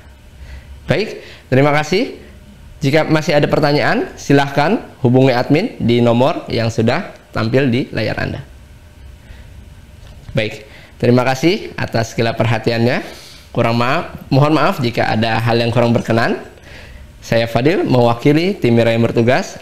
[0.87, 1.19] Baik,
[1.51, 2.23] terima kasih.
[2.79, 8.41] Jika masih ada pertanyaan, silahkan hubungi admin di nomor yang sudah tampil di layar Anda.
[10.37, 13.05] Baik, Terima kasih atas segala perhatiannya.
[13.53, 16.41] Kurang maaf, mohon maaf jika ada hal yang kurang berkenan.
[17.21, 19.61] Saya Fadil mewakili tim Mira yang bertugas.